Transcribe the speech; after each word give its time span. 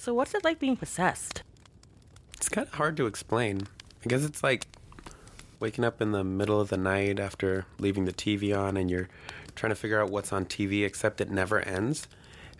So 0.00 0.14
what's 0.14 0.34
it 0.34 0.44
like 0.44 0.58
being 0.58 0.78
possessed? 0.78 1.42
It's 2.32 2.48
kind 2.48 2.66
of 2.66 2.72
hard 2.72 2.96
to 2.96 3.06
explain. 3.06 3.68
I 4.02 4.08
guess 4.08 4.24
it's 4.24 4.42
like 4.42 4.66
waking 5.60 5.84
up 5.84 6.00
in 6.00 6.12
the 6.12 6.24
middle 6.24 6.58
of 6.58 6.70
the 6.70 6.78
night 6.78 7.20
after 7.20 7.66
leaving 7.78 8.06
the 8.06 8.12
TV 8.14 8.58
on 8.58 8.78
and 8.78 8.90
you're 8.90 9.10
trying 9.54 9.72
to 9.72 9.76
figure 9.76 10.00
out 10.00 10.08
what's 10.08 10.32
on 10.32 10.46
TV, 10.46 10.86
except 10.86 11.20
it 11.20 11.30
never 11.30 11.60
ends. 11.60 12.08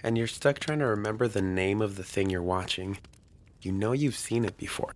And 0.02 0.18
you're 0.18 0.26
stuck 0.26 0.58
trying 0.58 0.80
to 0.80 0.86
remember 0.86 1.28
the 1.28 1.40
name 1.40 1.80
of 1.80 1.96
the 1.96 2.02
thing 2.02 2.28
you're 2.28 2.42
watching. 2.42 2.98
You 3.62 3.72
know 3.72 3.92
you've 3.92 4.16
seen 4.16 4.44
it 4.44 4.58
before, 4.58 4.92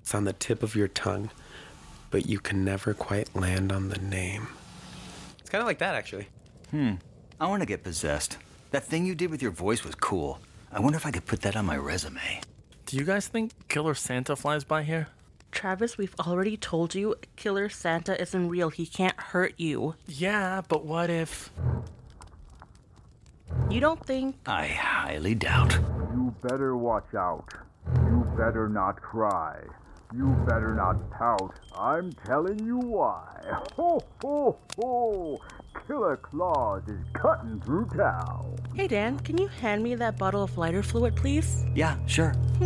it's 0.00 0.14
on 0.14 0.22
the 0.22 0.34
tip 0.34 0.62
of 0.62 0.76
your 0.76 0.86
tongue, 0.86 1.30
but 2.12 2.26
you 2.26 2.38
can 2.38 2.64
never 2.64 2.94
quite 2.94 3.34
land 3.34 3.72
on 3.72 3.88
the 3.88 3.98
name. 3.98 4.46
It's 5.40 5.50
kind 5.50 5.60
of 5.60 5.66
like 5.66 5.78
that, 5.78 5.96
actually. 5.96 6.28
Hmm. 6.70 6.94
I 7.40 7.48
want 7.48 7.62
to 7.62 7.66
get 7.66 7.82
possessed. 7.82 8.38
That 8.70 8.84
thing 8.84 9.04
you 9.04 9.16
did 9.16 9.30
with 9.30 9.42
your 9.42 9.50
voice 9.50 9.82
was 9.82 9.96
cool. 9.96 10.38
I 10.72 10.80
wonder 10.80 10.96
if 10.96 11.04
I 11.04 11.10
could 11.10 11.26
put 11.26 11.42
that 11.42 11.54
on 11.54 11.66
my 11.66 11.76
resume. 11.76 12.40
Do 12.86 12.96
you 12.96 13.04
guys 13.04 13.28
think 13.28 13.52
Killer 13.68 13.94
Santa 13.94 14.34
flies 14.36 14.64
by 14.64 14.82
here? 14.82 15.08
Travis, 15.50 15.98
we've 15.98 16.14
already 16.18 16.56
told 16.56 16.94
you 16.94 17.14
Killer 17.36 17.68
Santa 17.68 18.18
isn't 18.20 18.48
real. 18.48 18.70
He 18.70 18.86
can't 18.86 19.18
hurt 19.20 19.52
you. 19.58 19.96
Yeah, 20.06 20.62
but 20.66 20.86
what 20.86 21.10
if. 21.10 21.50
You 23.68 23.80
don't 23.80 24.04
think 24.06 24.36
I 24.46 24.68
highly 24.68 25.34
doubt. 25.34 25.74
You 26.14 26.34
better 26.42 26.74
watch 26.74 27.14
out. 27.14 27.52
You 28.06 28.26
better 28.36 28.66
not 28.68 29.00
cry. 29.02 29.60
You 30.14 30.34
better 30.46 30.74
not 30.74 31.10
pout. 31.10 31.58
I'm 31.78 32.12
telling 32.24 32.58
you 32.64 32.78
why. 32.78 33.28
Ho, 33.76 34.00
ho, 34.22 34.58
ho! 34.78 35.40
Killer 35.92 36.16
Claus 36.16 36.82
is 36.88 37.04
cutting 37.12 37.60
through 37.60 37.84
town. 37.94 38.56
Hey 38.74 38.88
Dan, 38.88 39.18
can 39.18 39.36
you 39.36 39.46
hand 39.46 39.82
me 39.82 39.94
that 39.96 40.16
bottle 40.16 40.42
of 40.42 40.56
lighter 40.56 40.82
fluid, 40.82 41.14
please? 41.14 41.66
Yeah, 41.74 41.98
sure. 42.06 42.34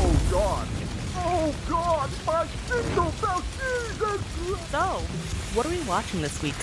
Oh, 0.00 0.28
God! 0.30 0.68
Oh, 1.16 1.54
God! 1.66 2.10
My 2.26 2.46
single 2.68 3.12
bell, 3.22 3.42
Jesus! 3.56 4.70
So, 4.70 5.00
what 5.54 5.64
are 5.64 5.70
we 5.70 5.80
watching 5.88 6.20
this 6.20 6.42
week? 6.42 6.54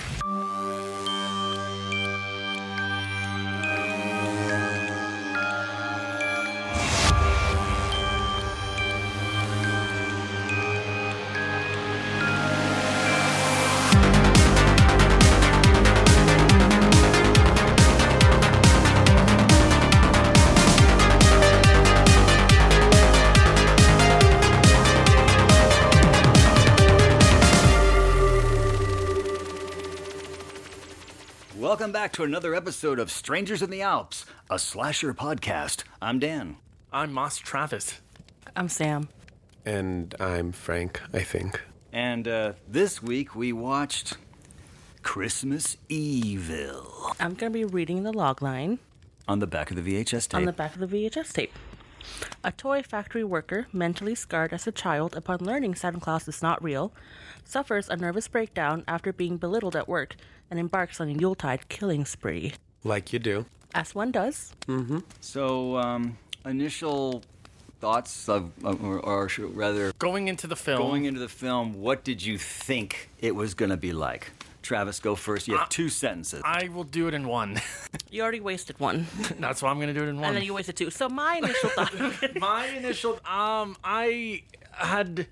Back 31.96 32.12
to 32.12 32.24
another 32.24 32.54
episode 32.54 33.00
of 33.00 33.10
Strangers 33.10 33.62
in 33.62 33.70
the 33.70 33.82
Alps, 33.82 34.26
a 34.50 34.60
slasher 34.60 35.14
podcast. 35.14 35.86
I'm 36.02 36.20
Dan. 36.20 36.58
I'm 36.92 37.14
Moss 37.14 37.38
Travis. 37.38 38.02
I'm 38.54 38.68
Sam. 38.68 39.08
And 39.64 40.14
I'm 40.20 40.52
Frank, 40.52 41.00
I 41.14 41.22
think. 41.22 41.62
And 41.94 42.28
uh, 42.28 42.54
this 42.68 43.02
week 43.02 43.34
we 43.34 43.54
watched 43.54 44.18
Christmas 45.04 45.78
Evil 45.88 47.16
I'm 47.18 47.34
gonna 47.34 47.52
be 47.52 47.64
reading 47.64 48.04
the 48.04 48.12
logline 48.12 48.80
on 49.26 49.40
the 49.40 49.48
back 49.48 49.72
of 49.72 49.82
the 49.82 50.04
VHS 50.04 50.28
tape. 50.28 50.36
on 50.36 50.44
the 50.44 50.52
back 50.52 50.76
of 50.76 50.82
the 50.82 50.88
VHS 50.88 51.32
tape. 51.32 51.54
A 52.44 52.52
toy 52.52 52.84
factory 52.84 53.24
worker, 53.24 53.68
mentally 53.72 54.16
scarred 54.16 54.52
as 54.52 54.68
a 54.68 54.72
child 54.72 55.16
upon 55.16 55.40
learning 55.40 55.76
Santa 55.76 56.02
Claus 56.02 56.28
is 56.28 56.42
not 56.42 56.62
real, 56.62 56.92
suffers 57.46 57.88
a 57.90 57.96
nervous 57.96 58.28
breakdown 58.28 58.84
after 58.88 59.14
being 59.14 59.38
belittled 59.38 59.76
at 59.76 59.88
work 59.88 60.16
and 60.52 60.60
embarks 60.60 61.00
on 61.00 61.08
a 61.10 61.14
Yuletide 61.14 61.70
killing 61.70 62.06
spree. 62.06 62.54
Like 62.84 63.14
you 63.14 63.20
do. 63.20 63.46
As 63.74 63.96
one 63.96 64.12
does. 64.12 64.54
So, 65.22 65.78
um, 65.78 66.18
initial 66.46 67.24
thoughts 67.82 68.28
of, 68.30 68.52
of- 68.64 68.84
or, 68.84 69.00
or 69.00 69.30
should- 69.30 69.56
rather, 69.56 69.92
Going 70.00 70.28
into 70.28 70.48
the 70.48 70.56
film. 70.56 70.80
going 70.82 71.06
into 71.06 71.20
the 71.20 71.30
film, 71.30 71.74
what 71.82 72.04
did 72.04 72.24
you 72.26 72.38
think 72.38 73.10
it 73.20 73.36
was 73.36 73.54
going 73.54 73.70
to 73.72 73.78
be 73.78 73.92
like? 73.94 74.32
Travis, 74.62 75.00
go 75.00 75.14
first. 75.16 75.48
You 75.48 75.58
have 75.58 75.70
two 75.70 75.90
sentences. 75.90 76.42
I 76.44 76.70
will 76.70 76.86
do 76.86 77.08
it 77.08 77.14
in 77.14 77.28
one. 77.28 77.62
You 78.12 78.22
already 78.24 78.40
wasted 78.40 78.80
one, 78.80 79.08
That's 79.40 79.62
why 79.62 79.70
I'm 79.72 79.80
gonna 79.80 79.94
do 79.94 80.04
it 80.04 80.08
in 80.08 80.16
one. 80.16 80.26
and 80.28 80.38
then 80.38 80.44
you 80.44 80.54
wasted 80.54 80.78
two. 80.78 80.90
So 80.90 81.10
my 81.10 81.38
initial 81.38 81.70
thought. 81.70 81.94
My 82.40 82.66
initial, 82.68 83.20
um, 83.26 83.76
I 83.84 84.44
had 84.78 85.28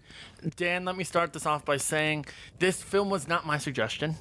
Dan. 0.56 0.86
Let 0.86 0.98
me 0.98 1.04
start 1.04 1.34
this 1.34 1.46
off 1.46 1.66
by 1.66 1.78
saying 1.78 2.26
this 2.60 2.82
film 2.82 3.10
was 3.10 3.28
not 3.28 3.46
my 3.46 3.58
suggestion. 3.58 4.16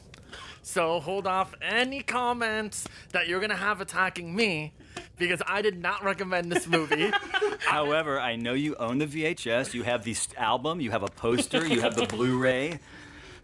So 0.63 1.01
hold 1.01 1.27
off 1.27 1.55
any 1.61 2.03
comments 2.03 2.87
that 3.11 3.27
you're 3.27 3.41
gonna 3.41 3.57
have 3.57 3.81
attacking 3.81 4.35
me, 4.35 4.73
because 5.19 5.43
I 5.47 5.61
did 5.61 5.81
not 5.81 6.05
recommend 6.05 6.53
this 6.53 6.67
movie. 6.69 7.11
However, 7.59 8.21
I 8.21 8.37
know 8.37 8.55
you 8.55 8.77
own 8.77 8.99
the 8.99 9.07
VHS. 9.07 9.75
You 9.75 9.83
have 9.83 10.05
the 10.05 10.17
album. 10.37 10.81
You 10.81 10.91
have 10.93 11.03
a 11.03 11.09
poster. 11.09 11.67
You 11.67 11.81
have 11.81 11.97
the 11.97 12.07
Blu-ray. 12.07 12.79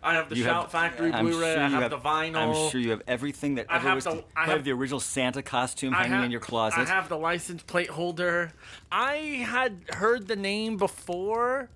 I 0.03 0.15
have 0.15 0.29
the 0.29 0.37
You 0.37 0.45
Shout 0.45 0.63
have, 0.63 0.71
Factory 0.71 1.13
I'm 1.13 1.27
Blu-ray. 1.27 1.55
sure 1.55 1.63
I 1.63 1.69
you 1.69 1.75
have, 1.75 1.91
the 1.91 1.99
vinyl. 1.99 2.37
I'm 2.65 2.71
sure 2.71 2.81
you 2.81 2.91
have 2.91 3.03
everything 3.09 3.57
that 3.57 3.67
I 3.69 3.77
ever 3.77 3.89
have 3.89 3.95
was. 3.97 4.05
the- 4.05 4.15
you 4.15 4.25
I 4.37 4.41
have, 4.43 4.51
have- 4.51 4.65
the 4.65 4.71
original 4.73 5.01
Santa 5.01 5.43
costume 5.43 5.93
I 5.93 5.99
hanging 5.99 6.13
have- 6.13 6.25
in 6.27 6.31
your 6.31 6.41
closet. 6.41 6.79
I 6.81 6.85
have 6.85 7.09
the 7.09 7.19
license 7.19 7.63
plate 7.65 7.91
holder. 7.91 8.53
I 8.93 9.15
had 9.45 9.81
heard 9.95 10.29
the 10.29 10.37
name 10.37 10.77
before. 10.77 11.69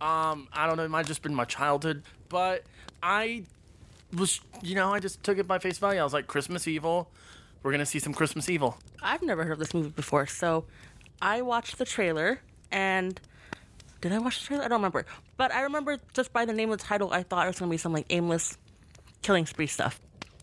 Um, 0.00 0.48
I 0.52 0.66
don't 0.66 0.76
know. 0.76 0.84
It 0.84 0.90
might 0.90 0.98
have 0.98 1.06
just 1.06 1.22
been 1.22 1.34
my 1.34 1.44
childhood, 1.44 2.02
but 2.28 2.64
I 3.02 3.44
was, 4.16 4.40
you 4.62 4.74
know, 4.74 4.92
I 4.92 4.98
just 5.00 5.22
took 5.22 5.38
it 5.38 5.46
by 5.46 5.58
face 5.58 5.78
value. 5.78 6.00
I 6.00 6.04
was 6.04 6.12
like, 6.12 6.26
Christmas 6.26 6.66
Evil. 6.66 7.10
We're 7.62 7.72
gonna 7.72 7.86
see 7.86 7.98
some 7.98 8.14
Christmas 8.14 8.48
Evil. 8.48 8.78
I've 9.02 9.22
never 9.22 9.44
heard 9.44 9.52
of 9.54 9.58
this 9.58 9.74
movie 9.74 9.90
before, 9.90 10.26
so 10.26 10.64
I 11.20 11.42
watched 11.42 11.78
the 11.78 11.84
trailer 11.84 12.40
and 12.72 13.20
did 14.00 14.12
I 14.12 14.18
watch 14.18 14.40
the 14.40 14.46
trailer? 14.46 14.64
I 14.64 14.68
don't 14.68 14.78
remember. 14.78 15.04
But 15.38 15.54
I 15.54 15.62
remember 15.62 15.96
just 16.12 16.34
by 16.34 16.44
the 16.44 16.52
name 16.52 16.70
of 16.70 16.78
the 16.78 16.84
title, 16.84 17.10
I 17.10 17.22
thought 17.22 17.46
it 17.46 17.48
was 17.48 17.58
gonna 17.58 17.70
be 17.70 17.78
some 17.78 17.94
like 17.94 18.04
aimless 18.10 18.58
killing 19.22 19.46
spree 19.46 19.66
stuff. 19.66 19.98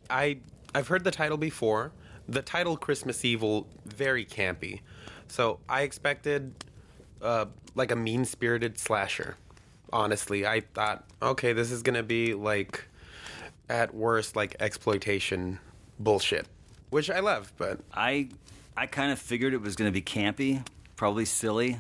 I 0.10 0.40
I've 0.74 0.88
heard 0.88 1.04
the 1.04 1.12
title 1.12 1.38
before. 1.38 1.92
The 2.28 2.42
title 2.42 2.76
Christmas 2.76 3.24
Evil 3.24 3.68
very 3.86 4.26
campy. 4.26 4.80
So 5.28 5.60
I 5.70 5.84
expected 5.84 6.56
uh, 7.22 7.46
like 7.76 7.92
a 7.92 7.96
mean-spirited 7.96 8.80
slasher. 8.80 9.38
Honestly, 9.94 10.48
I 10.48 10.62
thought, 10.62 11.06
okay, 11.22 11.54
this 11.54 11.70
is 11.70 11.84
gonna 11.84 12.02
be 12.02 12.34
like 12.34 12.88
at 13.70 13.94
worst 13.94 14.36
like 14.36 14.56
exploitation 14.60 15.60
bullshit, 16.00 16.48
which 16.90 17.10
I 17.10 17.20
love. 17.20 17.54
But 17.58 17.80
I, 17.94 18.30
I 18.76 18.86
kind 18.88 19.12
of 19.12 19.20
figured 19.20 19.54
it 19.54 19.62
was 19.62 19.76
going 19.76 19.88
to 19.88 19.94
be 19.94 20.02
campy, 20.02 20.66
probably 20.96 21.26
silly, 21.26 21.78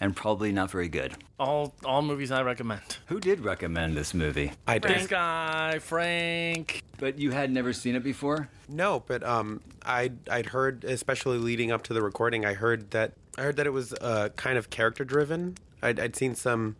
and 0.00 0.14
probably 0.14 0.52
not 0.52 0.70
very 0.70 0.88
good. 0.88 1.14
All 1.38 1.74
all 1.84 2.02
movies 2.02 2.30
I 2.30 2.42
recommend. 2.42 2.98
Who 3.06 3.18
did 3.20 3.40
recommend 3.40 3.96
this 3.96 4.12
movie? 4.14 4.52
I 4.66 4.78
did 4.78 4.90
This 4.96 5.06
guy, 5.06 5.78
Frank. 5.78 6.82
But 6.98 7.18
you 7.18 7.30
had 7.30 7.50
never 7.50 7.72
seen 7.72 7.94
it 7.96 8.04
before. 8.04 8.48
no. 8.68 9.02
But 9.06 9.22
um, 9.24 9.60
I 9.84 10.12
I'd 10.30 10.46
heard, 10.46 10.84
especially 10.84 11.38
leading 11.38 11.72
up 11.72 11.82
to 11.84 11.94
the 11.94 12.02
recording, 12.02 12.44
I 12.44 12.54
heard 12.54 12.90
that 12.90 13.12
I 13.38 13.42
heard 13.42 13.56
that 13.56 13.66
it 13.66 13.72
was 13.72 13.92
uh, 13.94 14.28
kind 14.36 14.58
of 14.58 14.68
character-driven. 14.70 15.56
I'd, 15.82 15.98
I'd 15.98 16.14
seen 16.16 16.34
some 16.34 16.76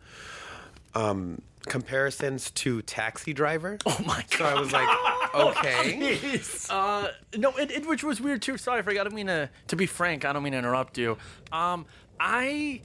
um, 0.94 1.40
comparisons 1.66 2.50
to 2.50 2.82
Taxi 2.82 3.32
Driver. 3.32 3.78
Oh 3.86 3.96
my 4.04 4.24
god! 4.30 4.38
So 4.38 4.44
I 4.44 4.60
was 4.60 4.72
like, 4.72 4.88
okay. 5.34 6.40
Uh, 6.68 7.08
no, 7.36 7.50
it, 7.56 7.70
it 7.70 7.86
which 7.86 8.02
was 8.02 8.20
weird 8.20 8.42
too. 8.42 8.56
Sorry, 8.56 8.82
Frank. 8.82 8.98
I 8.98 9.04
don't 9.04 9.14
mean 9.14 9.26
to 9.26 9.50
to 9.68 9.76
be 9.76 9.86
frank. 9.86 10.24
I 10.24 10.32
don't 10.32 10.42
mean 10.42 10.52
to 10.52 10.58
interrupt 10.58 10.98
you. 10.98 11.16
Um, 11.52 11.86
I. 12.18 12.80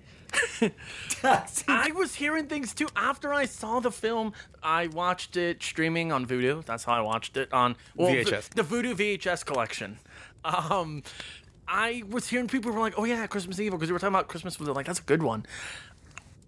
I 1.24 1.92
was 1.95 2.15
hearing 2.15 2.47
things 2.47 2.74
too 2.74 2.89
after 2.95 3.33
I 3.33 3.45
saw 3.45 3.80
the 3.80 3.92
film. 3.92 4.33
I 4.62 4.88
watched 4.88 5.38
it 5.38 5.63
streaming 5.63 6.12
on 6.12 6.25
Vudu. 6.25 6.65
That's 6.65 6.83
how 6.83 6.94
I 6.94 7.01
watched 7.01 7.38
it 7.38 7.53
on 7.53 7.77
well, 7.95 8.09
VHS. 8.09 8.50
the 8.50 8.63
Vudu 8.63 8.95
VHS 8.95 9.45
collection. 9.45 9.98
Um, 10.44 11.03
I 11.68 12.03
was 12.09 12.27
hearing 12.27 12.48
people 12.48 12.71
were 12.71 12.80
like, 12.80 12.95
"Oh 12.98 13.06
yeah, 13.06 13.25
Christmas 13.27 13.59
Evil," 13.59 13.77
because 13.77 13.89
we 13.89 13.94
were 13.94 14.00
talking 14.00 14.13
about 14.13 14.27
Christmas. 14.27 14.59
Was 14.59 14.68
like, 14.69 14.86
"That's 14.86 15.00
a 15.00 15.03
good 15.03 15.24
one." 15.24 15.45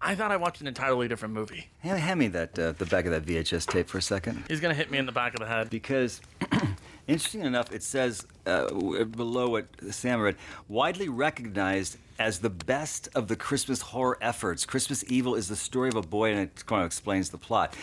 I 0.01 0.15
thought 0.15 0.31
I 0.31 0.37
watched 0.37 0.61
an 0.61 0.67
entirely 0.67 1.07
different 1.07 1.33
movie. 1.33 1.67
Hand, 1.79 1.99
hand 1.99 2.19
me 2.19 2.27
that 2.29 2.57
uh, 2.57 2.71
the 2.73 2.85
back 2.85 3.05
of 3.05 3.11
that 3.11 3.25
VHS 3.25 3.65
tape 3.65 3.89
for 3.89 3.97
a 3.97 4.01
second. 4.01 4.43
He's 4.47 4.59
gonna 4.59 4.73
hit 4.73 4.91
me 4.91 4.97
in 4.97 5.05
the 5.05 5.11
back 5.11 5.33
of 5.33 5.39
the 5.39 5.47
head. 5.47 5.69
because 5.69 6.21
interesting 7.07 7.41
enough, 7.41 7.71
it 7.71 7.83
says 7.83 8.25
uh, 8.45 8.71
below 9.05 9.49
what 9.49 9.67
Sam 9.91 10.21
read, 10.21 10.35
widely 10.67 11.09
recognized 11.09 11.97
as 12.19 12.39
the 12.39 12.49
best 12.49 13.09
of 13.15 13.27
the 13.27 13.35
Christmas 13.35 13.81
horror 13.81 14.17
efforts. 14.21 14.65
Christmas 14.65 15.03
Evil 15.07 15.35
is 15.35 15.47
the 15.47 15.55
story 15.55 15.89
of 15.89 15.95
a 15.95 16.01
boy, 16.01 16.31
and 16.31 16.39
it 16.39 16.65
kind 16.65 16.81
of 16.81 16.87
explains 16.87 17.29
the 17.29 17.37
plot. 17.37 17.75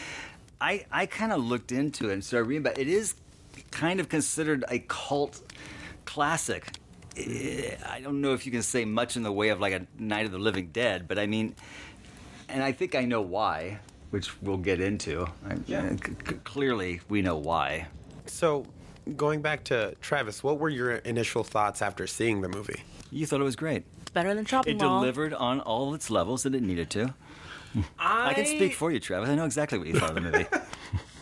I, 0.60 0.86
I 0.90 1.06
kind 1.06 1.32
of 1.32 1.44
looked 1.44 1.72
into 1.72 2.10
it 2.10 2.14
and 2.14 2.24
started 2.24 2.48
reading 2.48 2.62
about 2.62 2.78
it. 2.78 2.88
It 2.88 2.92
is 2.92 3.14
kind 3.70 4.00
of 4.00 4.08
considered 4.08 4.64
a 4.68 4.78
cult 4.80 5.42
classic. 6.04 6.78
I 7.16 8.00
don't 8.02 8.20
know 8.20 8.34
if 8.34 8.44
you 8.44 8.50
can 8.50 8.62
say 8.62 8.84
much 8.84 9.16
in 9.16 9.22
the 9.22 9.32
way 9.32 9.50
of 9.50 9.60
like 9.60 9.72
a 9.72 9.86
Night 9.98 10.26
of 10.26 10.32
the 10.32 10.38
Living 10.38 10.68
Dead, 10.72 11.06
but 11.06 11.18
I 11.18 11.26
mean, 11.26 11.54
and 12.48 12.62
I 12.62 12.72
think 12.72 12.94
I 12.94 13.04
know 13.04 13.20
why, 13.20 13.78
which 14.10 14.40
we'll 14.42 14.56
get 14.58 14.80
into. 14.80 15.26
Yeah. 15.66 15.88
c- 15.96 16.12
c- 16.28 16.34
clearly, 16.44 17.00
we 17.08 17.22
know 17.22 17.36
why. 17.36 17.86
So, 18.26 18.66
going 19.16 19.42
back 19.42 19.64
to 19.64 19.94
Travis, 20.00 20.42
what 20.42 20.58
were 20.58 20.68
your 20.68 20.92
initial 20.96 21.44
thoughts 21.44 21.82
after 21.82 22.06
seeing 22.06 22.40
the 22.40 22.48
movie? 22.48 22.82
You 23.10 23.26
thought 23.26 23.40
it 23.40 23.44
was 23.44 23.56
great. 23.56 23.84
It's 24.02 24.10
better 24.10 24.34
than 24.34 24.44
Chopping 24.44 24.76
It 24.76 24.82
Mall. 24.82 25.00
delivered 25.00 25.34
on 25.34 25.60
all 25.60 25.94
its 25.94 26.10
levels 26.10 26.42
that 26.44 26.54
it 26.54 26.62
needed 26.62 26.90
to. 26.90 27.14
I 27.98 28.34
can 28.34 28.46
speak 28.46 28.74
for 28.74 28.90
you, 28.92 29.00
Travis. 29.00 29.28
I 29.28 29.34
know 29.34 29.44
exactly 29.44 29.78
what 29.78 29.88
you 29.88 29.98
thought 29.98 30.10
of 30.10 30.14
the 30.16 30.20
movie. 30.22 30.46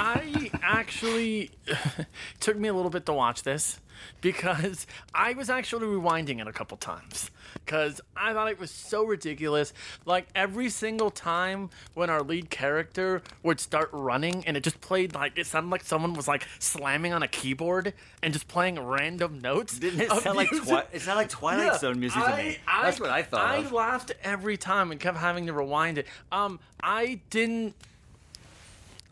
I 0.00 0.50
actually 0.62 1.50
took 2.40 2.56
me 2.56 2.68
a 2.68 2.72
little 2.74 2.90
bit 2.90 3.04
to 3.06 3.12
watch 3.12 3.42
this 3.42 3.78
because 4.22 4.86
I 5.14 5.34
was 5.34 5.50
actually 5.50 5.86
rewinding 5.86 6.40
it 6.40 6.46
a 6.48 6.52
couple 6.52 6.78
times 6.78 7.30
because 7.66 8.00
I 8.16 8.32
thought 8.32 8.48
it 8.50 8.58
was 8.58 8.70
so 8.70 9.04
ridiculous. 9.04 9.74
Like 10.06 10.26
every 10.34 10.70
single 10.70 11.10
time 11.10 11.68
when 11.92 12.08
our 12.08 12.22
lead 12.22 12.48
character 12.48 13.20
would 13.42 13.60
start 13.60 13.90
running 13.92 14.42
and 14.46 14.56
it 14.56 14.62
just 14.64 14.80
played 14.80 15.14
like 15.14 15.32
it 15.36 15.46
sounded 15.46 15.70
like 15.70 15.84
someone 15.84 16.14
was 16.14 16.26
like 16.26 16.46
slamming 16.58 17.12
on 17.12 17.22
a 17.22 17.28
keyboard 17.28 17.92
and 18.22 18.32
just 18.32 18.48
playing 18.48 18.80
random 18.80 19.38
notes. 19.38 19.78
Didn't 19.78 20.00
it 20.00 20.10
sound 20.10 20.36
like. 20.36 20.48
Twi- 20.48 20.86
it 20.92 21.02
sounded 21.02 21.20
like 21.20 21.28
Twilight 21.28 21.66
Yeah, 21.66 21.78
Zone 21.78 22.00
music 22.00 22.22
to 22.24 22.36
me? 22.38 22.56
I- 22.66 22.82
That's 22.84 23.00
what 23.00 23.10
I 23.10 23.22
thought 23.22 23.42
I 23.46 23.56
of. 23.58 23.70
laughed 23.72 24.12
every 24.24 24.56
time 24.56 24.92
and 24.92 24.98
kept 24.98 25.18
having 25.18 25.46
to 25.46 25.52
rewind 25.52 25.98
it. 25.98 26.06
Um, 26.32 26.58
I 26.82 27.20
didn't. 27.28 27.74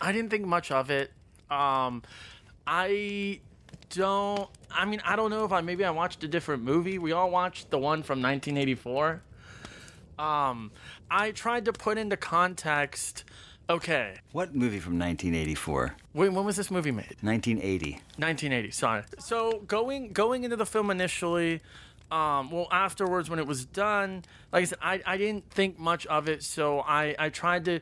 I 0.00 0.12
didn't 0.12 0.30
think 0.30 0.46
much 0.46 0.70
of 0.70 0.90
it. 0.90 1.12
Um, 1.50 2.02
I 2.66 3.40
don't. 3.90 4.48
I 4.70 4.84
mean, 4.84 5.00
I 5.04 5.16
don't 5.16 5.30
know 5.30 5.44
if 5.44 5.52
I 5.52 5.60
maybe 5.60 5.84
I 5.84 5.90
watched 5.90 6.22
a 6.24 6.28
different 6.28 6.62
movie. 6.62 6.98
We 6.98 7.12
all 7.12 7.30
watched 7.30 7.70
the 7.70 7.78
one 7.78 8.02
from 8.02 8.20
1984. 8.22 9.22
Um, 10.18 10.72
I 11.10 11.30
tried 11.30 11.64
to 11.66 11.72
put 11.72 11.96
into 11.98 12.16
context. 12.16 13.24
Okay, 13.70 14.14
What 14.32 14.54
movie 14.54 14.78
from 14.78 14.98
1984? 14.98 15.94
wait, 16.14 16.30
when 16.30 16.42
was 16.46 16.56
this 16.56 16.70
movie 16.70 16.90
made? 16.90 17.16
1980. 17.20 17.92
1980 18.16 18.70
sorry 18.70 19.02
so 19.18 19.62
going 19.66 20.14
going 20.14 20.42
into 20.44 20.56
the 20.56 20.64
film 20.64 20.90
initially 20.90 21.60
um, 22.10 22.50
well 22.50 22.66
afterwards 22.72 23.28
when 23.28 23.38
it 23.38 23.46
was 23.46 23.66
done 23.66 24.24
like 24.52 24.62
i 24.62 24.64
said 24.64 24.78
I, 24.80 25.02
I 25.04 25.18
didn't 25.18 25.50
think 25.50 25.78
much 25.78 26.06
of 26.06 26.30
it 26.30 26.42
so 26.42 26.80
i 26.80 27.14
i 27.18 27.28
tried 27.28 27.66
to 27.66 27.80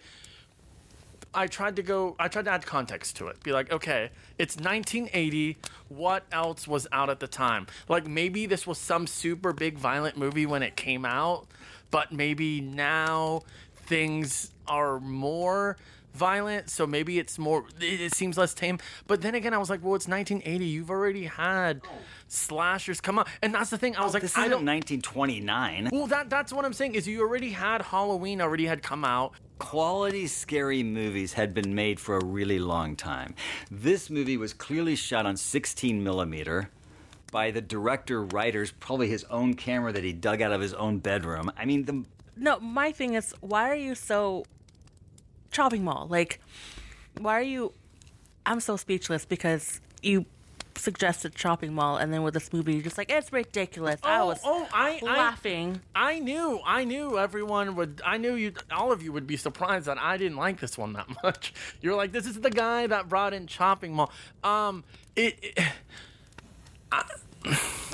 I 1.36 1.46
tried 1.46 1.76
to 1.76 1.82
go. 1.82 2.16
I 2.18 2.28
tried 2.28 2.46
to 2.46 2.50
add 2.50 2.64
context 2.64 3.16
to 3.16 3.28
it. 3.28 3.42
Be 3.42 3.52
like, 3.52 3.70
okay, 3.70 4.10
it's 4.38 4.56
1980. 4.56 5.58
What 5.88 6.24
else 6.32 6.66
was 6.66 6.88
out 6.90 7.10
at 7.10 7.20
the 7.20 7.28
time? 7.28 7.66
Like 7.88 8.06
maybe 8.06 8.46
this 8.46 8.66
was 8.66 8.78
some 8.78 9.06
super 9.06 9.52
big 9.52 9.76
violent 9.76 10.16
movie 10.16 10.46
when 10.46 10.62
it 10.62 10.76
came 10.76 11.04
out, 11.04 11.46
but 11.90 12.10
maybe 12.10 12.62
now 12.62 13.42
things 13.74 14.50
are 14.66 14.98
more 14.98 15.76
violent. 16.16 16.70
So 16.70 16.86
maybe 16.86 17.18
it's 17.18 17.38
more. 17.38 17.64
It, 17.80 18.00
it 18.00 18.14
seems 18.14 18.36
less 18.38 18.54
tame. 18.54 18.78
But 19.06 19.20
then 19.22 19.34
again, 19.34 19.54
I 19.54 19.58
was 19.58 19.70
like, 19.70 19.82
well, 19.84 19.94
it's 19.94 20.08
1980. 20.08 20.64
You've 20.64 20.90
already 20.90 21.24
had 21.24 21.82
slashers 22.28 23.00
come 23.00 23.18
out, 23.18 23.28
and 23.42 23.54
that's 23.54 23.70
the 23.70 23.78
thing. 23.78 23.96
I 23.96 24.04
was 24.04 24.14
like, 24.14 24.22
This 24.22 24.36
I 24.36 24.46
isn't 24.46 24.50
don't. 24.50 24.66
1929. 24.66 25.90
well, 25.92 26.06
that 26.08 26.30
that's 26.30 26.52
what 26.52 26.64
I'm 26.64 26.72
saying 26.72 26.94
is 26.94 27.06
you 27.06 27.20
already 27.20 27.50
had 27.50 27.82
Halloween 27.82 28.40
already 28.40 28.66
had 28.66 28.82
come 28.82 29.04
out. 29.04 29.32
Quality 29.58 30.26
scary 30.26 30.82
movies 30.82 31.32
had 31.32 31.54
been 31.54 31.74
made 31.74 31.98
for 31.98 32.16
a 32.18 32.24
really 32.24 32.58
long 32.58 32.94
time. 32.96 33.34
This 33.70 34.10
movie 34.10 34.36
was 34.36 34.52
clearly 34.52 34.96
shot 34.96 35.24
on 35.24 35.36
16 35.36 36.02
millimeter 36.04 36.68
by 37.32 37.50
the 37.50 37.60
director 37.62 38.22
writers, 38.22 38.70
probably 38.80 39.08
his 39.08 39.24
own 39.30 39.54
camera 39.54 39.92
that 39.92 40.04
he 40.04 40.12
dug 40.12 40.42
out 40.42 40.52
of 40.52 40.60
his 40.60 40.74
own 40.74 40.98
bedroom. 40.98 41.50
I 41.56 41.64
mean, 41.64 41.84
the 41.86 42.04
No, 42.36 42.60
my 42.60 42.92
thing 42.92 43.14
is, 43.14 43.34
why 43.40 43.70
are 43.70 43.74
you 43.74 43.94
so 43.94 44.44
Chopping 45.50 45.84
Mall? 45.84 46.06
Like, 46.10 46.40
why 47.18 47.34
are 47.38 47.42
you? 47.42 47.72
I'm 48.44 48.60
so 48.60 48.76
speechless 48.76 49.24
because 49.24 49.80
you 50.02 50.26
suggested 50.76 51.36
shopping 51.38 51.72
mall, 51.72 51.96
and 51.96 52.12
then 52.12 52.22
with 52.22 52.34
this 52.34 52.52
movie, 52.52 52.74
you're 52.74 52.82
just 52.82 52.98
like, 52.98 53.10
it's 53.10 53.32
ridiculous. 53.32 53.98
I 54.04 54.20
Oh, 54.20 54.26
was 54.26 54.40
oh, 54.44 54.68
I- 54.72 55.00
I- 55.02 55.04
laughing. 55.06 55.80
I 55.94 56.18
knew, 56.18 56.60
I 56.66 56.84
knew 56.84 57.18
everyone 57.18 57.74
would. 57.76 58.02
I 58.04 58.18
knew 58.18 58.34
you, 58.34 58.52
all 58.70 58.92
of 58.92 59.02
you 59.02 59.10
would 59.12 59.26
be 59.26 59.36
surprised 59.38 59.86
that 59.86 59.98
I 59.98 60.16
didn't 60.18 60.36
like 60.36 60.60
this 60.60 60.76
one 60.76 60.92
that 60.92 61.06
much. 61.24 61.54
You're 61.80 61.96
like, 61.96 62.12
this 62.12 62.26
is 62.26 62.40
the 62.40 62.50
guy 62.50 62.86
that 62.86 63.08
brought 63.08 63.32
in 63.32 63.46
Chopping 63.46 63.94
Mall. 63.94 64.12
Um, 64.44 64.84
it. 65.16 65.38
it 65.42 65.72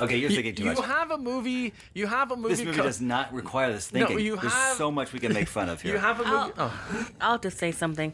okay, 0.01 0.17
you're 0.17 0.29
thinking 0.29 0.55
too 0.55 0.63
you 0.63 0.73
much. 0.73 0.85
have 0.85 1.11
a 1.11 1.17
movie. 1.17 1.73
You 1.93 2.07
have 2.07 2.31
a 2.31 2.35
movie. 2.35 2.55
This 2.55 2.63
movie 2.65 2.77
co- 2.77 2.83
does 2.83 3.01
not 3.01 3.33
require 3.33 3.71
this 3.71 3.87
thinking. 3.87 4.01
No, 4.01 4.07
thinking. 4.07 4.25
you 4.25 4.35
There's 4.37 4.53
have- 4.53 4.77
so 4.77 4.91
much 4.91 5.13
we 5.13 5.19
can 5.19 5.33
make 5.33 5.47
fun 5.47 5.69
of 5.69 5.81
here. 5.83 5.93
You 5.93 5.99
have 5.99 6.19
a 6.19 6.25
movie. 6.25 6.53
Oh. 6.57 7.07
I'll 7.21 7.39
just 7.39 7.57
say 7.57 7.71
something. 7.71 8.13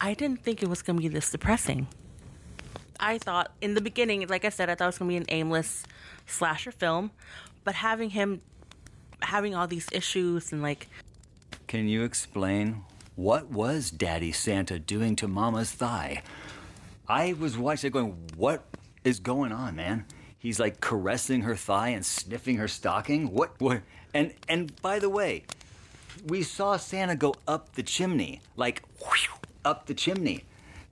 I 0.00 0.14
didn't 0.14 0.42
think 0.42 0.62
it 0.62 0.68
was 0.68 0.82
going 0.82 0.96
to 0.98 1.02
be 1.02 1.08
this 1.08 1.30
depressing. 1.30 1.86
I 3.00 3.18
thought 3.18 3.52
in 3.60 3.74
the 3.74 3.80
beginning, 3.80 4.26
like 4.28 4.44
I 4.44 4.48
said, 4.50 4.70
I 4.70 4.74
thought 4.74 4.84
it 4.84 4.88
was 4.88 4.98
going 4.98 5.08
to 5.10 5.12
be 5.12 5.16
an 5.18 5.26
aimless 5.28 5.84
slasher 6.26 6.70
film, 6.72 7.10
but 7.64 7.74
having 7.76 8.10
him 8.10 8.40
having 9.22 9.54
all 9.54 9.66
these 9.66 9.86
issues 9.92 10.52
and 10.52 10.62
like 10.62 10.88
Can 11.66 11.88
you 11.88 12.02
explain 12.04 12.82
what 13.16 13.50
was 13.50 13.90
Daddy 13.90 14.30
Santa 14.32 14.78
doing 14.78 15.16
to 15.16 15.26
Mama's 15.28 15.70
thigh? 15.72 16.22
I 17.08 17.32
was 17.34 17.56
watching 17.56 17.88
it 17.88 17.92
going, 17.92 18.16
what 18.36 18.64
is 19.04 19.20
going 19.20 19.52
on, 19.52 19.76
man? 19.76 20.04
He's 20.46 20.60
like 20.60 20.80
caressing 20.80 21.42
her 21.42 21.56
thigh 21.56 21.88
and 21.88 22.06
sniffing 22.06 22.58
her 22.58 22.68
stocking. 22.68 23.32
What? 23.32 23.60
What? 23.60 23.80
And 24.14 24.32
and 24.48 24.80
by 24.80 25.00
the 25.00 25.08
way, 25.10 25.42
we 26.28 26.44
saw 26.44 26.76
Santa 26.76 27.16
go 27.16 27.34
up 27.48 27.72
the 27.74 27.82
chimney, 27.82 28.42
like 28.54 28.84
whew, 29.00 29.34
up 29.64 29.86
the 29.86 29.94
chimney. 29.94 30.44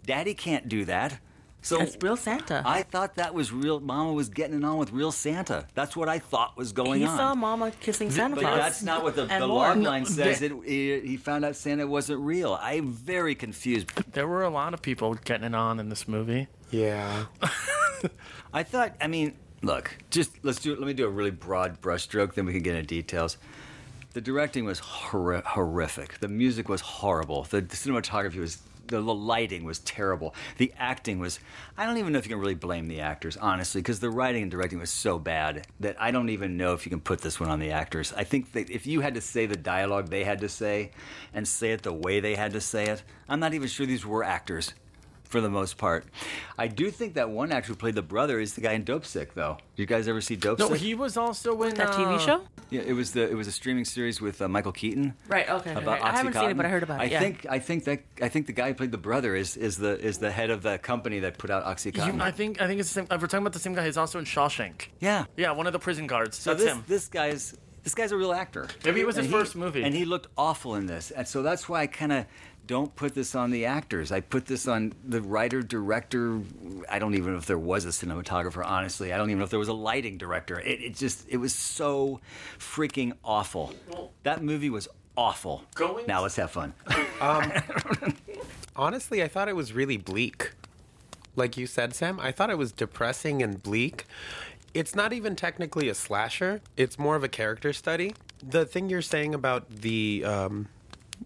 Daddy 0.05 0.35
can't 0.35 0.69
do 0.69 0.85
that. 0.87 1.21
So 1.63 1.79
that's 1.79 1.97
real 2.03 2.17
Santa. 2.17 2.65
I 2.67 2.83
thought 2.83 3.15
that 3.15 3.33
was 3.33 3.53
real. 3.53 3.79
Mama 3.79 4.13
was 4.13 4.29
getting 4.29 4.57
it 4.59 4.65
on 4.65 4.77
with 4.77 4.91
real 4.91 5.13
Santa. 5.13 5.69
That's 5.75 5.95
what 5.97 6.09
I 6.09 6.19
thought 6.19 6.57
was 6.57 6.73
going 6.73 6.99
he 7.03 7.07
on. 7.07 7.17
saw 7.17 7.35
Mama 7.37 7.71
kissing 7.81 8.11
Santa 8.11 8.35
Claus. 8.35 8.55
But 8.55 8.57
that's 8.57 8.83
not 8.83 9.05
what 9.05 9.15
the, 9.15 9.27
the 9.27 9.47
log 9.47 9.79
line 9.79 10.05
says. 10.05 10.41
they- 10.41 10.47
It, 10.47 10.53
he, 10.67 11.01
he 11.11 11.17
found 11.17 11.45
out 11.45 11.55
Santa 11.55 11.87
wasn't 11.87 12.21
real. 12.21 12.59
I'm 12.61 12.91
very 12.91 13.37
confused. 13.37 13.87
There 14.13 14.27
were 14.27 14.43
a 14.43 14.51
lot 14.51 14.75
of 14.75 14.83
people 14.83 15.15
getting 15.15 15.47
it 15.47 15.55
on 15.55 15.79
in 15.79 15.91
this 15.91 16.09
movie. 16.09 16.49
Yeah. 16.73 17.27
I 18.53 18.63
thought, 18.65 18.95
I 19.01 19.07
mean, 19.07 19.35
look, 19.65 19.97
just 20.11 20.33
let's 20.43 20.61
do. 20.61 20.75
Let 20.77 20.87
me 20.87 20.95
do 20.95 21.07
a 21.07 21.11
really 21.11 21.31
broad 21.31 21.81
brushstroke, 21.81 22.35
then 22.35 22.47
we 22.47 22.53
can 22.53 22.63
get 22.63 22.75
into 22.75 22.87
details. 22.87 23.39
The 24.13 24.21
directing 24.21 24.65
was 24.65 24.81
horri- 24.81 25.43
horrific. 25.45 26.19
The 26.21 26.29
music 26.29 26.69
was 26.69 26.81
horrible. 26.81 27.45
The, 27.45 27.61
the 27.61 27.77
cinematography 27.77 28.37
was. 28.37 28.59
The 28.87 29.01
the 29.01 29.01
lighting 29.01 29.65
was 29.65 29.79
terrible. 29.79 30.35
The 30.59 30.71
acting 30.79 31.19
was. 31.19 31.41
I 31.79 31.87
don't 31.87 31.97
even 31.97 32.13
know 32.13 32.19
if 32.19 32.27
you 32.27 32.29
can 32.29 32.39
really 32.39 32.55
blame 32.55 32.87
the 32.87 33.01
actors, 33.01 33.39
honestly, 33.39 33.81
because 33.81 34.01
the 34.01 34.11
writing 34.11 34.43
and 34.43 34.51
directing 34.51 34.79
was 34.79 34.91
so 34.91 35.19
bad 35.19 35.67
that 35.81 35.97
I 35.99 36.11
don't 36.11 36.29
even 36.29 36.59
know 36.59 36.75
if 36.75 36.85
you 36.85 36.91
can 36.91 37.01
put 37.01 37.23
this 37.23 37.41
one 37.41 37.49
on 37.49 37.61
the 37.61 37.71
actors. 37.71 38.13
I 38.15 38.25
think 38.25 38.53
that 38.53 38.69
if 38.69 38.87
you 38.87 39.01
had 39.01 39.15
to 39.15 39.23
say 39.23 39.47
the 39.47 39.57
dialogue 39.57 40.11
they 40.11 40.25
had 40.25 40.41
to 40.43 40.51
say 40.51 40.91
and 41.33 41.49
say 41.49 41.73
it 41.73 41.83
the 41.83 41.95
way 41.95 42.21
they 42.21 42.35
had 42.35 42.53
to 42.53 42.61
say 42.61 42.85
it, 42.85 43.03
I'm 43.27 43.41
not 43.41 43.55
even 43.55 43.69
sure 43.69 43.87
these 43.87 44.05
were 44.05 44.23
actors 44.23 44.75
for 45.25 45.41
the 45.41 45.51
most 45.51 45.79
part. 45.79 46.05
I 46.57 46.69
do 46.69 46.91
think 46.91 47.15
that 47.15 47.31
one 47.31 47.51
actor 47.51 47.69
who 47.69 47.75
played 47.75 47.95
the 47.97 48.03
brother 48.03 48.39
is 48.39 48.55
the 48.55 48.61
guy 48.61 48.73
in 48.73 48.85
Dopesick, 48.85 49.35
though. 49.35 49.57
Did 49.75 49.83
you 49.83 49.87
guys 49.87 50.07
ever 50.07 50.21
see 50.21 50.37
Dope 50.37 50.59
No, 50.61 50.69
Sick? 50.69 50.79
he 50.79 50.95
was 50.95 51.17
also 51.17 51.61
in 51.63 51.75
that 51.75 51.89
TV 51.93 52.15
uh, 52.15 52.19
show? 52.19 52.43
yeah, 52.71 52.83
it 52.83 52.93
was 52.93 53.13
the 53.13 53.23
it 53.29 53.35
was 53.35 53.49
a 53.49 53.53
streaming 53.53 53.85
series 53.85 54.21
with 54.21 54.41
uh, 54.41 54.47
Michael 54.49 54.71
Keaton. 54.73 55.15
Right, 55.29 55.49
okay, 55.49 55.71
okay, 55.71 55.83
About 55.83 55.99
okay. 56.01 56.09
I 56.09 56.17
haven't 56.17 56.35
seen 56.35 56.51
it, 56.51 56.57
but 56.57 56.67
I 56.67 56.69
heard 56.69 56.83
about 56.85 57.01
it, 57.01 57.05
I 57.05 57.07
yeah. 57.07 57.21
think 57.21 57.47
I 57.51 57.59
think 57.59 57.85
that 57.85 58.03
I 58.23 58.29
think 58.29 58.47
the 58.47 58.53
guy 58.53 58.69
who 58.69 58.75
played 58.75 58.93
the 58.93 58.99
brother 58.99 59.35
is 59.35 59.57
is 59.57 59.77
the 59.79 59.99
is 59.99 60.19
the 60.19 60.31
head 60.31 60.51
of 60.51 60.63
the 60.63 60.79
company 60.79 61.21
that 61.21 61.39
put 61.39 61.51
out 61.51 61.65
OxyContin. 61.65 62.17
You, 62.17 62.23
I 62.23 62.31
think 62.31 62.61
I 62.61 62.67
think 62.67 62.81
it's 62.81 62.91
the 62.91 62.95
same. 63.01 63.05
If 63.11 63.21
we're 63.21 63.27
talking 63.27 63.39
about 63.41 63.53
the 63.55 63.59
same 63.59 63.75
guy. 63.75 63.85
He's 63.85 63.97
also 63.97 64.19
in 64.19 64.25
Shawshank. 64.25 64.87
yeah. 65.01 65.25
Yeah, 65.37 65.51
one 65.53 65.67
of 65.67 65.73
the 65.73 65.79
prison 65.79 66.07
guards. 66.07 66.39
So 66.39 66.51
That's 66.51 66.65
this 66.65 66.73
him. 66.73 66.85
this 66.87 67.09
guy's 67.09 67.55
this 67.83 67.95
guy's 67.95 68.13
a 68.13 68.17
real 68.17 68.33
actor. 68.33 68.67
Maybe 68.85 69.01
it 69.01 69.07
was 69.07 69.17
his 69.17 69.27
he- 69.27 69.33
first 69.33 69.57
movie. 69.57 69.83
and 69.83 69.95
he 69.95 70.05
looked 70.07 70.29
awful 70.39 70.75
in 70.77 70.87
this. 70.87 71.11
And 71.11 71.27
so 71.29 71.43
that's 71.43 71.69
why 71.69 71.83
I 71.83 71.87
kind 71.87 72.13
of 72.13 72.27
don't 72.67 72.95
put 72.97 73.15
this 73.15 73.35
on 73.35 73.51
the 73.51 73.67
actors. 73.67 74.11
I 74.11 74.21
put 74.21 74.47
this 74.47 74.67
on 74.67 74.95
the 75.05 75.21
writer, 75.21 75.63
director. 75.63 76.41
I 76.89 76.99
don't 76.99 77.15
even 77.15 77.33
know 77.33 77.39
if 77.39 77.47
there 77.47 77.59
was 77.59 77.85
a 77.85 77.89
cinematographer. 77.89 78.65
Honestly, 78.65 79.13
I 79.13 79.17
don't 79.17 79.31
even 79.31 79.39
know 79.39 79.45
if 79.45 79.51
there 79.51 79.59
was 79.59 79.69
a 79.69 79.75
lighting 79.75 80.19
director. 80.19 80.59
It, 80.61 80.81
it 80.83 80.95
just 80.95 81.27
it 81.29 81.37
was 81.37 81.55
so 81.55 82.21
freaking 82.59 83.13
awful. 83.25 83.75
That 84.23 84.43
movie 84.43 84.71
was 84.71 84.89
awful. 85.17 85.65
Going 85.75 86.07
now 86.07 86.23
let's 86.23 86.37
have 86.37 86.51
fun. 86.51 86.75
Honestly, 88.77 89.23
I 89.23 89.29
thought 89.29 89.49
it 89.49 89.57
was 89.57 89.73
really 89.73 89.97
bleak. 89.97 90.53
Like 91.37 91.57
you 91.57 91.67
said, 91.67 91.95
Sam, 91.95 92.21
I 92.21 92.33
thought 92.33 92.51
it 92.51 92.59
was 92.59 92.73
depressing 92.73 93.43
and 93.43 93.63
bleak. 93.63 94.05
It's 94.73 94.95
not 94.95 95.13
even 95.13 95.37
technically 95.37 95.89
a 95.89 95.95
slasher, 95.95 96.61
it's 96.77 96.99
more 96.99 97.15
of 97.15 97.23
a 97.23 97.29
character 97.29 97.73
study. 97.73 98.15
The 98.43 98.65
thing 98.67 98.89
you're 98.89 99.03
saying 99.03 99.35
about 99.35 99.69
the. 99.69 100.25
Um, 100.25 100.69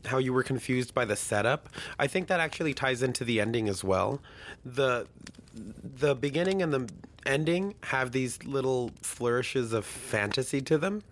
how 0.06 0.18
you 0.18 0.32
were 0.32 0.42
confused 0.42 0.94
by 0.94 1.04
the 1.04 1.16
setup. 1.16 1.68
I 1.98 2.06
think 2.06 2.28
that 2.28 2.40
actually 2.40 2.74
ties 2.74 3.02
into 3.02 3.24
the 3.24 3.40
ending 3.40 3.68
as 3.68 3.82
well. 3.84 4.20
The 4.64 5.06
the 5.54 6.14
beginning 6.14 6.62
and 6.62 6.72
the 6.72 6.88
ending 7.26 7.74
have 7.84 8.12
these 8.12 8.42
little 8.44 8.92
flourishes 9.02 9.72
of 9.72 9.84
fantasy 9.84 10.60
to 10.62 10.78
them, 10.78 11.02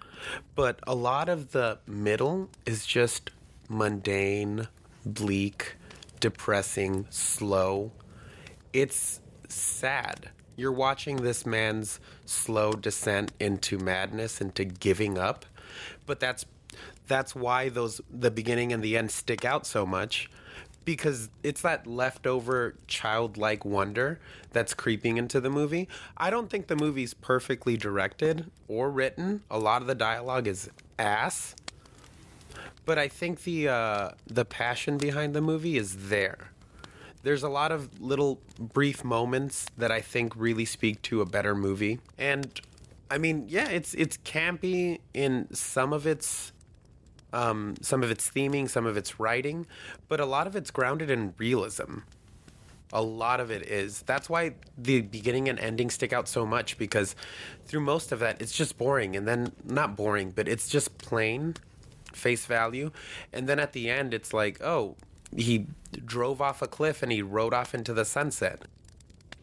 but 0.54 0.80
a 0.86 0.94
lot 0.94 1.28
of 1.28 1.52
the 1.52 1.78
middle 1.86 2.48
is 2.64 2.86
just 2.86 3.30
mundane, 3.68 4.68
bleak, 5.04 5.76
depressing, 6.20 7.06
slow. 7.10 7.92
It's 8.72 9.20
sad. 9.48 10.30
You're 10.56 10.72
watching 10.72 11.16
this 11.16 11.44
man's 11.44 12.00
slow 12.24 12.72
descent 12.72 13.32
into 13.38 13.78
madness, 13.78 14.40
into 14.40 14.64
giving 14.64 15.18
up. 15.18 15.44
But 16.06 16.20
that's 16.20 16.44
that's 17.06 17.34
why 17.34 17.68
those 17.68 18.00
the 18.10 18.30
beginning 18.30 18.72
and 18.72 18.82
the 18.82 18.96
end 18.96 19.10
stick 19.10 19.44
out 19.44 19.66
so 19.66 19.86
much 19.86 20.28
because 20.86 21.28
it's 21.42 21.62
that 21.62 21.86
leftover 21.86 22.76
childlike 22.86 23.64
wonder 23.64 24.20
that's 24.52 24.72
creeping 24.72 25.18
into 25.18 25.40
the 25.40 25.50
movie. 25.50 25.88
I 26.16 26.30
don't 26.30 26.48
think 26.48 26.68
the 26.68 26.76
movie's 26.76 27.12
perfectly 27.12 27.76
directed 27.76 28.50
or 28.68 28.88
written. 28.88 29.42
A 29.50 29.58
lot 29.58 29.82
of 29.82 29.88
the 29.88 29.96
dialogue 29.96 30.46
is 30.46 30.70
ass. 30.98 31.54
But 32.86 32.98
I 32.98 33.08
think 33.08 33.42
the 33.42 33.68
uh, 33.68 34.10
the 34.28 34.44
passion 34.44 34.96
behind 34.96 35.34
the 35.34 35.40
movie 35.40 35.76
is 35.76 36.08
there. 36.08 36.52
There's 37.24 37.42
a 37.42 37.48
lot 37.48 37.72
of 37.72 38.00
little 38.00 38.40
brief 38.60 39.02
moments 39.02 39.66
that 39.76 39.90
I 39.90 40.00
think 40.00 40.34
really 40.36 40.64
speak 40.64 41.02
to 41.02 41.20
a 41.20 41.26
better 41.26 41.56
movie. 41.56 41.98
And 42.16 42.60
I 43.10 43.18
mean, 43.18 43.46
yeah, 43.48 43.68
it's 43.68 43.92
it's 43.94 44.18
campy 44.18 45.00
in 45.12 45.48
some 45.52 45.92
of 45.92 46.06
its 46.06 46.52
um, 47.32 47.74
some 47.80 48.02
of 48.02 48.10
its 48.10 48.28
theming, 48.30 48.68
some 48.68 48.86
of 48.86 48.96
its 48.96 49.18
writing, 49.18 49.66
but 50.08 50.20
a 50.20 50.26
lot 50.26 50.46
of 50.46 50.56
it's 50.56 50.70
grounded 50.70 51.10
in 51.10 51.34
realism. 51.38 51.98
A 52.92 53.02
lot 53.02 53.40
of 53.40 53.50
it 53.50 53.66
is. 53.66 54.02
That's 54.02 54.30
why 54.30 54.54
the 54.78 55.00
beginning 55.00 55.48
and 55.48 55.58
ending 55.58 55.90
stick 55.90 56.12
out 56.12 56.28
so 56.28 56.46
much 56.46 56.78
because 56.78 57.16
through 57.66 57.80
most 57.80 58.12
of 58.12 58.20
that, 58.20 58.40
it's 58.40 58.52
just 58.52 58.78
boring. 58.78 59.16
And 59.16 59.26
then, 59.26 59.52
not 59.64 59.96
boring, 59.96 60.30
but 60.30 60.46
it's 60.46 60.68
just 60.68 60.96
plain 60.98 61.56
face 62.12 62.46
value. 62.46 62.92
And 63.32 63.48
then 63.48 63.58
at 63.58 63.72
the 63.72 63.90
end, 63.90 64.14
it's 64.14 64.32
like, 64.32 64.62
oh, 64.62 64.96
he 65.36 65.66
drove 66.04 66.40
off 66.40 66.62
a 66.62 66.68
cliff 66.68 67.02
and 67.02 67.10
he 67.10 67.22
rode 67.22 67.52
off 67.52 67.74
into 67.74 67.92
the 67.92 68.04
sunset. 68.04 68.62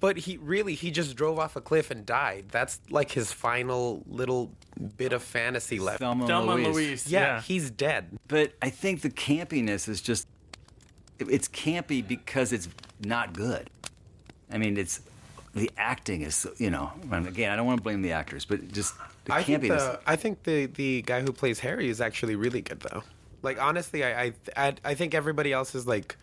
But 0.03 0.17
he 0.17 0.35
really, 0.35 0.73
he 0.75 0.91
just 0.91 1.15
drove 1.15 1.39
off 1.39 1.55
a 1.55 1.61
cliff 1.61 1.89
and 1.89 2.05
died. 2.05 2.47
That's 2.51 2.81
like 2.89 3.09
his 3.11 3.31
final 3.31 4.03
little 4.05 4.51
bit 4.97 5.13
of 5.13 5.23
fantasy 5.23 5.79
left. 5.79 5.99
Thelma, 5.99 6.23
and 6.25 6.27
Thelma 6.27 6.55
Louise. 6.55 6.75
Louise. 6.75 7.07
yeah, 7.07 7.19
Yeah. 7.21 7.41
he's 7.41 7.69
dead. 7.71 8.19
But 8.27 8.51
I 8.61 8.69
think 8.69 8.99
the 9.01 9.09
campiness 9.09 9.87
is 9.87 10.01
just 10.01 10.27
it's 11.19 11.47
campy 11.47 12.05
because 12.05 12.51
it's 12.51 12.67
not 12.99 13.31
good. 13.31 13.69
I 14.51 14.57
mean, 14.57 14.75
it's 14.75 14.99
the 15.55 15.71
acting 15.77 16.23
is 16.23 16.45
you 16.57 16.69
know. 16.69 16.91
And 17.09 17.25
again, 17.25 17.49
I 17.49 17.55
don't 17.55 17.65
want 17.65 17.77
to 17.79 17.83
blame 17.83 18.01
the 18.01 18.11
actors, 18.11 18.43
but 18.43 18.73
just 18.73 18.95
the 19.23 19.33
I 19.33 19.41
think 19.41 19.63
campiness. 19.63 19.77
the 19.77 19.99
I 20.05 20.17
think 20.17 20.43
the 20.43 20.65
the 20.65 21.01
guy 21.03 21.21
who 21.21 21.31
plays 21.31 21.59
Harry 21.61 21.87
is 21.87 22.01
actually 22.01 22.35
really 22.35 22.59
good 22.59 22.81
though. 22.81 23.03
Like 23.41 23.57
honestly, 23.57 24.03
I 24.03 24.21
I 24.21 24.33
I, 24.57 24.73
I 24.83 24.93
think 24.95 25.13
everybody 25.13 25.53
else 25.53 25.73
is 25.75 25.87
like 25.87 26.17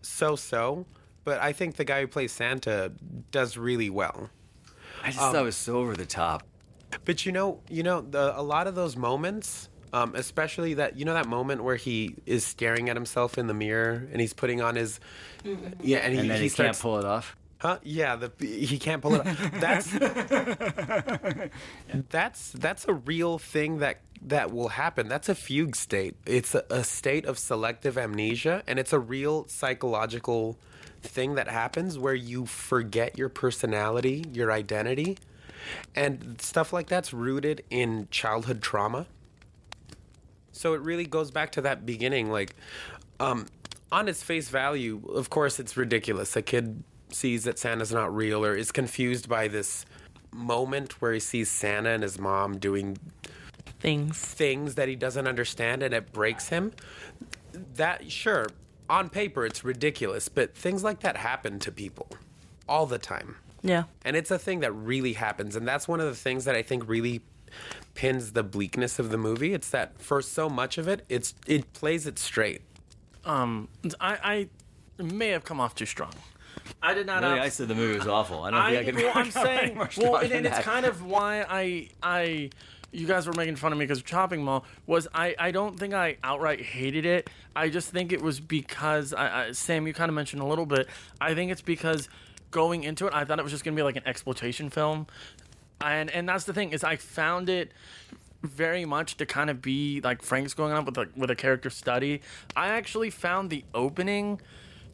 so 0.00 0.34
so, 0.34 0.86
but 1.26 1.42
I 1.42 1.52
think 1.52 1.74
the 1.74 1.84
guy 1.84 2.00
who 2.00 2.06
plays 2.06 2.30
Santa 2.30 2.92
does 3.32 3.56
really 3.56 3.90
well. 3.90 4.30
I 5.02 5.08
just 5.08 5.18
thought 5.18 5.34
it 5.34 5.42
was 5.42 5.56
so 5.56 5.76
over 5.78 5.96
the 5.96 6.06
top. 6.06 6.44
But 7.04 7.26
you 7.26 7.32
know, 7.32 7.60
you 7.68 7.82
know, 7.82 8.00
the, 8.00 8.38
a 8.38 8.40
lot 8.42 8.68
of 8.68 8.76
those 8.76 8.96
moments, 8.96 9.68
um, 9.92 10.14
especially 10.14 10.74
that 10.74 10.96
you 10.96 11.04
know 11.04 11.14
that 11.14 11.26
moment 11.26 11.64
where 11.64 11.74
he 11.74 12.14
is 12.26 12.44
staring 12.44 12.88
at 12.88 12.96
himself 12.96 13.38
in 13.38 13.48
the 13.48 13.54
mirror 13.54 14.08
and 14.12 14.20
he's 14.20 14.32
putting 14.32 14.62
on 14.62 14.76
his 14.76 15.00
yeah, 15.82 15.98
and 15.98 16.14
he, 16.14 16.20
And 16.20 16.30
then 16.30 16.36
he, 16.36 16.44
he, 16.44 16.48
starts 16.48 16.78
can't 16.78 16.80
pull 16.80 16.98
it 16.98 17.04
off. 17.04 17.36
Huh? 17.58 17.78
Yeah, 17.82 18.14
the 18.14 18.30
he 18.38 18.78
can't 18.78 19.02
pull 19.02 19.16
it. 19.16 19.26
Off. 19.26 19.50
That's 19.60 19.90
that's 22.10 22.52
that's 22.52 22.84
a 22.86 22.94
real 22.94 23.38
thing 23.40 23.78
that 23.78 24.00
that 24.22 24.52
will 24.52 24.68
happen. 24.68 25.08
That's 25.08 25.28
a 25.28 25.34
fugue 25.34 25.74
state. 25.74 26.14
It's 26.24 26.54
a, 26.54 26.64
a 26.70 26.84
state 26.84 27.26
of 27.26 27.36
selective 27.36 27.98
amnesia, 27.98 28.62
and 28.68 28.78
it's 28.78 28.92
a 28.92 29.00
real 29.00 29.48
psychological 29.48 30.56
thing 31.06 31.36
that 31.36 31.48
happens 31.48 31.98
where 31.98 32.14
you 32.14 32.46
forget 32.46 33.16
your 33.16 33.28
personality, 33.28 34.24
your 34.32 34.52
identity, 34.52 35.16
and 35.94 36.40
stuff 36.40 36.72
like 36.72 36.88
that's 36.88 37.12
rooted 37.12 37.64
in 37.70 38.08
childhood 38.10 38.62
trauma. 38.62 39.06
So 40.52 40.74
it 40.74 40.80
really 40.80 41.06
goes 41.06 41.30
back 41.30 41.52
to 41.52 41.60
that 41.62 41.84
beginning, 41.84 42.30
like, 42.30 42.54
um, 43.20 43.46
on 43.92 44.08
its 44.08 44.22
face 44.22 44.48
value, 44.48 45.02
of 45.14 45.30
course, 45.30 45.60
it's 45.60 45.76
ridiculous. 45.76 46.34
A 46.36 46.42
kid 46.42 46.82
sees 47.10 47.44
that 47.44 47.58
Santa's 47.58 47.92
not 47.92 48.14
real 48.14 48.44
or 48.44 48.56
is 48.56 48.72
confused 48.72 49.28
by 49.28 49.48
this 49.48 49.86
moment 50.32 51.00
where 51.00 51.12
he 51.12 51.20
sees 51.20 51.50
Santa 51.50 51.90
and 51.90 52.02
his 52.02 52.18
mom 52.18 52.58
doing 52.58 52.98
Things. 53.80 54.18
things 54.18 54.74
that 54.74 54.88
he 54.88 54.96
doesn't 54.96 55.26
understand 55.26 55.82
and 55.82 55.94
it 55.94 56.12
breaks 56.12 56.48
him. 56.48 56.72
That, 57.74 58.10
sure, 58.10 58.46
on 58.88 59.08
paper, 59.08 59.44
it's 59.44 59.64
ridiculous, 59.64 60.28
but 60.28 60.54
things 60.54 60.84
like 60.84 61.00
that 61.00 61.16
happen 61.16 61.58
to 61.60 61.72
people 61.72 62.08
all 62.68 62.86
the 62.86 62.98
time. 62.98 63.36
Yeah. 63.62 63.84
And 64.04 64.16
it's 64.16 64.30
a 64.30 64.38
thing 64.38 64.60
that 64.60 64.72
really 64.72 65.14
happens. 65.14 65.56
And 65.56 65.66
that's 65.66 65.88
one 65.88 66.00
of 66.00 66.06
the 66.06 66.14
things 66.14 66.44
that 66.44 66.54
I 66.54 66.62
think 66.62 66.88
really 66.88 67.22
pins 67.94 68.32
the 68.32 68.42
bleakness 68.42 68.98
of 68.98 69.10
the 69.10 69.18
movie. 69.18 69.54
It's 69.54 69.70
that 69.70 70.00
for 70.00 70.22
so 70.22 70.48
much 70.48 70.78
of 70.78 70.88
it, 70.88 71.04
it's 71.08 71.34
it 71.46 71.72
plays 71.72 72.06
it 72.06 72.18
straight. 72.18 72.62
Um, 73.24 73.68
I, 74.00 74.48
I 74.98 75.02
may 75.02 75.28
have 75.28 75.44
come 75.44 75.60
off 75.60 75.74
too 75.74 75.86
strong. 75.86 76.12
I 76.82 76.94
did 76.94 77.06
not. 77.06 77.22
Really, 77.22 77.34
abs- 77.34 77.46
I 77.46 77.48
said 77.48 77.68
the 77.68 77.74
movie 77.74 77.98
was 77.98 78.06
awful. 78.06 78.42
I 78.42 78.50
don't 78.50 78.60
I, 78.60 78.76
think 78.76 78.88
I 78.88 78.92
could. 78.92 79.02
well, 79.02 79.12
I'm 79.14 79.30
saying, 79.30 79.74
more 79.74 79.88
well, 79.98 80.16
and, 80.16 80.32
and 80.32 80.46
it's 80.46 80.60
kind 80.60 80.86
of 80.86 81.04
why 81.04 81.44
I, 81.48 81.88
I, 82.02 82.50
you 82.96 83.06
guys 83.06 83.26
were 83.26 83.32
making 83.34 83.56
fun 83.56 83.72
of 83.72 83.78
me 83.78 83.84
because 83.84 84.02
Chopping 84.02 84.42
Mall. 84.42 84.64
Was 84.86 85.06
I? 85.14 85.34
I 85.38 85.50
don't 85.50 85.78
think 85.78 85.92
I 85.94 86.16
outright 86.24 86.60
hated 86.60 87.04
it. 87.04 87.28
I 87.54 87.68
just 87.68 87.90
think 87.90 88.12
it 88.12 88.22
was 88.22 88.40
because 88.40 89.12
I, 89.12 89.48
I, 89.48 89.52
Sam, 89.52 89.86
you 89.86 89.92
kind 89.92 90.08
of 90.08 90.14
mentioned 90.14 90.42
a 90.42 90.46
little 90.46 90.66
bit. 90.66 90.88
I 91.20 91.34
think 91.34 91.52
it's 91.52 91.62
because 91.62 92.08
going 92.50 92.84
into 92.84 93.06
it, 93.06 93.14
I 93.14 93.24
thought 93.24 93.38
it 93.38 93.42
was 93.42 93.52
just 93.52 93.64
gonna 93.64 93.76
be 93.76 93.82
like 93.82 93.96
an 93.96 94.06
exploitation 94.06 94.70
film, 94.70 95.06
and 95.80 96.10
and 96.10 96.28
that's 96.28 96.44
the 96.44 96.54
thing 96.54 96.72
is 96.72 96.82
I 96.82 96.96
found 96.96 97.50
it 97.50 97.72
very 98.42 98.84
much 98.84 99.16
to 99.18 99.26
kind 99.26 99.50
of 99.50 99.60
be 99.60 100.00
like 100.00 100.22
Frank's 100.22 100.54
going 100.54 100.72
on 100.72 100.84
with 100.84 100.96
with 101.16 101.30
a 101.30 101.36
character 101.36 101.70
study. 101.70 102.22
I 102.56 102.68
actually 102.68 103.10
found 103.10 103.50
the 103.50 103.64
opening 103.74 104.40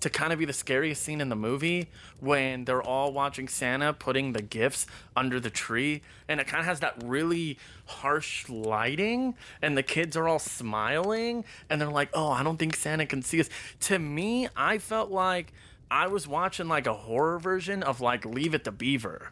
to 0.02 0.10
kind 0.10 0.32
of 0.32 0.38
be 0.38 0.44
the 0.44 0.52
scariest 0.52 1.02
scene 1.02 1.20
in 1.20 1.28
the 1.28 1.36
movie 1.36 1.88
when 2.20 2.64
they're 2.64 2.82
all 2.82 3.12
watching 3.12 3.48
Santa 3.48 3.92
putting 3.92 4.32
the 4.32 4.42
gifts 4.42 4.86
under 5.16 5.40
the 5.40 5.50
tree 5.50 6.02
and 6.28 6.40
it 6.40 6.46
kind 6.46 6.60
of 6.60 6.66
has 6.66 6.80
that 6.80 6.94
really 7.04 7.58
harsh 7.86 8.48
lighting 8.48 9.34
and 9.62 9.76
the 9.78 9.82
kids 9.82 10.16
are 10.16 10.28
all 10.28 10.38
smiling 10.38 11.44
and 11.70 11.80
they're 11.80 11.88
like, 11.88 12.10
"Oh, 12.14 12.30
I 12.30 12.42
don't 12.42 12.58
think 12.58 12.76
Santa 12.76 13.06
can 13.06 13.22
see 13.22 13.40
us." 13.40 13.48
To 13.80 13.98
me, 13.98 14.48
I 14.56 14.78
felt 14.78 15.10
like 15.10 15.52
I 15.90 16.08
was 16.08 16.26
watching 16.26 16.68
like 16.68 16.86
a 16.86 16.94
horror 16.94 17.38
version 17.38 17.82
of 17.82 18.00
like 18.00 18.24
Leave 18.24 18.54
It 18.54 18.64
to 18.64 18.72
Beaver 18.72 19.30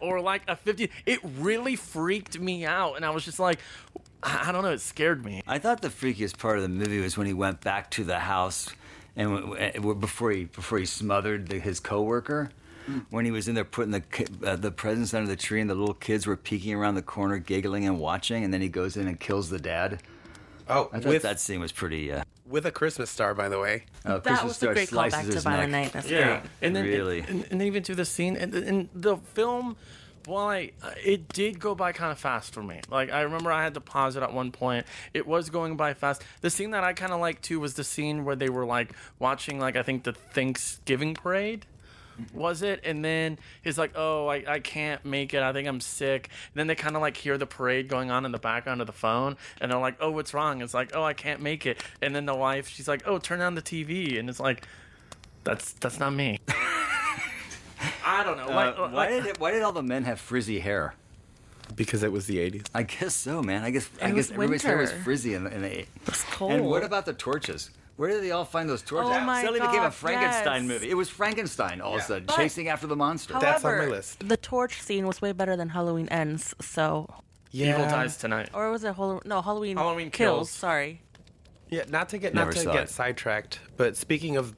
or 0.00 0.20
like 0.20 0.42
a 0.48 0.56
50 0.56 0.90
it 1.06 1.20
really 1.38 1.76
freaked 1.76 2.38
me 2.38 2.66
out 2.66 2.94
and 2.96 3.04
I 3.04 3.10
was 3.10 3.24
just 3.24 3.38
like 3.38 3.58
I 4.22 4.48
I 4.48 4.52
don't 4.52 4.62
know, 4.62 4.72
it 4.72 4.80
scared 4.80 5.24
me. 5.24 5.42
I 5.46 5.58
thought 5.58 5.80
the 5.80 5.88
freakiest 5.88 6.36
part 6.36 6.56
of 6.56 6.62
the 6.62 6.68
movie 6.68 7.00
was 7.00 7.16
when 7.16 7.26
he 7.26 7.32
went 7.32 7.62
back 7.62 7.90
to 7.92 8.04
the 8.04 8.18
house 8.18 8.68
and 9.16 9.30
w- 9.46 9.72
w- 9.72 9.94
before 9.94 10.30
he 10.30 10.44
before 10.44 10.78
he 10.78 10.86
smothered 10.86 11.48
the, 11.48 11.58
his 11.58 11.80
coworker. 11.80 12.50
When 13.10 13.24
he 13.24 13.30
was 13.30 13.46
in 13.46 13.54
there 13.54 13.62
putting 13.64 13.92
the 13.92 14.02
uh, 14.44 14.56
the 14.56 14.72
presents 14.72 15.14
under 15.14 15.28
the 15.28 15.36
tree 15.36 15.60
and 15.60 15.70
the 15.70 15.76
little 15.76 15.94
kids 15.94 16.26
were 16.26 16.36
peeking 16.36 16.74
around 16.74 16.96
the 16.96 17.02
corner, 17.02 17.38
giggling 17.38 17.86
and 17.86 18.00
watching, 18.00 18.42
and 18.42 18.52
then 18.52 18.60
he 18.60 18.68
goes 18.68 18.96
in 18.96 19.06
and 19.06 19.20
kills 19.20 19.48
the 19.48 19.60
dad. 19.60 20.02
Oh, 20.68 20.88
I 20.92 20.98
thought 20.98 21.08
with 21.10 21.22
that 21.22 21.38
scene 21.38 21.60
was 21.60 21.70
pretty. 21.70 22.10
Uh, 22.10 22.24
with 22.48 22.66
a 22.66 22.72
Christmas 22.72 23.08
star, 23.08 23.32
by 23.32 23.48
the 23.48 23.60
way. 23.60 23.84
uh, 24.04 24.14
That 24.14 24.22
Christmas 24.24 24.42
was 24.42 24.50
a 24.52 24.54
Star 24.54 24.74
great 24.74 24.88
slices 24.88 25.20
callback 25.20 25.26
to 25.28 25.34
his 25.34 25.44
Violent 25.44 25.70
neck. 25.70 25.84
Night. 25.84 25.92
That's 25.92 26.10
Yeah, 26.10 26.40
great. 26.40 26.50
and 26.62 26.74
then 26.74 26.84
Really? 26.84 27.20
and, 27.20 27.46
and 27.52 27.62
even 27.62 27.84
to 27.84 27.94
the 27.94 28.04
scene 28.04 28.34
and, 28.36 28.52
and 28.54 28.88
the 28.92 29.18
film, 29.18 29.76
while 30.26 30.48
I 30.48 30.72
uh, 30.82 30.90
it 31.04 31.28
did 31.28 31.58
go 31.58 31.74
by 31.74 31.92
kind 31.92 32.12
of 32.12 32.18
fast 32.18 32.52
for 32.52 32.62
me. 32.62 32.80
Like 32.90 33.10
I 33.10 33.22
remember 33.22 33.50
I 33.52 33.62
had 33.62 33.74
to 33.74 33.80
pause 33.80 34.16
it 34.16 34.22
at 34.22 34.32
one 34.32 34.52
point. 34.52 34.86
It 35.14 35.26
was 35.26 35.50
going 35.50 35.76
by 35.76 35.94
fast. 35.94 36.22
The 36.40 36.50
scene 36.50 36.70
that 36.72 36.84
I 36.84 36.92
kind 36.92 37.12
of 37.12 37.20
liked 37.20 37.42
too 37.42 37.60
was 37.60 37.74
the 37.74 37.84
scene 37.84 38.24
where 38.24 38.36
they 38.36 38.48
were 38.48 38.66
like 38.66 38.92
watching 39.18 39.58
like 39.58 39.76
I 39.76 39.82
think 39.82 40.04
the 40.04 40.12
Thanksgiving 40.12 41.14
parade. 41.14 41.66
Was 42.34 42.60
it? 42.60 42.80
And 42.84 43.02
then 43.02 43.38
he's 43.62 43.78
like, 43.78 43.92
"Oh, 43.94 44.26
I, 44.26 44.44
I 44.46 44.58
can't 44.58 45.02
make 45.06 45.32
it. 45.32 45.42
I 45.42 45.54
think 45.54 45.66
I'm 45.66 45.80
sick." 45.80 46.28
And 46.52 46.60
then 46.60 46.66
they 46.66 46.74
kind 46.74 46.94
of 46.94 47.00
like 47.00 47.16
hear 47.16 47.38
the 47.38 47.46
parade 47.46 47.88
going 47.88 48.10
on 48.10 48.26
in 48.26 48.32
the 48.32 48.38
background 48.38 48.82
of 48.82 48.86
the 48.86 48.92
phone, 48.92 49.38
and 49.58 49.72
they're 49.72 49.78
like, 49.78 49.96
"Oh, 50.00 50.10
what's 50.10 50.34
wrong?" 50.34 50.60
It's 50.60 50.74
like, 50.74 50.94
"Oh, 50.94 51.02
I 51.02 51.14
can't 51.14 51.40
make 51.40 51.64
it." 51.64 51.82
And 52.02 52.14
then 52.14 52.26
the 52.26 52.34
wife, 52.34 52.68
she's 52.68 52.88
like, 52.88 53.02
"Oh, 53.06 53.18
turn 53.18 53.40
on 53.40 53.54
the 53.54 53.62
TV," 53.62 54.18
and 54.18 54.28
it's 54.28 54.40
like, 54.40 54.66
"That's 55.44 55.72
that's 55.72 55.98
not 55.98 56.12
me." 56.12 56.40
I 58.04 58.22
don't 58.24 58.36
know. 58.36 58.48
Like, 58.48 58.78
Uh, 58.78 58.88
why 58.88 59.08
did 59.08 59.26
it, 59.26 59.40
why 59.40 59.50
did 59.52 59.62
all 59.62 59.72
the 59.72 59.82
men 59.82 60.04
have 60.04 60.20
frizzy 60.20 60.60
hair? 60.60 60.94
Because 61.76 62.02
it 62.02 62.10
was 62.10 62.26
the 62.26 62.38
80s. 62.38 62.66
I 62.74 62.82
guess 62.82 63.14
so, 63.14 63.42
man. 63.42 63.62
I 63.62 63.70
guess 63.70 63.88
I 64.02 64.06
guess 64.08 64.14
was 64.16 64.30
everybody's 64.32 64.62
hair 64.62 64.76
was 64.78 64.90
frizzy 64.92 65.34
in 65.34 65.44
the, 65.44 65.54
in 65.54 65.62
the 65.62 65.84
It's 66.06 66.24
cold. 66.24 66.52
And 66.52 66.64
what 66.66 66.82
about 66.82 67.06
the 67.06 67.12
torches? 67.12 67.70
Where 67.96 68.08
did 68.10 68.22
they 68.24 68.30
all 68.32 68.44
find 68.46 68.68
those 68.68 68.82
torches? 68.82 69.12
Oh 69.14 69.20
my 69.20 69.42
Suddenly 69.42 69.60
became 69.60 69.82
a 69.84 69.90
Frankenstein 69.90 70.62
yes. 70.64 70.68
movie. 70.72 70.90
It 70.90 70.94
was 70.94 71.08
Frankenstein 71.10 71.80
all 71.80 71.94
of 71.94 72.00
a 72.00 72.04
sudden, 72.04 72.24
But- 72.26 72.36
chasing 72.36 72.68
after 72.68 72.86
the 72.86 72.96
monster. 72.96 73.34
That's 73.38 73.64
on 73.64 73.78
my 73.78 73.86
list. 73.86 74.26
The 74.28 74.36
torch 74.38 74.80
scene 74.82 75.06
was 75.06 75.20
way 75.22 75.32
better 75.32 75.54
than 75.56 75.68
Halloween 75.68 76.08
Ends. 76.08 76.54
So, 76.60 77.08
Yeah. 77.52 77.74
Evil 77.74 77.84
dies 77.86 78.16
tonight. 78.16 78.48
or 78.54 78.70
was 78.72 78.82
it 78.84 78.94
Hall- 78.94 79.22
no 79.24 79.40
Halloween? 79.42 79.76
Halloween 79.76 80.10
kills. 80.10 80.38
Kills. 80.38 80.50
Sorry. 80.50 81.02
Yeah, 81.68 81.84
not 81.88 82.08
to 82.08 82.18
get 82.18 82.34
Never 82.34 82.50
not 82.52 82.60
to 82.62 82.66
get 82.72 82.82
it. 82.84 82.88
sidetracked, 82.90 83.60
but 83.76 83.96
speaking 83.96 84.36
of 84.36 84.56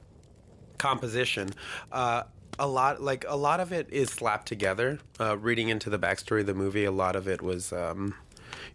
composition, 0.79 1.49
uh, 1.91 2.23
a 2.59 2.67
lot 2.67 3.01
like 3.01 3.25
a 3.27 3.35
lot 3.35 3.59
of 3.59 3.71
it 3.71 3.87
is 3.91 4.09
slapped 4.09 4.47
together. 4.47 4.99
Uh, 5.19 5.37
reading 5.37 5.69
into 5.69 5.89
the 5.89 5.99
backstory 5.99 6.41
of 6.41 6.47
the 6.47 6.53
movie, 6.53 6.85
a 6.85 6.91
lot 6.91 7.15
of 7.15 7.27
it 7.27 7.41
was. 7.41 7.73
Um, 7.73 8.15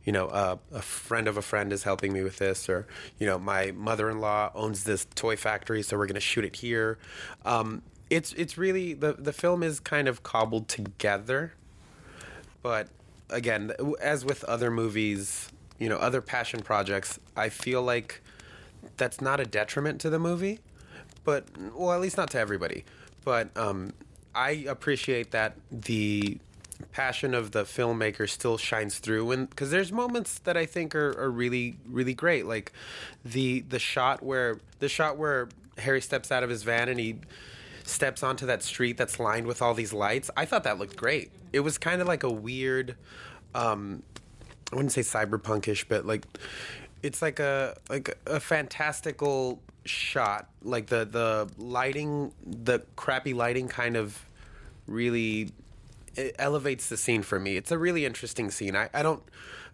you 0.04 0.12
know, 0.12 0.28
uh, 0.28 0.56
a 0.73 0.82
friend 0.82 1.28
of 1.28 1.37
a 1.37 1.42
friend 1.42 1.73
is 1.73 1.82
helping 1.82 2.12
me 2.12 2.23
with 2.23 2.38
this, 2.38 2.68
or 2.68 2.87
you 3.18 3.26
know, 3.26 3.38
my 3.38 3.73
mother-in-law 3.73 4.52
owns 4.54 4.85
this 4.85 5.06
toy 5.14 5.37
factory, 5.37 5.82
so 5.82 5.97
we're 5.97 6.06
going 6.06 6.14
to 6.14 6.20
shoot 6.20 6.44
it 6.44 6.56
here. 6.56 6.99
Um, 7.44 7.82
it's 8.11 8.32
it's 8.32 8.56
really 8.56 8.94
the 8.94 9.12
the 9.12 9.32
film 9.32 9.62
is 9.62 9.80
kind 9.80 10.08
of 10.08 10.23
cobbled 10.23 10.68
together, 10.68 11.52
but 12.62 12.88
again, 13.30 13.73
as 14.00 14.25
with 14.25 14.44
other 14.44 14.70
movies, 14.70 15.50
you 15.78 15.88
know, 15.88 15.99
other 15.99 16.23
passion 16.23 16.61
projects, 16.61 17.18
I 17.37 17.49
feel 17.50 17.82
like 17.82 18.23
that's 18.97 19.20
not 19.20 19.40
a 19.40 19.44
detriment 19.44 20.00
to 20.00 20.11
the 20.11 20.18
movie, 20.18 20.61
but 21.25 21.47
well, 21.75 21.92
at 21.92 22.00
least 22.00 22.16
not 22.16 22.30
to 22.30 22.38
everybody. 22.38 22.85
But 23.28 23.54
um, 23.58 23.92
I 24.35 24.64
appreciate 24.66 25.32
that 25.32 25.52
the 25.70 26.38
passion 26.92 27.35
of 27.35 27.50
the 27.50 27.64
filmmaker 27.64 28.26
still 28.26 28.56
shines 28.56 29.00
through, 29.00 29.32
and 29.32 29.50
because 29.50 29.70
there's 29.70 29.92
moments 29.92 30.38
that 30.44 30.56
I 30.56 30.64
think 30.64 30.94
are, 30.94 31.11
are 31.11 31.30
really 31.30 31.76
really 31.87 32.14
great, 32.14 32.47
like 32.47 32.73
the 33.26 33.61
the 33.68 33.78
shot 33.78 34.23
where 34.23 34.61
the 34.78 34.88
shot 34.88 35.18
where 35.18 35.50
Harry 35.76 36.00
steps 36.00 36.32
out 36.32 36.42
of 36.42 36.49
his 36.49 36.62
van 36.62 36.88
and 36.88 36.99
he 36.99 37.16
steps 37.85 38.23
onto 38.23 38.47
that 38.47 38.62
street 38.62 38.97
that's 38.97 39.20
lined 39.20 39.47
with 39.47 39.61
all 39.61 39.75
these 39.75 39.92
lights. 39.92 40.30
I 40.35 40.47
thought 40.47 40.64
that 40.64 40.78
looked 40.78 40.97
great. 40.97 41.30
It 41.52 41.61
was 41.61 41.76
kind 41.76 42.00
of 42.00 42.08
like 42.08 42.23
a 42.23 42.32
weird. 42.32 42.97
Um, 43.54 44.02
I 44.73 44.76
wouldn't 44.76 44.92
say 44.92 45.02
cyberpunkish, 45.02 45.85
but 45.87 46.06
like 46.06 46.25
it's 47.02 47.20
like 47.20 47.40
a 47.40 47.76
like 47.90 48.16
a 48.26 48.40
fantastical 48.40 49.61
shot. 49.88 50.49
Like 50.62 50.87
the 50.87 51.04
the 51.04 51.50
lighting, 51.59 52.33
the 52.47 52.80
crappy 52.97 53.35
lighting, 53.35 53.68
kind 53.68 53.97
of 53.97 54.25
really 54.87 55.52
elevates 56.38 56.88
the 56.88 56.97
scene 56.97 57.23
for 57.23 57.38
me. 57.38 57.57
It's 57.57 57.71
a 57.71 57.78
really 57.78 58.04
interesting 58.04 58.50
scene. 58.50 58.76
I, 58.76 58.88
I 58.92 59.02
don't 59.02 59.23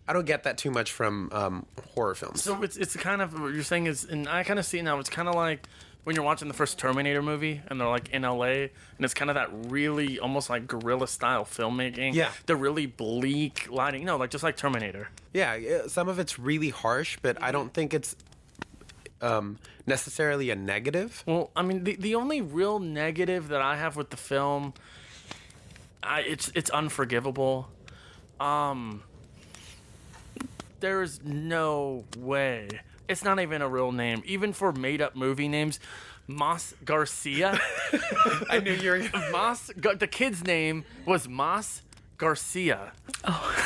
I 0.06 0.12
don't 0.12 0.26
get 0.26 0.42
that 0.44 0.58
too 0.58 0.70
much 0.70 0.92
from 0.92 1.30
um, 1.32 1.66
horror 1.94 2.14
films. 2.14 2.42
So 2.42 2.62
it's 2.62 2.76
it's 2.76 2.96
kind 2.96 3.22
of 3.22 3.38
what 3.40 3.54
you're 3.54 3.62
saying 3.62 3.86
is, 3.86 4.04
and 4.04 4.28
I 4.28 4.44
kind 4.44 4.58
of 4.58 4.66
see 4.66 4.78
it 4.78 4.82
now. 4.82 4.98
It's 4.98 5.10
kind 5.10 5.28
of 5.28 5.34
like 5.34 5.66
when 6.04 6.14
you're 6.14 6.24
watching 6.24 6.48
the 6.48 6.54
first 6.54 6.78
Terminator 6.78 7.22
movie, 7.22 7.62
and 7.68 7.80
they're 7.80 7.88
like 7.88 8.10
in 8.10 8.22
LA, 8.22 8.44
and 8.44 8.70
it's 9.00 9.14
kind 9.14 9.30
of 9.30 9.34
that 9.36 9.48
really 9.70 10.18
almost 10.18 10.50
like 10.50 10.66
guerrilla 10.66 11.08
style 11.08 11.44
filmmaking. 11.44 12.12
Yeah. 12.12 12.30
the 12.44 12.56
really 12.56 12.86
bleak 12.86 13.70
lighting. 13.70 14.00
You 14.00 14.06
know, 14.06 14.18
like 14.18 14.30
just 14.30 14.44
like 14.44 14.56
Terminator. 14.56 15.08
Yeah, 15.32 15.54
yeah, 15.54 15.86
some 15.86 16.08
of 16.08 16.18
it's 16.18 16.38
really 16.38 16.68
harsh, 16.68 17.18
but 17.22 17.42
I 17.42 17.50
don't 17.50 17.72
think 17.72 17.94
it's 17.94 18.14
um, 19.20 19.58
necessarily 19.86 20.50
a 20.50 20.56
negative. 20.56 21.22
Well, 21.26 21.50
I 21.56 21.62
mean, 21.62 21.84
the 21.84 21.96
the 21.96 22.14
only 22.14 22.40
real 22.40 22.78
negative 22.78 23.48
that 23.48 23.60
I 23.60 23.76
have 23.76 23.96
with 23.96 24.10
the 24.10 24.16
film, 24.16 24.74
I 26.02 26.20
it's 26.20 26.50
it's 26.54 26.70
unforgivable. 26.70 27.68
Um, 28.40 29.02
there 30.80 31.02
is 31.02 31.22
no 31.24 32.04
way. 32.18 32.68
It's 33.08 33.24
not 33.24 33.38
even 33.40 33.62
a 33.62 33.68
real 33.68 33.92
name, 33.92 34.22
even 34.26 34.52
for 34.52 34.72
made 34.72 35.00
up 35.00 35.14
movie 35.14 35.48
names. 35.48 35.78
Mas 36.26 36.74
Garcia. 36.84 37.60
I 38.50 38.58
knew 38.60 38.72
you 38.72 38.90
were. 38.90 39.30
Mas. 39.30 39.70
The 39.76 40.08
kid's 40.10 40.42
name 40.42 40.84
was 41.04 41.28
Mas 41.28 41.82
Garcia. 42.18 42.92
Oh. 43.24 43.56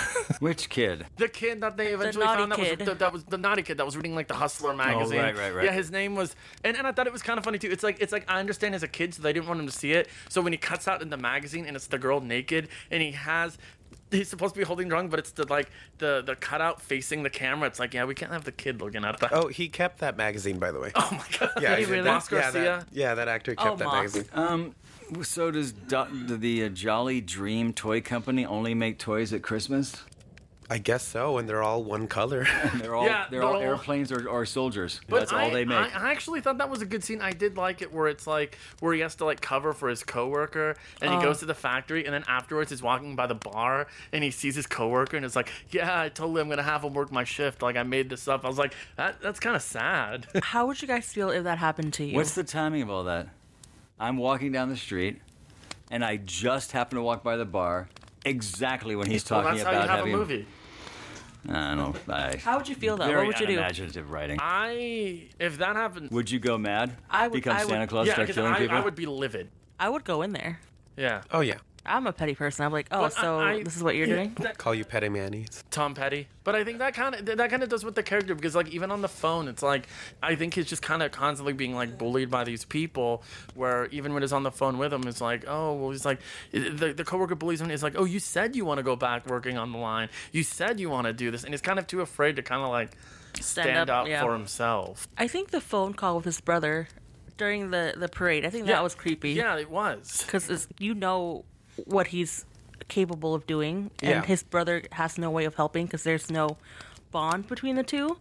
Which 0.40 0.68
kid? 0.68 1.06
The 1.16 1.28
kid 1.28 1.60
that 1.60 1.76
they 1.76 1.88
eventually 1.88 2.24
naughty 2.24 2.40
found 2.40 2.52
that 2.52 2.58
was 2.58 2.86
the, 2.88 2.94
that 2.94 3.12
was 3.12 3.24
the 3.24 3.38
naughty 3.38 3.62
kid 3.62 3.78
that 3.78 3.86
was 3.86 3.96
reading 3.96 4.14
like 4.14 4.28
the 4.28 4.34
Hustler 4.34 4.74
magazine. 4.74 5.18
Oh, 5.18 5.22
right, 5.22 5.36
right, 5.36 5.54
right. 5.54 5.64
Yeah, 5.66 5.72
his 5.72 5.90
name 5.90 6.14
was, 6.14 6.34
and, 6.64 6.76
and 6.76 6.86
I 6.86 6.92
thought 6.92 7.06
it 7.06 7.12
was 7.12 7.22
kind 7.22 7.38
of 7.38 7.44
funny 7.44 7.58
too. 7.58 7.68
It's 7.70 7.82
like 7.82 8.00
it's 8.00 8.12
like 8.12 8.24
I 8.28 8.38
understand 8.40 8.74
as 8.74 8.82
a 8.82 8.88
kid, 8.88 9.14
so 9.14 9.22
they 9.22 9.32
didn't 9.32 9.48
want 9.48 9.60
him 9.60 9.66
to 9.66 9.72
see 9.72 9.92
it. 9.92 10.08
So 10.28 10.40
when 10.40 10.52
he 10.52 10.58
cuts 10.58 10.86
out 10.88 11.02
in 11.02 11.10
the 11.10 11.16
magazine 11.16 11.66
and 11.66 11.76
it's 11.76 11.86
the 11.86 11.98
girl 11.98 12.20
naked, 12.20 12.68
and 12.90 13.02
he 13.02 13.12
has. 13.12 13.58
He's 14.10 14.28
supposed 14.28 14.54
to 14.54 14.58
be 14.58 14.64
holding 14.64 14.88
drunk, 14.88 15.10
but 15.10 15.18
it's 15.18 15.32
the 15.32 15.46
like 15.48 15.70
the 15.98 16.22
the 16.24 16.34
cutout 16.34 16.80
facing 16.80 17.22
the 17.24 17.30
camera. 17.30 17.66
It's 17.68 17.78
like, 17.78 17.92
yeah, 17.92 18.04
we 18.06 18.14
can't 18.14 18.32
have 18.32 18.44
the 18.44 18.52
kid 18.52 18.80
looking 18.80 19.04
at 19.04 19.18
that. 19.20 19.32
Oh, 19.34 19.48
he 19.48 19.68
kept 19.68 19.98
that 19.98 20.16
magazine, 20.16 20.58
by 20.58 20.70
the 20.72 20.80
way. 20.80 20.92
Oh 20.94 21.08
my 21.12 21.38
god! 21.38 21.50
yeah, 21.60 21.76
he 21.76 21.84
really? 21.84 22.02
that- 22.02 22.14
Mas 22.14 22.30
yeah, 22.32 22.50
that, 22.50 22.86
yeah, 22.90 23.14
that 23.14 23.28
actor 23.28 23.54
kept 23.54 23.68
Oh, 23.68 23.76
that 23.76 23.84
Mas. 23.84 24.14
magazine. 24.14 24.24
Um, 24.32 24.74
so 25.22 25.50
does 25.50 25.72
Do- 25.72 26.06
the 26.36 26.64
uh, 26.64 26.68
Jolly 26.68 27.20
Dream 27.20 27.72
Toy 27.72 28.00
Company 28.00 28.44
only 28.46 28.74
make 28.74 28.98
toys 28.98 29.32
at 29.32 29.42
Christmas? 29.42 29.96
I 30.70 30.76
guess 30.76 31.02
so, 31.02 31.38
and 31.38 31.48
they're 31.48 31.62
all 31.62 31.82
one 31.82 32.08
color. 32.08 32.46
They're 32.74 32.94
all 32.94 33.06
Yeah, 33.06 33.24
they're 33.30 33.40
but 33.40 33.46
all 33.46 33.54
all- 33.54 33.62
airplanes 33.62 34.12
or, 34.12 34.28
or 34.28 34.44
soldiers. 34.44 35.00
But 35.08 35.20
That's 35.20 35.32
I, 35.32 35.44
all 35.44 35.50
they 35.50 35.64
make. 35.64 35.78
I, 35.78 36.08
I 36.08 36.10
actually 36.10 36.42
thought 36.42 36.58
that 36.58 36.68
was 36.68 36.82
a 36.82 36.84
good 36.84 37.02
scene. 37.02 37.22
I 37.22 37.30
did 37.32 37.56
like 37.56 37.80
it 37.80 37.90
where 37.90 38.06
it's 38.06 38.26
like 38.26 38.58
where 38.80 38.92
he 38.92 39.00
has 39.00 39.14
to 39.14 39.24
like 39.24 39.40
cover 39.40 39.72
for 39.72 39.88
his 39.88 40.02
coworker, 40.04 40.76
and 41.00 41.10
he 41.10 41.16
Oh. 41.16 41.22
goes 41.22 41.38
to 41.38 41.46
the 41.46 41.54
factory, 41.54 42.04
and 42.04 42.12
then 42.12 42.22
afterwards 42.28 42.68
he's 42.68 42.82
walking 42.82 43.16
by 43.16 43.26
the 43.26 43.34
bar, 43.34 43.86
and 44.12 44.22
he 44.22 44.30
sees 44.30 44.56
his 44.56 44.66
coworker, 44.66 45.16
and 45.16 45.24
it's 45.24 45.36
like, 45.36 45.48
yeah, 45.70 46.02
I 46.02 46.10
totally 46.10 46.42
I'm 46.42 46.50
gonna 46.50 46.62
have 46.62 46.84
him 46.84 46.92
work 46.92 47.10
my 47.10 47.24
shift. 47.24 47.62
Like 47.62 47.76
I 47.78 47.82
made 47.82 48.10
this 48.10 48.28
up. 48.28 48.44
I 48.44 48.48
was 48.48 48.58
like, 48.58 48.74
that 48.96 49.22
that's 49.22 49.40
kind 49.40 49.56
of 49.56 49.62
sad. 49.62 50.26
How 50.42 50.66
would 50.66 50.82
you 50.82 50.86
guys 50.88 51.10
feel 51.10 51.30
if 51.30 51.44
that 51.44 51.56
happened 51.56 51.94
to 51.94 52.04
you? 52.04 52.14
What's 52.14 52.34
the 52.34 52.44
timing 52.44 52.82
of 52.82 52.90
all 52.90 53.04
that? 53.04 53.28
I'm 54.00 54.16
walking 54.16 54.52
down 54.52 54.68
the 54.68 54.76
street, 54.76 55.20
and 55.90 56.04
I 56.04 56.16
just 56.18 56.72
happen 56.72 56.96
to 56.96 57.02
walk 57.02 57.22
by 57.22 57.36
the 57.36 57.44
bar 57.44 57.88
exactly 58.24 58.94
when 58.96 59.10
he's 59.10 59.24
talking 59.24 59.44
well, 59.54 59.64
talking 59.64 59.64
that's 59.64 59.66
how 59.66 59.72
you 59.72 59.84
about 59.84 59.98
have 59.98 60.06
a 60.06 60.16
movie. 60.18 60.46
I 61.48 61.74
don't 61.74 61.76
know. 62.08 62.14
I, 62.14 62.36
How 62.36 62.58
would 62.58 62.68
you 62.68 62.74
feel 62.74 62.96
though? 62.96 63.06
very 63.06 63.18
What 63.18 63.26
would 63.28 63.40
you 63.40 63.46
do? 63.46 63.52
unimaginative 63.54 64.10
writing. 64.10 64.38
I 64.42 65.28
if 65.38 65.58
that 65.58 65.76
happened, 65.76 66.10
Would 66.10 66.30
you 66.30 66.40
go 66.40 66.58
mad? 66.58 66.96
I 67.08 67.28
would- 67.28 67.32
become 67.34 67.56
I 67.56 67.64
would- 67.64 67.70
Santa 67.70 67.86
Claus, 67.86 68.06
yeah, 68.08 68.14
start 68.14 68.26
'cause 68.28 68.34
killing 68.34 68.52
I, 68.52 68.58
people. 68.58 68.76
I 68.76 68.80
would 68.80 68.94
be 68.96 69.06
livid. 69.06 69.48
I 69.80 69.88
would 69.88 70.04
go 70.04 70.22
in 70.22 70.32
there. 70.32 70.60
Yeah. 70.96 71.22
oh 71.30 71.40
yeah, 71.40 71.58
I'm 71.88 72.06
a 72.06 72.12
petty 72.12 72.34
person. 72.34 72.64
I'm 72.64 72.72
like, 72.72 72.88
oh, 72.90 73.02
But 73.02 73.12
so 73.12 73.38
I- 73.38 73.62
this 73.62 73.76
is 73.76 73.82
what 73.82 73.94
you're 73.94 74.06
doing? 74.06 74.34
That- 74.40 74.58
call 74.58 74.74
you 74.74 74.84
Petty 74.84 75.08
Manny's. 75.08 75.64
Tom 75.70 75.94
Petty. 75.94 76.28
But 76.44 76.54
I 76.54 76.64
think 76.64 76.78
that 76.78 76.94
kind 76.94 77.14
of 77.14 77.26
that 77.26 77.50
kind 77.50 77.62
of 77.62 77.68
does 77.68 77.84
with 77.84 77.94
the 77.94 78.02
character 78.02 78.34
because 78.34 78.54
like 78.54 78.68
even 78.68 78.90
on 78.90 79.02
the 79.02 79.08
phone, 79.08 79.48
it's 79.48 79.62
like 79.62 79.86
I 80.22 80.34
think 80.34 80.54
he's 80.54 80.66
just 80.66 80.80
kind 80.82 81.02
of 81.02 81.12
constantly 81.12 81.52
being 81.52 81.74
like 81.74 81.98
bullied 81.98 82.30
by 82.30 82.44
these 82.44 82.64
people. 82.64 83.22
Where 83.54 83.86
even 83.86 84.14
when 84.14 84.22
he's 84.22 84.32
on 84.32 84.44
the 84.44 84.50
phone 84.50 84.78
with 84.78 84.90
them, 84.90 85.02
it's 85.06 85.20
like, 85.20 85.44
oh, 85.46 85.74
well, 85.74 85.90
he's 85.90 86.06
like 86.06 86.20
the 86.52 86.94
the 86.96 87.04
coworker 87.04 87.34
bullies 87.34 87.60
him. 87.60 87.68
He's 87.68 87.82
like, 87.82 87.94
oh, 87.96 88.04
you 88.04 88.18
said 88.18 88.56
you 88.56 88.64
want 88.64 88.78
to 88.78 88.82
go 88.82 88.96
back 88.96 89.26
working 89.26 89.58
on 89.58 89.72
the 89.72 89.78
line. 89.78 90.08
You 90.32 90.42
said 90.42 90.80
you 90.80 90.88
want 90.88 91.06
to 91.06 91.12
do 91.12 91.30
this, 91.30 91.44
and 91.44 91.52
he's 91.52 91.60
kind 91.60 91.78
of 91.78 91.86
too 91.86 92.00
afraid 92.00 92.36
to 92.36 92.42
kind 92.42 92.62
of 92.62 92.70
like 92.70 92.92
stand, 93.40 93.90
up, 93.90 94.02
up, 94.02 94.08
yeah. 94.08 94.22
for 94.22 94.32
himself. 94.32 95.06
I 95.16 95.28
think 95.28 95.50
the 95.50 95.60
phone 95.60 95.94
call 95.94 96.16
with 96.16 96.24
his 96.24 96.40
brother 96.40 96.88
during 97.36 97.70
the 97.70 97.94
the 97.96 98.08
parade. 98.08 98.44
I 98.44 98.50
think 98.50 98.66
that 98.66 98.82
was 98.82 98.94
creepy. 98.94 99.32
Yeah, 99.32 99.56
it 99.56 99.70
was. 99.70 100.22
because 100.24 100.68
you 100.78 100.94
know 100.94 101.44
what 101.86 102.08
he's 102.08 102.44
capable 102.88 103.34
of 103.34 103.46
doing, 103.46 103.90
and 104.02 104.10
Yeah. 104.10 104.24
his 104.24 104.42
brother 104.42 104.82
has 104.92 105.18
no 105.18 105.30
way 105.30 105.44
of 105.44 105.54
helping 105.56 105.86
because 105.86 106.02
there's 106.04 106.30
no 106.30 106.56
bond 107.10 107.46
between 107.48 107.76
the 107.76 107.82
2 107.82 108.16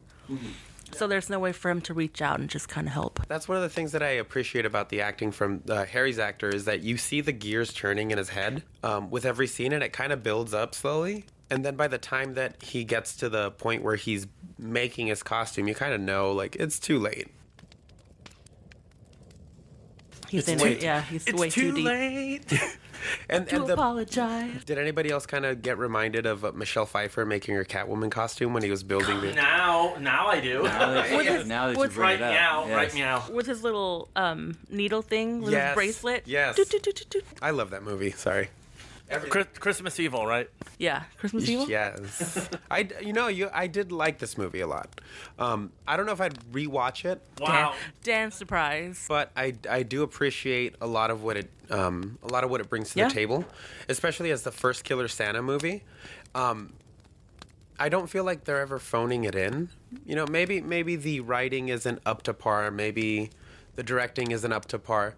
So 0.93 1.05
there's 1.05 1.29
no 1.29 1.37
way 1.37 1.51
for 1.51 1.69
him 1.69 1.81
to 1.81 1.93
reach 1.93 2.21
out 2.21 2.39
and 2.39 2.49
just 2.49 2.69
kind 2.69 2.87
of 2.87 2.93
help. 2.93 3.19
That's 3.27 3.47
one 3.47 3.57
of 3.57 3.63
the 3.63 3.69
things 3.69 3.91
that 3.91 4.01
I 4.01 4.07
appreciate 4.09 4.65
about 4.65 4.87
the 4.87 5.01
acting 5.01 5.31
from 5.33 5.61
uh, 5.69 5.83
Harry's 5.85 6.17
actor 6.17 6.47
is 6.49 6.63
that 6.63 6.81
you 6.81 6.95
see 6.97 7.19
the 7.19 7.33
gears 7.33 7.73
turning 7.73 8.11
in 8.11 8.17
his 8.17 8.29
head 8.29 8.63
um, 8.83 9.09
with 9.09 9.25
every 9.25 9.47
scene, 9.47 9.73
and 9.73 9.83
it 9.83 9.91
kind 9.91 10.13
of 10.13 10.23
builds 10.23 10.53
up 10.53 10.73
slowly. 10.73 11.25
And 11.49 11.65
then 11.65 11.75
by 11.75 11.87
the 11.89 11.97
time 11.97 12.35
that 12.35 12.61
he 12.63 12.83
gets 12.85 13.15
to 13.17 13.27
the 13.29 13.51
point 13.51 13.83
where 13.83 13.95
he's 13.97 14.27
making 14.57 15.07
his 15.07 15.23
costume, 15.23 15.67
you 15.67 15.75
kind 15.75 15.93
of 15.93 15.99
know 15.99 16.31
like 16.31 16.55
it's 16.57 16.79
too 16.79 16.99
late. 16.99 17.27
He's 20.29 20.41
It's 20.47 20.49
in 20.49 20.59
too- 20.59 20.65
it. 20.77 20.81
Yeah, 20.83 21.01
he's 21.01 21.25
It's 21.27 21.39
way 21.39 21.49
too, 21.49 21.71
too, 21.71 21.75
deep. 21.75 21.85
late. 21.85 22.53
And, 23.29 23.51
and 23.51 23.67
the, 23.67 23.73
apologize. 23.73 24.63
did 24.65 24.77
anybody 24.77 25.09
else 25.09 25.25
kind 25.25 25.45
of 25.45 25.61
get 25.61 25.77
reminded 25.77 26.25
of 26.25 26.45
uh, 26.45 26.51
Michelle 26.53 26.85
Pfeiffer 26.85 27.25
making 27.25 27.55
her 27.55 27.65
Catwoman 27.65 28.09
costume 28.11 28.53
when 28.53 28.63
he 28.63 28.69
was 28.71 28.83
building 28.83 29.19
the? 29.21 29.33
now, 29.35 29.95
now 29.99 30.27
I 30.27 30.39
do. 30.39 30.63
Now 30.63 30.93
that, 30.93 31.15
With 31.17 31.27
his- 31.27 31.45
now 31.47 31.67
that 31.67 31.73
you 31.73 31.79
with- 31.79 31.93
bring 31.93 32.01
right 32.03 32.15
it 32.19 32.21
up, 32.23 32.31
meow, 32.33 32.65
yes. 32.67 32.75
right 32.75 32.93
meow. 32.93 33.23
With 33.31 33.45
his 33.47 33.63
little 33.63 34.09
um, 34.15 34.57
needle 34.69 35.01
thing, 35.01 35.41
with 35.41 35.51
Yes, 35.51 35.69
his 35.69 35.75
bracelet. 35.75 36.23
yes. 36.25 36.55
Doot, 36.55 36.69
doot, 36.69 36.83
doot, 36.83 36.95
doot, 36.95 37.09
doot. 37.09 37.23
I 37.41 37.51
love 37.51 37.69
that 37.71 37.83
movie. 37.83 38.11
Sorry. 38.11 38.49
Chris- 39.29 39.47
Christmas 39.59 39.99
Evil, 39.99 40.25
right? 40.27 40.49
Yeah, 40.77 41.03
Christmas 41.17 41.47
Evil. 41.47 41.69
Yes, 41.69 42.49
I 42.69 42.83
d- 42.83 42.95
you 43.01 43.13
know 43.13 43.27
you 43.29 43.49
I 43.53 43.67
did 43.67 43.91
like 43.91 44.19
this 44.19 44.37
movie 44.37 44.59
a 44.61 44.67
lot. 44.67 44.89
Um, 45.39 45.71
I 45.87 45.95
don't 45.97 46.05
know 46.05 46.11
if 46.11 46.19
I'd 46.21 46.37
rewatch 46.51 47.05
it, 47.05 47.21
Wow. 47.39 47.71
Dan, 47.71 47.75
Dan 48.03 48.31
surprise. 48.31 49.05
but 49.07 49.31
I, 49.35 49.55
I 49.69 49.83
do 49.83 50.03
appreciate 50.03 50.75
a 50.81 50.87
lot 50.87 51.09
of 51.09 51.23
what 51.23 51.37
it 51.37 51.49
um, 51.69 52.17
a 52.23 52.27
lot 52.27 52.43
of 52.43 52.49
what 52.49 52.59
it 52.61 52.69
brings 52.69 52.91
to 52.91 52.99
Yeah. 52.99 53.07
the 53.07 53.13
table, 53.13 53.45
especially 53.89 54.31
as 54.31 54.43
the 54.43 54.51
first 54.51 54.83
Killer 54.83 55.07
Santa 55.07 55.41
movie. 55.41 55.83
Um, 56.35 56.73
I 57.79 57.89
don't 57.89 58.07
feel 58.07 58.23
like 58.23 58.43
they're 58.45 58.59
ever 58.61 58.79
phoning 58.79 59.23
it 59.23 59.35
in. 59.35 59.69
You 60.05 60.15
know, 60.15 60.25
maybe 60.27 60.61
maybe 60.61 60.95
the 60.95 61.19
writing 61.21 61.69
isn't 61.69 61.99
up 62.05 62.23
to 62.23 62.33
par, 62.33 62.71
maybe 62.71 63.29
the 63.75 63.83
directing 63.83 64.31
isn't 64.31 64.51
up 64.51 64.65
to 64.65 64.79
par, 64.79 65.15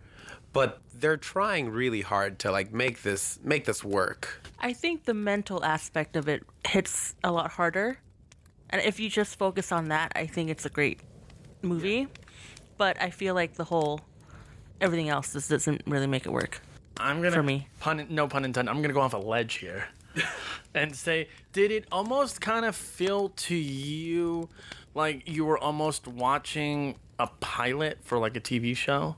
but 0.53 0.81
they're 0.95 1.17
trying 1.17 1.69
really 1.69 2.01
hard 2.01 2.39
to 2.39 2.51
like 2.51 2.73
make 2.73 3.01
this 3.03 3.39
make 3.43 3.65
this 3.65 3.83
work. 3.83 4.41
I 4.59 4.73
think 4.73 5.05
the 5.05 5.13
mental 5.13 5.63
aspect 5.63 6.15
of 6.15 6.27
it 6.27 6.43
hits 6.67 7.15
a 7.23 7.31
lot 7.31 7.51
harder. 7.51 7.99
And 8.69 8.81
if 8.81 8.99
you 8.99 9.09
just 9.09 9.37
focus 9.37 9.71
on 9.71 9.87
that, 9.89 10.11
I 10.15 10.27
think 10.27 10.49
it's 10.49 10.65
a 10.65 10.69
great 10.69 10.99
movie. 11.61 12.07
But 12.77 13.01
I 13.01 13.09
feel 13.09 13.33
like 13.33 13.53
the 13.53 13.63
whole 13.63 14.01
everything 14.81 15.09
else 15.09 15.33
just 15.33 15.49
doesn't 15.49 15.83
really 15.85 16.07
make 16.07 16.25
it 16.25 16.31
work. 16.31 16.61
I'm 16.97 17.21
gonna 17.21 17.35
For 17.35 17.43
me. 17.43 17.67
pun 17.79 18.05
no 18.09 18.27
pun 18.27 18.45
intended. 18.45 18.69
I'm 18.71 18.81
gonna 18.81 18.93
go 18.93 19.01
off 19.01 19.13
a 19.13 19.17
ledge 19.17 19.55
here 19.55 19.87
and 20.73 20.95
say, 20.95 21.29
did 21.53 21.71
it 21.71 21.85
almost 21.91 22.41
kind 22.41 22.65
of 22.65 22.75
feel 22.75 23.29
to 23.29 23.55
you 23.55 24.49
like 24.93 25.27
you 25.27 25.45
were 25.45 25.57
almost 25.57 26.07
watching 26.07 26.95
a 27.17 27.27
pilot 27.39 27.99
for 28.03 28.17
like 28.17 28.35
a 28.35 28.41
TV 28.41 28.75
show? 28.75 29.15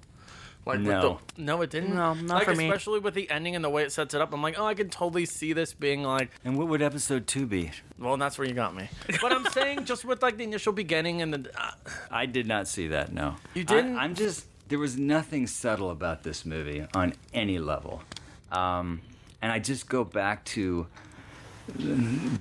Like 0.65 0.77
with 0.77 0.87
No. 0.87 1.19
the, 1.35 1.41
no, 1.41 1.61
it 1.61 1.71
didn't. 1.71 1.95
No, 1.95 2.13
not 2.13 2.27
like, 2.29 2.43
for 2.45 2.53
me. 2.55 2.65
Especially 2.67 2.99
with 2.99 3.15
the 3.15 3.29
ending 3.31 3.55
and 3.55 3.65
the 3.65 3.69
way 3.69 3.83
it 3.83 3.91
sets 3.91 4.13
it 4.13 4.21
up. 4.21 4.31
I'm 4.31 4.43
like, 4.43 4.59
oh, 4.59 4.65
I 4.65 4.75
can 4.75 4.89
totally 4.89 5.25
see 5.25 5.53
this 5.53 5.73
being 5.73 6.03
like, 6.03 6.29
And 6.45 6.55
what 6.57 6.67
would 6.67 6.81
episode 6.83 7.25
two 7.25 7.47
be? 7.47 7.71
well, 7.97 8.15
that's 8.17 8.37
where 8.37 8.47
you 8.47 8.53
got 8.53 8.75
me. 8.75 8.87
But 9.21 9.31
I'm 9.33 9.45
saying 9.47 9.85
just 9.85 10.05
with 10.05 10.21
like 10.21 10.37
the 10.37 10.43
initial 10.43 10.71
beginning 10.73 11.21
and 11.21 11.33
the. 11.33 11.51
Uh, 11.59 11.71
I 12.11 12.27
did 12.27 12.45
not 12.47 12.67
see 12.67 12.87
that. 12.89 13.11
No, 13.11 13.35
You 13.55 13.63
didn't? 13.63 13.97
I, 13.97 14.05
am 14.05 14.13
just 14.13 14.45
there 14.69 14.77
was 14.79 14.97
nothing 14.97 15.47
subtle 15.47 15.89
about 15.89 16.21
this 16.23 16.45
movie 16.45 16.85
on 16.93 17.13
any 17.33 17.57
level, 17.57 18.03
um, 18.51 19.01
and 19.41 19.51
I 19.51 19.57
just 19.59 19.89
go 19.89 20.03
back 20.03 20.45
to 20.45 20.85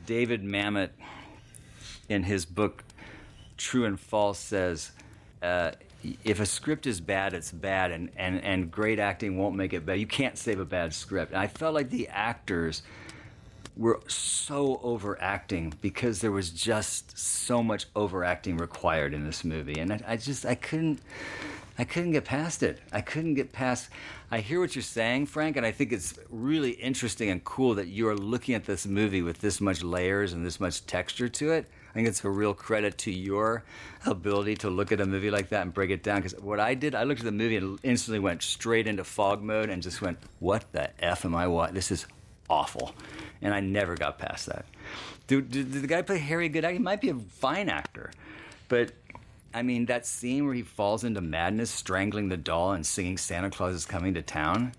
David 0.06 0.42
Mamet 0.44 0.90
in 2.08 2.24
his 2.24 2.44
book 2.44 2.84
True 3.56 3.84
and 3.84 3.98
False 3.98 4.38
says. 4.38 4.92
Uh, 5.42 5.72
if 6.24 6.40
a 6.40 6.46
script 6.46 6.86
is 6.86 7.00
bad, 7.00 7.34
it's 7.34 7.52
bad, 7.52 7.90
and, 7.90 8.10
and, 8.16 8.42
and 8.42 8.70
great 8.70 8.98
acting 8.98 9.36
won't 9.36 9.54
make 9.54 9.72
it 9.72 9.84
better. 9.84 9.98
You 9.98 10.06
can't 10.06 10.38
save 10.38 10.58
a 10.60 10.64
bad 10.64 10.94
script. 10.94 11.32
And 11.32 11.40
I 11.40 11.46
felt 11.46 11.74
like 11.74 11.90
the 11.90 12.08
actors 12.08 12.82
were 13.76 14.00
so 14.08 14.80
overacting 14.82 15.72
because 15.80 16.20
there 16.20 16.32
was 16.32 16.50
just 16.50 17.16
so 17.18 17.62
much 17.62 17.86
overacting 17.96 18.56
required 18.56 19.14
in 19.14 19.24
this 19.24 19.44
movie 19.44 19.78
and 19.78 19.92
I, 19.92 20.00
I 20.06 20.16
just 20.16 20.44
i 20.44 20.54
couldn't 20.54 21.00
i 21.78 21.84
couldn't 21.84 22.12
get 22.12 22.24
past 22.24 22.62
it 22.62 22.80
i 22.92 23.00
couldn't 23.00 23.34
get 23.34 23.52
past 23.52 23.88
i 24.30 24.40
hear 24.40 24.60
what 24.60 24.74
you're 24.74 24.82
saying 24.82 25.26
frank 25.26 25.56
and 25.56 25.64
i 25.64 25.70
think 25.70 25.92
it's 25.92 26.18
really 26.28 26.72
interesting 26.72 27.30
and 27.30 27.42
cool 27.44 27.74
that 27.76 27.86
you 27.86 28.06
are 28.08 28.16
looking 28.16 28.54
at 28.54 28.66
this 28.66 28.86
movie 28.86 29.22
with 29.22 29.40
this 29.40 29.60
much 29.60 29.82
layers 29.82 30.32
and 30.32 30.44
this 30.44 30.60
much 30.60 30.84
texture 30.84 31.28
to 31.28 31.52
it 31.52 31.66
i 31.90 31.92
think 31.92 32.08
it's 32.08 32.24
a 32.24 32.30
real 32.30 32.54
credit 32.54 32.96
to 32.96 33.10
your 33.10 33.62
ability 34.06 34.54
to 34.54 34.70
look 34.70 34.92
at 34.92 35.00
a 35.00 35.06
movie 35.06 35.30
like 35.30 35.50
that 35.50 35.62
and 35.62 35.74
break 35.74 35.90
it 35.90 36.02
down 36.02 36.22
because 36.22 36.38
what 36.40 36.58
i 36.58 36.74
did 36.74 36.94
i 36.94 37.02
looked 37.02 37.20
at 37.20 37.26
the 37.26 37.32
movie 37.32 37.56
and 37.56 37.78
instantly 37.82 38.18
went 38.18 38.42
straight 38.42 38.86
into 38.86 39.04
fog 39.04 39.42
mode 39.42 39.68
and 39.68 39.82
just 39.82 40.00
went 40.00 40.18
what 40.38 40.64
the 40.72 40.88
f 41.04 41.24
am 41.24 41.34
i 41.34 41.46
watching 41.46 41.74
this 41.74 41.90
is 41.90 42.06
awful. 42.50 42.94
And 43.40 43.54
I 43.54 43.60
never 43.60 43.94
got 43.94 44.18
past 44.18 44.46
that. 44.46 44.66
Did, 45.28 45.50
did, 45.50 45.72
the 45.72 45.86
guy 45.86 46.02
play 46.02 46.18
Harry 46.18 46.48
good? 46.48 46.64
He 46.64 46.78
might 46.78 47.00
be 47.00 47.08
a 47.08 47.14
fine 47.14 47.70
actor. 47.70 48.10
But, 48.68 48.92
I 49.54 49.62
mean, 49.62 49.86
that 49.86 50.04
scene 50.04 50.44
where 50.44 50.54
he 50.54 50.62
falls 50.62 51.04
into 51.04 51.20
madness, 51.20 51.70
strangling 51.70 52.28
the 52.28 52.36
doll 52.36 52.72
and 52.72 52.84
singing 52.84 53.16
Santa 53.16 53.48
Claus 53.48 53.74
is 53.74 53.86
coming 53.86 54.14
to 54.14 54.22
town. 54.22 54.72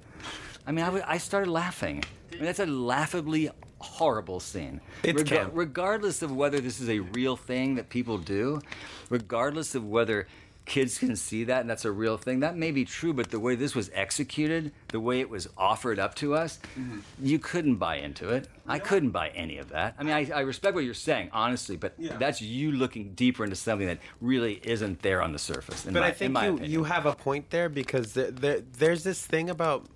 I 0.67 0.71
mean, 0.71 0.85
I, 0.85 1.13
I 1.13 1.17
started 1.17 1.49
laughing. 1.49 2.03
I 2.31 2.35
mean, 2.35 2.45
that's 2.45 2.59
a 2.59 2.65
laughably 2.65 3.49
horrible 3.81 4.39
scene. 4.39 4.81
It's 5.03 5.23
camp. 5.23 5.51
regardless 5.53 6.21
of 6.21 6.35
whether 6.35 6.59
this 6.59 6.79
is 6.79 6.89
a 6.89 6.99
real 6.99 7.35
thing 7.35 7.75
that 7.75 7.89
people 7.89 8.17
do, 8.17 8.61
regardless 9.09 9.75
of 9.75 9.87
whether 9.87 10.27
kids 10.65 10.99
can 10.99 11.15
see 11.15 11.43
that 11.45 11.61
and 11.61 11.69
that's 11.69 11.85
a 11.85 11.91
real 11.91 12.17
thing, 12.17 12.41
that 12.41 12.55
may 12.55 12.71
be 12.71 12.85
true, 12.85 13.13
but 13.13 13.31
the 13.31 13.39
way 13.39 13.55
this 13.55 13.75
was 13.75 13.89
executed, 13.93 14.71
the 14.89 14.99
way 14.99 15.19
it 15.19 15.29
was 15.29 15.49
offered 15.57 15.99
up 15.99 16.15
to 16.15 16.35
us, 16.35 16.59
mm-hmm. 16.79 16.99
you 17.21 17.39
couldn't 17.39 17.75
buy 17.75 17.95
into 17.95 18.29
it. 18.29 18.47
I 18.67 18.79
couldn't 18.79 19.09
buy 19.09 19.29
any 19.29 19.57
of 19.57 19.69
that. 19.69 19.95
I 19.97 20.03
mean, 20.03 20.13
I, 20.13 20.29
I 20.33 20.39
respect 20.41 20.75
what 20.75 20.83
you're 20.83 20.93
saying, 20.93 21.29
honestly, 21.33 21.75
but 21.75 21.93
that's 21.97 22.41
you 22.41 22.71
looking 22.71 23.13
deeper 23.13 23.43
into 23.43 23.55
something 23.55 23.87
that 23.87 23.99
really 24.21 24.61
isn't 24.63 25.01
there 25.01 25.21
on 25.21 25.33
the 25.33 25.39
surface. 25.39 25.83
But 25.83 25.93
my, 25.93 26.01
I 26.01 26.07
in 26.09 26.13
think 26.13 26.31
you, 26.31 26.37
opinion. 26.37 26.71
you 26.71 26.83
have 26.83 27.05
a 27.05 27.15
point 27.15 27.49
there 27.49 27.67
because 27.67 28.13
there, 28.13 28.31
there, 28.31 28.61
there's 28.77 29.03
this 29.03 29.25
thing 29.25 29.49
about 29.49 29.87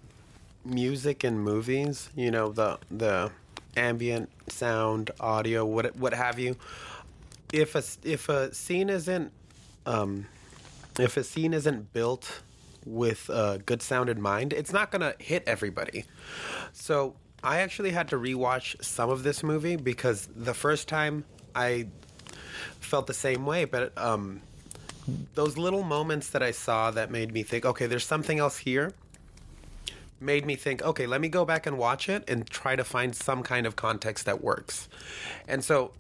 music 0.66 1.24
and 1.24 1.40
movies, 1.40 2.10
you 2.16 2.32
know, 2.32 2.52
the 2.52 2.80
the 2.90 3.32
ambient 3.76 4.30
sound, 4.48 5.12
audio, 5.20 5.66
what 5.66 5.96
what 5.96 6.14
have 6.14 6.40
you. 6.40 6.56
If 7.54 7.76
a 7.76 7.84
if 8.04 8.30
a 8.30 8.54
scene 8.54 8.90
isn't 8.90 9.32
um, 9.86 10.28
if 11.00 11.18
a 11.18 11.24
scene 11.24 11.54
isn't 11.54 11.94
built 11.94 12.42
with 12.86 13.30
a 13.30 13.62
good 13.66 13.82
sound 13.82 14.10
in 14.10 14.22
mind, 14.22 14.54
it's 14.54 14.72
not 14.72 14.92
gonna 14.92 15.16
hit 15.20 15.44
everybody. 15.48 16.06
So 16.74 17.16
I 17.44 17.60
actually 17.60 17.92
had 17.92 18.08
to 18.10 18.18
rewatch 18.18 18.84
some 18.84 19.10
of 19.10 19.24
this 19.24 19.44
movie 19.44 19.76
because 19.76 20.28
the 20.36 20.54
first 20.54 20.88
time 20.88 21.26
I 21.54 21.88
felt 22.80 23.08
the 23.08 23.14
same 23.14 23.46
way, 23.46 23.66
but 23.66 23.96
um, 23.98 24.42
those 25.36 25.58
little 25.58 25.84
moments 25.84 26.30
that 26.30 26.42
I 26.42 26.52
saw 26.52 26.92
that 26.92 27.12
made 27.12 27.34
me 27.34 27.44
think, 27.44 27.66
okay, 27.66 27.86
there's 27.86 28.06
something 28.06 28.40
else 28.40 28.58
here, 28.58 28.94
made 30.20 30.46
me 30.46 30.56
think, 30.56 30.82
okay, 30.82 31.06
let 31.08 31.22
me 31.22 31.28
go 31.28 31.46
back 31.46 31.66
and 31.66 31.78
watch 31.78 32.10
it 32.10 32.24
and 32.30 32.50
try 32.50 32.76
to 32.76 32.84
find 32.84 33.16
some 33.16 33.44
kind 33.44 33.66
of 33.66 33.76
context 33.76 34.26
that 34.26 34.44
works. 34.44 34.88
And 35.48 35.64
so, 35.64 35.92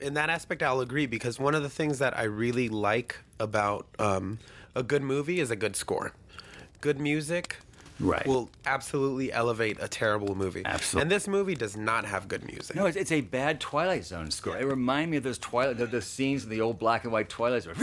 in 0.00 0.14
that 0.14 0.30
aspect, 0.30 0.62
I'll 0.62 0.80
agree 0.80 1.06
because 1.06 1.38
one 1.38 1.54
of 1.54 1.62
the 1.62 1.68
things 1.68 1.98
that 1.98 2.16
I 2.18 2.22
really 2.24 2.68
like 2.68 3.18
about 3.38 3.86
um, 3.98 4.38
a 4.74 4.82
good 4.82 5.02
movie 5.02 5.40
is 5.40 5.50
a 5.50 5.56
good 5.56 5.76
score. 5.76 6.12
Good 6.80 6.98
music 7.00 7.56
Right. 8.00 8.26
will 8.26 8.50
absolutely 8.66 9.32
elevate 9.32 9.76
a 9.80 9.86
terrible 9.86 10.34
movie. 10.34 10.62
Absolutely. 10.64 11.02
And 11.02 11.10
this 11.12 11.28
movie 11.28 11.54
does 11.54 11.76
not 11.76 12.04
have 12.04 12.26
good 12.26 12.44
music. 12.44 12.74
No, 12.74 12.86
it's, 12.86 12.96
it's 12.96 13.12
a 13.12 13.20
bad 13.20 13.60
Twilight 13.60 14.04
Zone 14.04 14.32
score. 14.32 14.58
It 14.58 14.64
reminded 14.66 15.10
me 15.10 15.16
of 15.18 15.22
those 15.22 15.38
Twilight, 15.38 15.78
the, 15.78 15.86
the 15.86 16.02
scenes 16.02 16.42
in 16.42 16.50
the 16.50 16.60
old 16.60 16.78
black 16.80 17.04
and 17.04 17.12
white 17.12 17.28
Twilight 17.28 17.62
Zone. 17.62 17.74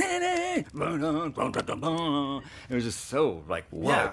It 2.70 2.74
was 2.76 2.84
just 2.84 3.06
so 3.06 3.44
like, 3.48 3.66
whoa. 3.70 3.90
Yeah. 3.90 4.12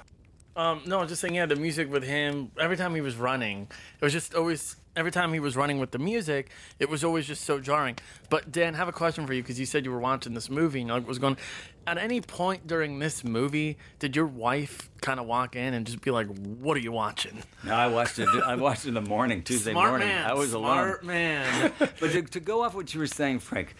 Um, 0.59 0.83
no, 0.87 1.07
just 1.07 1.21
saying, 1.21 1.37
yeah, 1.37 1.47
the 1.47 1.55
music 1.55 1.89
with 1.89 2.03
him, 2.03 2.51
every 2.59 2.77
time 2.77 2.93
he 2.93 3.01
was 3.01 3.15
running, 3.15 3.69
it 4.01 4.05
was 4.05 4.13
just 4.13 4.35
always, 4.35 4.75
every 4.97 5.13
time 5.13 5.33
he 5.33 5.39
was 5.39 5.55
running 5.55 5.79
with 5.79 5.93
the 5.93 6.01
music, 6.01 6.51
it 6.81 6.89
was 6.91 7.05
always 7.05 7.29
just 7.29 7.45
so 7.45 7.61
jarring. 7.61 7.97
But 8.29 8.51
Dan, 8.51 8.75
I 8.75 8.79
have 8.79 8.89
a 8.89 8.93
question 8.93 9.25
for 9.25 9.35
you 9.35 9.43
because 9.43 9.61
you 9.61 9.67
said 9.67 9.85
you 9.85 9.93
were 9.93 10.01
watching 10.01 10.35
this 10.35 10.51
movie 10.51 10.81
and 10.81 10.91
I 10.91 10.99
was 10.99 11.21
going, 11.21 11.37
at 11.87 11.97
any 11.97 12.21
point 12.21 12.67
during 12.67 12.99
this 12.99 13.23
movie, 13.23 13.79
did 14.01 14.17
your 14.17 14.27
wife 14.27 14.91
kind 15.01 15.21
of 15.21 15.27
walk 15.27 15.55
in 15.55 15.75
and 15.75 15.87
just 15.87 16.01
be 16.01 16.11
like, 16.11 16.27
what 16.27 16.77
are 16.77 16.81
you 16.81 16.91
watching? 16.91 17.41
No, 17.63 17.75
I 17.75 17.87
watched 17.87 18.19
it. 18.19 18.29
I 18.45 18.57
watched 18.57 18.85
it 18.85 18.89
in 18.89 18.95
the 18.95 19.01
morning, 19.01 19.45
Tuesday 19.45 19.71
Smart 19.71 19.91
morning. 19.91 20.09
man. 20.09 20.27
I 20.29 20.35
was 20.35 20.51
smart 20.51 21.05
alone. 21.05 21.07
man. 21.07 21.73
but 21.79 21.99
to, 22.01 22.23
to 22.23 22.41
go 22.41 22.65
off 22.65 22.75
what 22.75 22.93
you 22.93 22.99
were 22.99 23.07
saying, 23.07 23.39
Frank, 23.39 23.77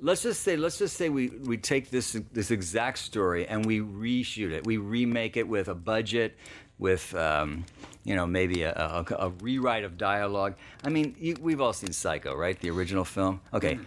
let's 0.00 0.22
just 0.22 0.42
say 0.42 0.56
let's 0.56 0.78
just 0.78 0.96
say 0.96 1.08
we, 1.08 1.28
we 1.28 1.56
take 1.56 1.90
this 1.90 2.12
this 2.32 2.50
exact 2.50 2.98
story 2.98 3.46
and 3.46 3.64
we 3.64 3.80
reshoot 3.80 4.52
it. 4.52 4.66
We 4.66 4.76
remake 4.76 5.36
it 5.36 5.48
with 5.48 5.68
a 5.68 5.74
budget, 5.74 6.36
with 6.78 7.14
um, 7.14 7.64
you 8.04 8.14
know 8.14 8.26
maybe 8.26 8.62
a, 8.62 8.72
a, 8.72 9.14
a 9.18 9.28
rewrite 9.40 9.84
of 9.84 9.98
dialogue. 9.98 10.54
I 10.84 10.88
mean, 10.88 11.14
you, 11.18 11.36
we've 11.40 11.60
all 11.60 11.72
seen 11.72 11.92
Psycho, 11.92 12.34
right? 12.34 12.58
The 12.58 12.70
original 12.70 13.04
film. 13.04 13.40
Okay, 13.52 13.78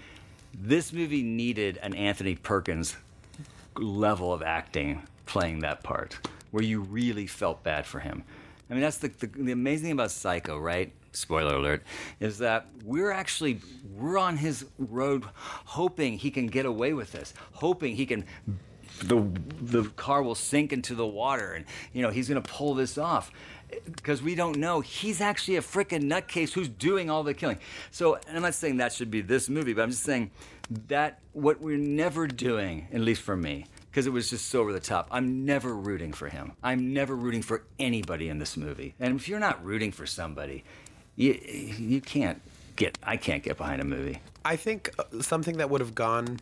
this 0.53 0.93
movie 0.93 1.23
needed 1.23 1.77
an 1.81 1.93
Anthony 1.93 2.35
Perkins 2.35 2.95
level 3.77 4.33
of 4.33 4.41
acting 4.41 5.03
playing 5.25 5.59
that 5.59 5.83
part 5.83 6.17
where 6.51 6.63
you 6.63 6.81
really 6.81 7.27
felt 7.27 7.63
bad 7.63 7.85
for 7.85 7.99
him. 7.99 8.23
I 8.69 8.73
mean, 8.73 8.81
that's 8.81 8.97
the, 8.97 9.07
the, 9.07 9.27
the 9.27 9.51
amazing 9.51 9.85
thing 9.85 9.91
about 9.93 10.11
Psycho, 10.11 10.57
right? 10.57 10.91
Spoiler 11.11 11.55
alert, 11.55 11.83
is 12.19 12.37
that 12.39 12.67
we're 12.83 13.11
actually 13.11 13.59
we're 13.97 14.17
on 14.17 14.37
his 14.37 14.65
road, 14.77 15.23
hoping 15.65 16.17
he 16.17 16.31
can 16.31 16.47
get 16.47 16.65
away 16.65 16.93
with 16.93 17.11
this, 17.11 17.33
hoping 17.53 17.95
he 17.95 18.05
can 18.05 18.25
the 19.03 19.21
the 19.61 19.83
car 19.91 20.21
will 20.21 20.35
sink 20.35 20.73
into 20.73 20.95
the 20.95 21.07
water, 21.07 21.53
and 21.53 21.65
you 21.93 22.01
know 22.01 22.09
he's 22.09 22.27
going 22.27 22.41
to 22.41 22.49
pull 22.49 22.73
this 22.73 22.97
off 22.97 23.31
because 23.85 24.21
we 24.21 24.35
don't 24.35 24.57
know 24.57 24.81
he's 24.81 25.21
actually 25.21 25.57
a 25.57 25.61
freaking 25.61 26.03
nutcase 26.03 26.53
who's 26.53 26.69
doing 26.69 27.09
all 27.09 27.23
the 27.23 27.33
killing. 27.33 27.59
So, 27.91 28.15
and 28.15 28.35
I'm 28.35 28.41
not 28.41 28.55
saying 28.55 28.77
that 28.77 28.93
should 28.93 29.11
be 29.11 29.21
this 29.21 29.49
movie, 29.49 29.73
but 29.73 29.83
I'm 29.83 29.91
just 29.91 30.03
saying 30.03 30.31
that 30.87 31.19
what 31.33 31.61
we're 31.61 31.77
never 31.77 32.27
doing, 32.27 32.87
at 32.91 33.01
least 33.01 33.21
for 33.21 33.35
me, 33.35 33.65
because 33.89 34.05
it 34.07 34.11
was 34.11 34.29
just 34.29 34.47
so 34.47 34.61
over 34.61 34.73
the 34.73 34.79
top. 34.79 35.07
I'm 35.11 35.45
never 35.45 35.73
rooting 35.75 36.13
for 36.13 36.29
him. 36.29 36.53
I'm 36.63 36.93
never 36.93 37.15
rooting 37.15 37.41
for 37.41 37.63
anybody 37.79 38.29
in 38.29 38.39
this 38.39 38.57
movie. 38.57 38.95
And 38.99 39.15
if 39.15 39.27
you're 39.27 39.39
not 39.39 39.63
rooting 39.63 39.91
for 39.91 40.05
somebody, 40.05 40.63
you 41.19 41.39
you 41.43 42.01
can't 42.01 42.41
get. 42.75 42.97
I 43.03 43.17
can't 43.17 43.43
get 43.43 43.57
behind 43.57 43.81
a 43.81 43.85
movie. 43.85 44.21
I 44.45 44.55
think 44.55 44.89
uh, 44.97 45.21
something 45.21 45.57
that 45.57 45.69
would 45.69 45.81
have 45.81 45.93
gone 45.93 46.39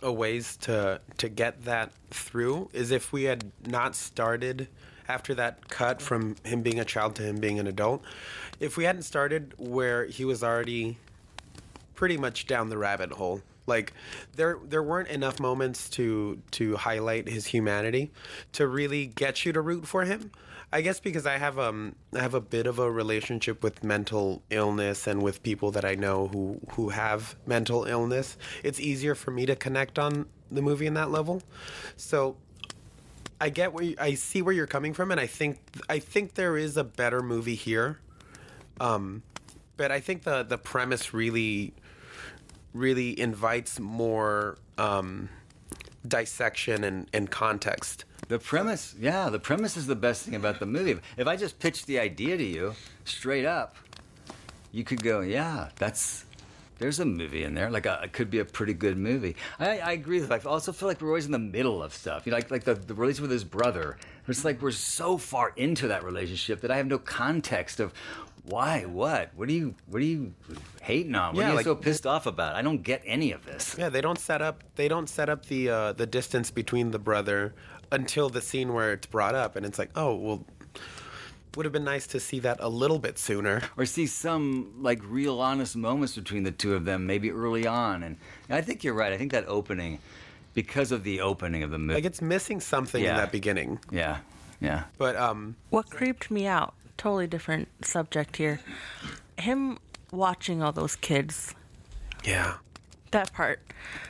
a 0.00 0.10
ways 0.10 0.56
to 0.62 1.00
to 1.18 1.28
get 1.28 1.64
that 1.66 1.92
through 2.10 2.70
is 2.72 2.90
if 2.90 3.12
we 3.12 3.24
had 3.24 3.52
not 3.66 3.94
started 3.94 4.68
after 5.08 5.34
that 5.34 5.68
cut 5.68 6.00
from 6.00 6.36
him 6.44 6.62
being 6.62 6.80
a 6.80 6.84
child 6.84 7.14
to 7.16 7.22
him 7.22 7.36
being 7.36 7.58
an 7.58 7.66
adult. 7.66 8.02
If 8.60 8.76
we 8.76 8.84
hadn't 8.84 9.02
started 9.02 9.52
where 9.58 10.06
he 10.06 10.24
was 10.24 10.42
already 10.42 10.96
pretty 11.94 12.16
much 12.16 12.46
down 12.46 12.70
the 12.70 12.78
rabbit 12.78 13.12
hole. 13.12 13.42
Like 13.66 13.92
there 14.36 14.58
there 14.66 14.82
weren't 14.82 15.08
enough 15.08 15.38
moments 15.38 15.90
to 15.90 16.40
to 16.52 16.76
highlight 16.76 17.28
his 17.28 17.46
humanity 17.46 18.10
to 18.52 18.66
really 18.66 19.06
get 19.06 19.44
you 19.44 19.52
to 19.52 19.60
root 19.60 19.86
for 19.86 20.04
him. 20.04 20.30
I 20.72 20.80
guess 20.80 21.00
because 21.00 21.26
I 21.26 21.36
have 21.36 21.58
um 21.58 21.94
I 22.14 22.20
have 22.20 22.34
a 22.34 22.40
bit 22.40 22.66
of 22.66 22.78
a 22.78 22.90
relationship 22.90 23.62
with 23.62 23.84
mental 23.84 24.42
illness 24.48 25.06
and 25.06 25.22
with 25.22 25.42
people 25.42 25.70
that 25.72 25.84
I 25.84 25.94
know 25.94 26.28
who 26.28 26.60
who 26.72 26.88
have 26.88 27.36
mental 27.46 27.84
illness. 27.84 28.38
It's 28.62 28.80
easier 28.80 29.14
for 29.14 29.30
me 29.30 29.44
to 29.46 29.54
connect 29.54 29.98
on 29.98 30.26
the 30.50 30.62
movie 30.62 30.86
in 30.86 30.94
that 30.94 31.10
level. 31.10 31.42
So 31.96 32.36
I 33.40 33.50
get 33.50 33.72
where 33.74 33.84
you, 33.84 33.96
I 33.98 34.14
see 34.14 34.40
where 34.40 34.54
you're 34.54 34.66
coming 34.66 34.94
from, 34.94 35.10
and 35.10 35.20
I 35.20 35.26
think 35.26 35.58
I 35.90 35.98
think 35.98 36.34
there 36.34 36.56
is 36.56 36.76
a 36.76 36.84
better 36.84 37.22
movie 37.22 37.54
here. 37.54 37.98
Um, 38.80 39.22
but 39.76 39.92
I 39.92 40.00
think 40.00 40.22
the 40.22 40.42
the 40.42 40.58
premise 40.58 41.12
really 41.12 41.74
really 42.72 43.18
invites 43.20 43.78
more 43.78 44.56
um, 44.78 45.28
dissection 46.06 46.84
and, 46.84 47.08
and 47.12 47.30
context. 47.30 48.04
The 48.28 48.38
premise, 48.38 48.94
yeah, 48.98 49.28
the 49.28 49.38
premise 49.38 49.76
is 49.76 49.86
the 49.86 49.96
best 49.96 50.24
thing 50.24 50.34
about 50.34 50.58
the 50.60 50.66
movie. 50.66 51.00
If 51.16 51.26
I 51.26 51.36
just 51.36 51.58
pitched 51.58 51.86
the 51.86 51.98
idea 51.98 52.36
to 52.36 52.44
you 52.44 52.74
straight 53.04 53.44
up, 53.44 53.76
you 54.70 54.84
could 54.84 55.02
go, 55.02 55.20
yeah, 55.20 55.68
that's 55.76 56.24
there's 56.82 56.98
a 56.98 57.04
movie 57.04 57.44
in 57.44 57.54
there. 57.54 57.70
Like 57.70 57.86
a, 57.86 58.00
it 58.02 58.12
could 58.12 58.28
be 58.28 58.40
a 58.40 58.44
pretty 58.44 58.74
good 58.74 58.96
movie. 58.98 59.36
I, 59.60 59.78
I 59.78 59.92
agree 59.92 60.20
with. 60.20 60.32
I 60.32 60.38
also 60.38 60.72
feel 60.72 60.88
like 60.88 61.00
we're 61.00 61.08
always 61.08 61.26
in 61.26 61.32
the 61.32 61.38
middle 61.38 61.82
of 61.82 61.94
stuff. 61.94 62.26
You 62.26 62.30
know, 62.30 62.36
like 62.38 62.50
like 62.50 62.64
the, 62.64 62.74
the 62.74 62.94
relationship 62.94 63.22
with 63.22 63.30
his 63.30 63.44
brother. 63.44 63.98
It's 64.26 64.44
like 64.44 64.60
we're 64.60 64.72
so 64.72 65.16
far 65.16 65.52
into 65.56 65.88
that 65.88 66.02
relationship 66.04 66.60
that 66.62 66.70
I 66.70 66.76
have 66.76 66.86
no 66.86 66.98
context 66.98 67.78
of 67.80 67.92
why, 68.44 68.82
what, 68.86 69.30
what 69.36 69.48
are 69.48 69.52
you, 69.52 69.74
what 69.86 70.02
are 70.02 70.04
you 70.04 70.34
hating 70.82 71.14
on? 71.14 71.34
What 71.34 71.40
Yeah, 71.40 71.46
are 71.46 71.50
you 71.50 71.56
like- 71.56 71.64
so 71.64 71.74
pissed 71.76 72.06
off 72.06 72.26
about? 72.26 72.56
I 72.56 72.62
don't 72.62 72.82
get 72.82 73.02
any 73.06 73.32
of 73.32 73.44
this. 73.44 73.76
Yeah, 73.78 73.88
they 73.88 74.00
don't 74.00 74.18
set 74.18 74.42
up 74.42 74.64
they 74.74 74.88
don't 74.88 75.08
set 75.08 75.28
up 75.28 75.46
the 75.46 75.70
uh, 75.70 75.92
the 75.92 76.06
distance 76.06 76.50
between 76.50 76.90
the 76.90 76.98
brother 76.98 77.54
until 77.92 78.28
the 78.30 78.40
scene 78.40 78.72
where 78.72 78.92
it's 78.92 79.06
brought 79.06 79.34
up, 79.34 79.54
and 79.56 79.64
it's 79.66 79.78
like, 79.78 79.90
oh 79.96 80.14
well, 80.14 80.44
would 81.54 81.66
have 81.66 81.72
been 81.72 81.84
nice 81.84 82.06
to 82.08 82.18
see 82.18 82.38
that 82.40 82.56
a 82.60 82.68
little 82.68 82.98
bit 82.98 83.18
sooner. 83.18 83.60
or 83.76 83.84
see 83.84 84.06
some 84.06 84.72
like 84.80 85.00
real 85.04 85.38
honest 85.40 85.76
moments 85.76 86.14
between 86.16 86.42
the 86.44 86.50
two 86.50 86.74
of 86.74 86.84
them 86.86 87.06
maybe 87.06 87.30
early 87.30 87.66
on 87.66 88.02
and 88.02 88.16
i 88.48 88.62
think 88.62 88.82
you're 88.82 88.94
right 88.94 89.12
i 89.12 89.18
think 89.18 89.32
that 89.32 89.44
opening 89.46 89.98
because 90.54 90.90
of 90.92 91.04
the 91.04 91.20
opening 91.20 91.62
of 91.62 91.70
the 91.70 91.78
movie 91.78 91.94
Like 91.94 92.06
it's 92.06 92.22
missing 92.22 92.58
something 92.60 93.04
in 93.04 93.14
that 93.16 93.30
beginning. 93.32 93.78
yeah 93.90 94.18
yeah 94.60 94.84
But 94.96 95.14
um, 95.16 95.56
What 95.70 95.90
creeped 95.90 96.30
me 96.30 96.46
out, 96.46 96.72
totally 97.02 97.26
different 97.26 97.66
subject 97.84 98.36
here. 98.36 98.60
Him 99.36 99.78
watching 100.12 100.62
all 100.62 100.70
those 100.70 100.94
kids, 100.94 101.52
yeah, 102.24 102.54
that 103.10 103.32
part 103.32 103.60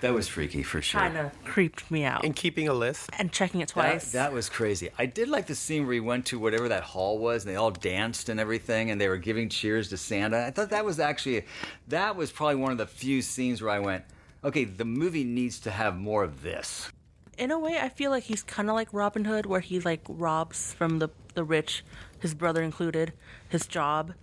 that 0.02 0.12
was 0.12 0.28
freaky 0.28 0.62
for 0.62 0.82
sure 0.82 1.00
kind 1.00 1.16
of 1.16 1.44
creeped 1.44 1.90
me 1.90 2.04
out. 2.04 2.22
and 2.22 2.36
keeping 2.36 2.68
a 2.68 2.74
list. 2.74 3.08
And 3.18 3.32
checking 3.32 3.62
it 3.62 3.68
that, 3.68 3.72
twice. 3.72 4.12
that 4.12 4.32
was 4.32 4.50
crazy 4.50 4.90
i 4.98 5.06
did 5.06 5.28
like 5.28 5.46
the 5.46 5.54
scene 5.54 5.84
where 5.84 5.94
he 5.94 6.00
went 6.00 6.26
to 6.26 6.38
whatever 6.38 6.68
that 6.68 6.82
hall 6.82 7.18
was 7.18 7.44
and 7.44 7.52
they 7.52 7.56
all 7.56 7.70
danced 7.70 8.28
and 8.28 8.38
everything 8.38 8.90
and 8.90 9.00
they 9.00 9.08
were 9.08 9.16
giving 9.16 9.48
cheers 9.48 9.88
to 9.88 9.96
santa 9.96 10.46
i 10.46 10.50
thought 10.50 10.70
that 10.70 10.84
was 10.84 11.00
actually 11.00 11.44
that 11.88 12.14
was 12.14 12.30
probably 12.30 12.56
one 12.56 12.70
of 12.70 12.78
the 12.78 12.86
few 12.86 13.22
scenes 13.22 13.60
where 13.60 13.72
i 13.72 13.78
went 13.78 14.04
okay 14.44 14.64
the 14.64 14.84
movie 14.84 15.24
needs 15.24 15.58
to 15.58 15.70
have 15.70 15.96
more 15.96 16.22
of 16.22 16.42
this 16.42 16.92
in 17.38 17.50
a 17.50 17.58
way, 17.58 17.78
I 17.80 17.88
feel 17.88 18.10
like 18.10 18.24
he's 18.24 18.42
kind 18.42 18.68
of 18.68 18.76
like 18.76 18.88
Robin 18.92 19.24
Hood, 19.24 19.46
where 19.46 19.60
he 19.60 19.80
like 19.80 20.02
robs 20.06 20.74
from 20.74 20.98
the 20.98 21.08
the 21.34 21.42
rich, 21.42 21.82
his 22.22 22.34
brother 22.34 22.62
included, 22.62 23.12
his 23.48 23.66
job, 23.66 24.14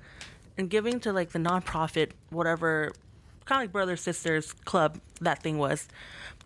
and 0.58 0.70
giving 0.70 1.00
to 1.02 1.14
like 1.14 1.32
the 1.32 1.40
nonprofit, 1.40 2.12
whatever, 2.30 2.94
kind 3.46 3.62
of 3.62 3.64
like 3.66 3.72
brother 3.74 3.98
sisters 3.98 4.54
club 4.66 5.00
that 5.22 5.44
thing 5.44 5.58
was. 5.58 5.88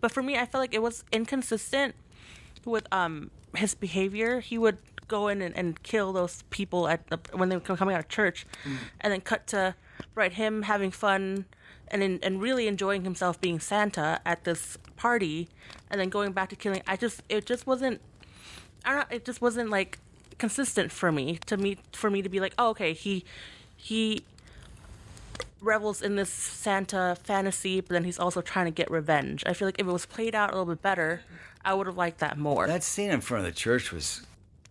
But 0.00 0.12
for 0.12 0.22
me, 0.22 0.36
I 0.36 0.44
felt 0.44 0.60
like 0.60 0.74
it 0.74 0.82
was 0.82 1.04
inconsistent 1.12 1.94
with 2.64 2.86
um 2.92 3.30
his 3.54 3.74
behavior. 3.74 4.40
He 4.40 4.58
would 4.58 4.78
go 5.06 5.28
in 5.28 5.40
and, 5.42 5.56
and 5.56 5.82
kill 5.82 6.12
those 6.12 6.42
people 6.50 6.88
at 6.88 7.06
the, 7.08 7.20
when 7.32 7.48
they 7.48 7.56
were 7.56 7.60
coming 7.76 7.94
out 7.94 8.00
of 8.00 8.08
church, 8.08 8.46
and 9.00 9.12
then 9.12 9.20
cut 9.20 9.46
to 9.48 9.74
right 10.14 10.32
him 10.32 10.62
having 10.62 10.90
fun 10.90 11.44
and 11.88 12.02
in, 12.02 12.18
and 12.22 12.42
really 12.42 12.66
enjoying 12.66 13.04
himself 13.04 13.40
being 13.40 13.60
Santa 13.60 14.20
at 14.26 14.44
this 14.44 14.76
party, 14.96 15.48
and 15.88 16.00
then 16.00 16.08
going 16.08 16.32
back 16.32 16.48
to 16.48 16.56
killing. 16.56 16.82
I 16.86 16.96
just 16.96 17.22
it 17.28 17.46
just 17.46 17.66
wasn't. 17.66 18.00
I 18.84 18.90
don't. 18.90 19.10
know, 19.10 19.16
It 19.16 19.24
just 19.24 19.40
wasn't 19.40 19.70
like 19.70 19.98
consistent 20.38 20.90
for 20.92 21.10
me 21.12 21.38
to 21.46 21.56
me 21.56 21.78
for 21.92 22.10
me 22.10 22.22
to 22.22 22.28
be 22.28 22.40
like, 22.40 22.54
oh, 22.58 22.70
okay, 22.70 22.92
he 22.92 23.24
he 23.76 24.22
revels 25.60 26.02
in 26.02 26.16
this 26.16 26.30
Santa 26.30 27.16
fantasy, 27.22 27.80
but 27.80 27.90
then 27.90 28.04
he's 28.04 28.18
also 28.18 28.40
trying 28.40 28.66
to 28.66 28.70
get 28.70 28.90
revenge. 28.90 29.42
I 29.46 29.54
feel 29.54 29.66
like 29.68 29.78
if 29.78 29.86
it 29.86 29.90
was 29.92 30.06
played 30.06 30.34
out 30.34 30.50
a 30.50 30.52
little 30.58 30.74
bit 30.74 30.82
better, 30.82 31.22
I 31.64 31.74
would 31.74 31.86
have 31.86 31.96
liked 31.96 32.18
that 32.18 32.36
more. 32.38 32.66
that 32.66 32.82
scene 32.82 33.10
in 33.10 33.20
front 33.22 33.46
of 33.46 33.52
the 33.52 33.58
church 33.58 33.90
was 33.90 34.26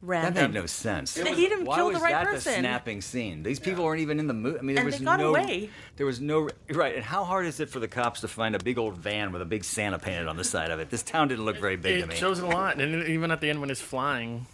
That 0.06 0.36
made 0.36 0.54
no 0.54 0.68
sense. 0.68 1.16
He 1.18 1.24
didn't 1.24 1.66
Why 1.66 1.78
kill 1.78 1.88
was 1.88 1.98
the 1.98 2.04
right 2.04 2.12
that 2.12 2.26
person. 2.28 2.54
the 2.54 2.60
snapping 2.60 3.02
scene? 3.02 3.42
These 3.42 3.60
people 3.60 3.84
weren't 3.86 4.02
even 4.02 4.20
in 4.20 4.28
the 4.28 4.34
movie. 4.36 4.60
I 4.60 4.62
mean, 4.62 4.76
there 4.76 4.84
And 4.84 4.92
was 4.92 5.00
they 5.00 5.06
got 5.06 5.20
no. 5.20 5.30
away. 5.34 5.70
There 5.96 6.06
was 6.06 6.22
no 6.22 6.50
right. 6.70 6.94
And 6.96 7.04
how 7.04 7.24
hard 7.24 7.48
is 7.48 7.60
it 7.60 7.70
for 7.70 7.80
the 7.80 7.88
cops 7.88 8.22
to 8.22 8.28
find 8.28 8.54
a 8.56 8.60
big 8.60 8.78
old 8.78 8.96
van 8.96 9.32
with 9.32 9.42
a 9.42 9.46
big 9.46 9.64
Santa 9.64 9.98
painted 9.98 10.28
on 10.28 10.38
the 10.38 10.44
side 10.44 10.70
of 10.70 10.80
it? 10.80 10.92
This 10.92 11.02
town 11.02 11.30
didn't 11.30 11.46
look 11.46 11.58
very 11.58 11.78
big 11.78 12.02
to 12.02 12.08
me. 12.08 12.14
It 12.14 12.18
shows 12.20 12.38
a 12.40 12.46
lot, 12.46 12.80
and 12.80 13.08
even 13.08 13.32
at 13.32 13.42
the 13.42 13.50
end 13.50 13.62
when 13.62 13.70
he's 13.70 13.82
flying, 13.82 14.46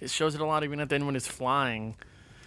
it 0.00 0.10
shows 0.10 0.34
it 0.34 0.40
a 0.40 0.44
lot. 0.46 0.64
Even 0.64 0.80
at 0.80 0.88
the 0.88 0.94
end 0.96 1.06
when 1.06 1.14
he's 1.14 1.26
flying, 1.26 1.94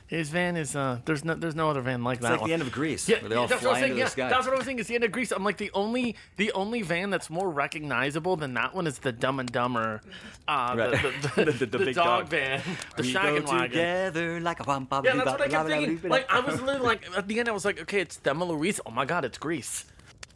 his 0.07 0.29
van 0.29 0.57
is 0.57 0.75
uh, 0.75 0.99
there's 1.05 1.23
no 1.23 1.35
there's 1.35 1.55
no 1.55 1.69
other 1.69 1.79
van 1.81 2.03
like 2.03 2.17
it's 2.17 2.23
that 2.25 2.31
like 2.33 2.41
one. 2.41 2.49
the 2.49 2.53
end 2.53 2.61
of 2.63 2.71
Grease, 2.71 3.07
Yeah, 3.07 3.19
they 3.25 3.33
all 3.35 3.47
that's 3.47 3.61
what 3.63 3.75
I'm 3.75 3.79
saying. 3.79 3.91
into 3.91 3.99
Yeah, 4.03 4.07
sky. 4.09 4.29
that's 4.29 4.45
what 4.45 4.53
I 4.53 4.57
was 4.57 4.65
thinking. 4.65 4.79
It's 4.81 4.89
the 4.89 4.95
end 4.95 5.03
of 5.05 5.11
Grease. 5.13 5.31
I'm 5.31 5.43
like 5.45 5.55
the 5.57 5.71
only 5.73 6.15
the 6.37 6.51
only 6.51 6.81
van 6.81 7.09
that's 7.11 7.29
more 7.29 7.49
recognizable 7.49 8.35
than 8.35 8.53
that 8.55 8.75
one 8.75 8.87
is 8.87 8.99
the 8.99 9.13
Dumb 9.13 9.39
and 9.39 9.49
Dumber, 9.51 10.01
uh, 10.49 10.75
Right. 10.77 10.91
the, 11.35 11.45
the, 11.45 11.51
the, 11.51 11.65
The- 11.65 11.77
big 11.85 11.95
dog, 11.95 12.23
dog. 12.23 12.27
van, 12.29 12.61
the 12.97 13.03
shaggin' 13.03 13.45
go 13.45 13.51
wagon. 13.53 13.69
together 13.69 14.39
like 14.41 14.59
a 14.59 14.63
bum 14.65 14.83
bum 14.85 15.05
Yeah, 15.05 15.15
that's 15.15 15.31
what 15.31 15.41
I 15.41 15.47
kept 15.47 15.69
thinking. 15.69 16.09
Like 16.09 16.29
I 16.29 16.41
was 16.41 16.59
literally 16.61 16.85
like 16.87 17.07
at 17.17 17.27
the 17.29 17.39
end, 17.39 17.47
I 17.47 17.53
was 17.53 17.63
like, 17.63 17.81
okay, 17.81 18.01
it's 18.01 18.17
Thelma 18.17 18.43
Louise. 18.45 18.81
Oh 18.85 18.91
my 18.91 19.05
god, 19.05 19.23
it's 19.23 19.37
Grease. 19.37 19.85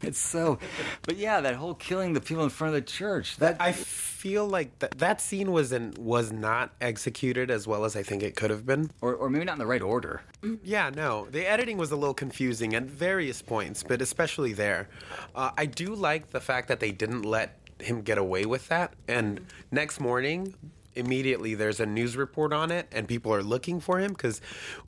It's 0.16 0.20
so, 0.20 0.60
but 1.02 1.18
yeah, 1.18 1.42
that 1.42 1.56
whole 1.56 1.74
killing 1.74 2.14
the 2.14 2.22
people 2.22 2.44
in 2.44 2.50
front 2.50 2.76
of 2.76 2.82
the 2.82 2.88
church. 2.90 3.38
That 3.38 3.58
I 3.60 3.72
feel 3.72 4.48
like 4.48 4.78
that 4.80 5.00
that 5.00 5.20
scene 5.20 5.52
was 5.52 5.72
in, 5.72 5.94
was 5.98 6.32
not 6.32 6.74
executed 6.80 7.50
as 7.50 7.68
well 7.68 7.86
as 7.86 7.96
I 7.96 8.04
think 8.04 8.22
it 8.22 8.36
could 8.36 8.52
have 8.52 8.66
been. 8.66 8.92
or, 9.02 9.16
or 9.16 9.30
maybe 9.30 9.46
not 9.46 9.54
in 9.54 9.60
the 9.60 9.66
right 9.66 9.82
order. 9.82 10.22
Yeah, 10.64 10.92
no, 10.92 11.28
the 11.32 11.46
editing 11.50 11.78
was 11.78 11.92
a 11.92 11.96
little 11.96 12.14
confusing 12.14 12.76
at 12.76 12.84
various 12.84 13.42
points, 13.42 13.84
but 13.84 14.02
especially 14.02 14.54
there. 14.54 14.90
Uh, 15.34 15.52
I 15.58 15.66
do 15.66 15.96
like 15.96 16.30
the 16.30 16.40
fact 16.40 16.68
that 16.68 16.80
they 16.80 16.92
didn't 16.92 17.24
let 17.24 17.58
him 17.80 18.02
get 18.02 18.18
away 18.18 18.46
with 18.46 18.68
that. 18.70 18.94
And 19.08 19.42
next 19.72 20.00
morning, 20.00 20.54
immediately 20.96 21.56
there's 21.56 21.80
a 21.80 21.86
news 21.86 22.16
report 22.16 22.54
on 22.54 22.72
it, 22.72 22.88
and 22.92 23.08
people 23.08 23.34
are 23.34 23.44
looking 23.44 23.80
for 23.80 24.00
him 24.00 24.12
because 24.14 24.40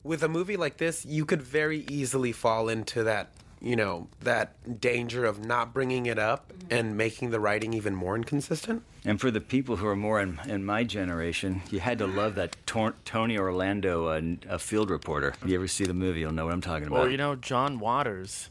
with 0.02 0.22
a 0.22 0.28
movie 0.28 0.56
like 0.56 0.78
this, 0.78 1.04
you 1.04 1.24
could 1.24 1.42
very 1.42 1.84
easily 1.90 2.32
fall 2.32 2.68
into 2.68 3.02
that. 3.04 3.30
You 3.60 3.76
know 3.76 4.08
that 4.20 4.80
danger 4.80 5.24
of 5.24 5.44
not 5.44 5.74
bringing 5.74 6.06
it 6.06 6.18
up 6.18 6.52
and 6.70 6.96
making 6.96 7.30
the 7.30 7.40
writing 7.40 7.72
even 7.72 7.94
more 7.94 8.14
inconsistent. 8.14 8.82
And 9.04 9.20
for 9.20 9.30
the 9.30 9.40
people 9.40 9.76
who 9.76 9.86
are 9.86 9.96
more 9.96 10.20
in, 10.20 10.40
in 10.46 10.64
my 10.64 10.84
generation, 10.84 11.62
you 11.70 11.80
had 11.80 11.98
to 11.98 12.06
love 12.06 12.34
that 12.36 12.56
Tor- 12.66 12.94
Tony 13.04 13.38
Orlando, 13.38 14.06
uh, 14.06 14.20
a 14.48 14.58
field 14.58 14.90
reporter. 14.90 15.34
If 15.42 15.48
you 15.48 15.54
ever 15.56 15.68
see 15.68 15.84
the 15.84 15.94
movie, 15.94 16.20
you'll 16.20 16.32
know 16.32 16.44
what 16.44 16.54
I'm 16.54 16.60
talking 16.60 16.86
about. 16.86 17.00
Well, 17.00 17.10
you 17.10 17.16
know, 17.16 17.34
John 17.34 17.78
Waters 17.78 18.48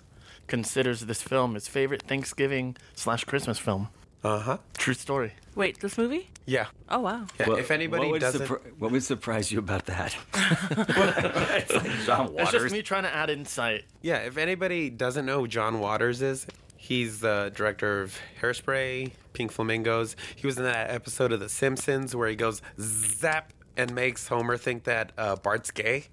considers 0.47 1.01
this 1.01 1.21
film 1.21 1.53
his 1.53 1.67
favorite 1.67 2.01
Thanksgiving 2.03 2.75
slash 2.95 3.23
Christmas 3.25 3.59
film. 3.59 3.89
Uh 4.23 4.39
huh. 4.39 4.57
True 4.77 4.93
story. 4.93 5.33
Wait, 5.55 5.79
this 5.79 5.97
movie? 5.97 6.29
Yeah. 6.45 6.67
Oh 6.89 6.99
wow. 6.99 7.25
yeah. 7.39 7.47
What- 7.49 7.59
if 7.59 7.71
anybody 7.71 8.03
what 8.05 8.11
would, 8.13 8.21
doesn't, 8.21 8.47
surpri- 8.47 8.71
what 8.79 8.91
would 8.91 9.03
surprise 9.03 9.51
you 9.51 9.59
about 9.59 9.85
that? 9.87 10.15
it's 10.33 11.73
like 11.73 11.83
John 12.05 12.33
It's 12.37 12.51
just 12.51 12.71
me 12.71 12.81
trying 12.81 13.03
to 13.03 13.13
add 13.13 13.29
insight. 13.29 13.85
Yeah, 14.01 14.17
if 14.17 14.37
anybody 14.37 14.89
doesn't 14.89 15.25
know 15.25 15.39
who 15.41 15.47
John 15.47 15.79
Waters 15.79 16.21
is, 16.21 16.47
he's 16.77 17.19
the 17.19 17.51
director 17.55 18.01
of 18.01 18.17
Hairspray, 18.41 19.11
Pink 19.33 19.51
Flamingos. 19.51 20.15
He 20.35 20.47
was 20.47 20.57
in 20.57 20.63
that 20.63 20.89
episode 20.89 21.31
of 21.31 21.39
The 21.39 21.49
Simpsons 21.49 22.15
where 22.15 22.29
he 22.29 22.35
goes 22.35 22.61
zap 22.79 23.53
and 23.75 23.93
makes 23.93 24.27
Homer 24.27 24.57
think 24.57 24.83
that 24.85 25.11
uh, 25.17 25.35
Bart's 25.35 25.71
gay. 25.71 26.05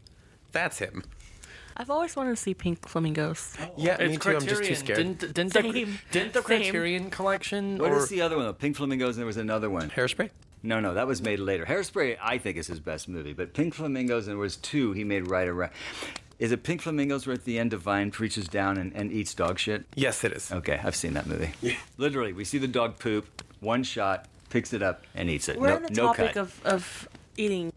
That's 0.52 0.78
him. 0.78 1.02
I've 1.76 1.90
always 1.90 2.14
wanted 2.14 2.30
to 2.30 2.36
see 2.36 2.54
Pink 2.54 2.86
Flamingos. 2.88 3.56
Yeah, 3.76 3.96
me 3.98 4.14
It's 4.14 4.24
too. 4.24 4.30
I'm 4.30 4.40
just 4.40 4.62
too 4.62 4.74
Criterion. 4.74 4.76
scared. 4.76 4.96
Didn't, 4.96 5.18
didn't, 5.34 5.52
the, 5.52 5.88
didn't 6.12 6.32
the 6.32 6.42
Same. 6.42 6.44
Criterion 6.44 7.10
collection 7.10 7.78
What 7.78 7.90
or 7.90 7.98
is 7.98 8.08
the 8.08 8.20
other 8.20 8.36
one? 8.36 8.44
though? 8.44 8.52
Pink 8.52 8.76
Flamingos, 8.76 9.16
and 9.16 9.20
there 9.20 9.26
was 9.26 9.36
another 9.36 9.68
one. 9.68 9.90
Hairspray? 9.90 10.30
No, 10.62 10.80
no, 10.80 10.94
that 10.94 11.06
was 11.06 11.20
made 11.20 11.40
later. 11.40 11.66
Hairspray, 11.66 12.16
I 12.22 12.38
think, 12.38 12.56
is 12.56 12.68
his 12.68 12.80
best 12.80 13.08
movie. 13.08 13.32
But 13.32 13.52
Pink 13.54 13.74
Flamingos, 13.74 14.26
and 14.28 14.32
there 14.32 14.38
was 14.40 14.56
two 14.56 14.92
he 14.92 15.04
made 15.04 15.28
right 15.28 15.48
around. 15.48 15.72
Is 16.38 16.52
it 16.52 16.62
Pink 16.62 16.80
Flamingos 16.82 17.26
where 17.26 17.34
at 17.34 17.44
the 17.44 17.58
end 17.58 17.70
Divine 17.70 18.12
reaches 18.18 18.48
down 18.48 18.76
and, 18.78 18.92
and 18.94 19.12
eats 19.12 19.34
dog 19.34 19.58
shit? 19.58 19.84
Yes, 19.94 20.24
it 20.24 20.32
is. 20.32 20.50
Okay, 20.52 20.80
I've 20.82 20.96
seen 20.96 21.14
that 21.14 21.26
movie. 21.26 21.50
Yeah. 21.60 21.74
Literally, 21.98 22.32
we 22.32 22.44
see 22.44 22.58
the 22.58 22.66
dog 22.68 22.98
poop, 22.98 23.42
one 23.60 23.82
shot, 23.82 24.26
picks 24.48 24.72
it 24.72 24.82
up, 24.82 25.02
and 25.14 25.28
eats 25.28 25.48
it. 25.48 25.58
We're 25.60 25.68
no, 25.68 25.76
on 25.76 25.82
the 25.82 25.90
no 25.90 26.06
topic 26.06 26.34
cut. 26.34 26.36
of, 26.38 26.60
of 26.64 27.08
eating 27.36 27.72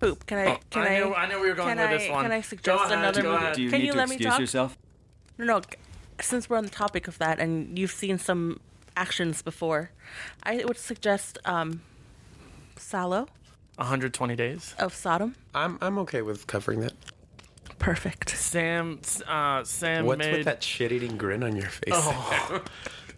poop. 0.00 0.26
Can 0.26 0.38
I? 0.38 0.46
Oh, 0.54 0.58
Can 0.70 0.82
I 0.82 0.86
I? 0.96 0.98
knew- 0.98 1.14
I 1.14 1.26
knew 1.26 1.40
we 1.40 1.48
were 1.48 1.54
going 1.54 1.68
can 1.76 1.78
with 1.78 1.86
I, 1.90 1.96
this 1.98 2.10
one. 2.10 2.22
Can 2.24 2.32
I 2.32 2.40
suggest 2.40 2.84
ahead, 2.84 2.98
another 2.98 3.22
movie? 3.22 3.52
Do 3.54 3.62
you 3.62 3.70
can 3.70 3.80
need 3.80 3.86
you 3.86 3.92
to 3.92 3.98
let 3.98 4.08
me 4.08 4.18
talk? 4.18 4.40
yourself? 4.40 4.76
No, 5.38 5.44
no. 5.44 5.60
since 6.20 6.48
we're 6.48 6.56
on 6.58 6.64
the 6.64 6.70
topic 6.70 7.08
of 7.08 7.18
that, 7.18 7.38
and 7.38 7.78
you've 7.78 7.90
seen 7.92 8.18
some 8.18 8.60
actions 8.96 9.42
before, 9.42 9.90
I 10.42 10.64
would 10.64 10.78
suggest 10.78 11.38
um, 11.44 11.82
Salo 12.76 13.26
120 13.76 14.34
days. 14.36 14.74
of 14.78 14.94
Sodom. 14.94 15.34
I'm 15.54 15.78
I'm 15.80 15.98
okay 16.00 16.22
with 16.22 16.46
covering 16.46 16.80
that. 16.80 16.92
Perfect. 17.78 18.30
Sam, 18.30 19.00
uh, 19.28 19.62
Sam 19.64 20.06
What's 20.06 20.18
made. 20.18 20.36
with 20.38 20.44
that 20.46 20.62
shit-eating 20.62 21.18
grin 21.18 21.42
on 21.42 21.54
your 21.56 21.68
face? 21.68 21.92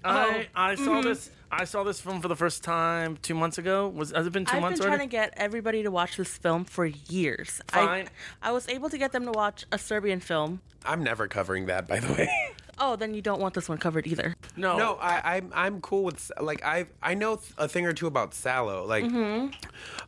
I 0.05 0.49
I 0.55 0.75
saw 0.75 1.01
this. 1.01 1.31
I 1.51 1.65
saw 1.65 1.83
this 1.83 2.01
film 2.01 2.21
for 2.21 2.29
the 2.29 2.37
first 2.37 2.63
time 2.63 3.19
two 3.23 3.35
months 3.35 3.59
ago. 3.59 3.89
Was 3.89 4.11
has 4.13 4.27
it 4.27 4.33
been 4.33 4.45
2 4.45 4.49
I've 4.51 4.55
been 4.57 4.63
months 4.63 4.81
trying 4.81 4.91
already? 4.91 5.05
to 5.07 5.11
get 5.11 5.35
everybody 5.37 5.83
to 5.83 5.91
watch 5.91 6.17
this 6.17 6.37
film 6.37 6.65
for 6.65 6.85
years. 6.87 7.61
Fine. 7.69 8.09
I, 8.43 8.49
I 8.51 8.53
was 8.53 8.69
able 8.69 8.91
to 8.91 8.99
get 8.99 9.13
them 9.13 9.25
to 9.25 9.33
watch 9.33 9.65
a 9.73 9.79
Serbian 9.79 10.21
film. 10.21 10.61
I'm 10.85 11.03
never 11.03 11.27
covering 11.27 11.67
that, 11.67 11.87
by 11.89 12.01
the 12.01 12.13
way. 12.13 12.29
Oh, 12.81 12.95
then 12.95 13.13
you 13.13 13.21
don't 13.21 13.41
want 13.41 13.55
this 13.55 13.69
one 13.69 13.79
covered 13.79 14.07
either. 14.07 14.37
no, 14.57 14.77
No, 14.79 14.95
I, 15.03 15.35
I'm 15.35 15.51
I'm 15.53 15.81
cool 15.81 16.05
with 16.05 16.31
like 16.41 16.65
I 16.65 16.87
I 17.03 17.15
know 17.15 17.41
a 17.59 17.67
thing 17.67 17.85
or 17.87 17.93
two 17.93 18.07
about 18.07 18.31
Salò. 18.31 18.87
Like, 18.87 19.03
Mm-hmm. 19.03 19.49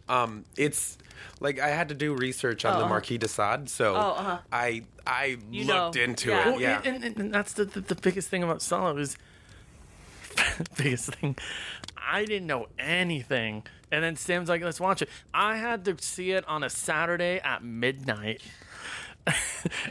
um, 0.09 0.45
it's 0.57 0.97
like 1.41 1.59
I 1.59 1.71
had 1.71 1.89
to 1.89 1.97
do 1.97 2.15
research 2.15 2.65
on 2.65 2.79
the 2.79 2.87
Marquis 2.87 3.19
de 3.19 3.27
Sade, 3.27 3.69
so 3.69 3.97
Oh, 3.97 3.99
uh-huh. 4.17 4.39
I 4.53 4.85
I 5.05 5.39
You 5.51 5.65
looked 5.65 5.97
know, 5.97 6.03
into 6.03 6.31
yeah. 6.31 6.41
it. 6.43 6.47
Well, 6.53 6.61
Yeah, 6.61 6.81
and, 6.85 7.03
and, 7.03 7.19
and 7.19 7.35
that's 7.35 7.55
the, 7.55 7.65
the 7.65 7.81
the 7.81 7.97
biggest 7.97 8.29
thing 8.29 8.45
about 8.45 8.61
Salò 8.61 8.97
is 9.01 9.17
biggest 10.77 11.15
thing. 11.15 11.37
I 11.97 12.25
didn't 12.25 12.47
know 12.47 12.67
anything, 12.79 13.65
and 13.93 14.03
then 14.03 14.17
Sam's 14.17 14.49
like, 14.49 14.63
"Let's 14.63 14.81
watch 14.81 15.03
it." 15.03 15.09
I 15.35 15.57
had 15.57 15.85
to 15.87 15.97
see 16.01 16.33
it 16.33 16.47
on 16.49 16.63
a 16.63 16.71
Saturday 16.71 17.41
at 17.45 17.63
midnight. 17.63 18.43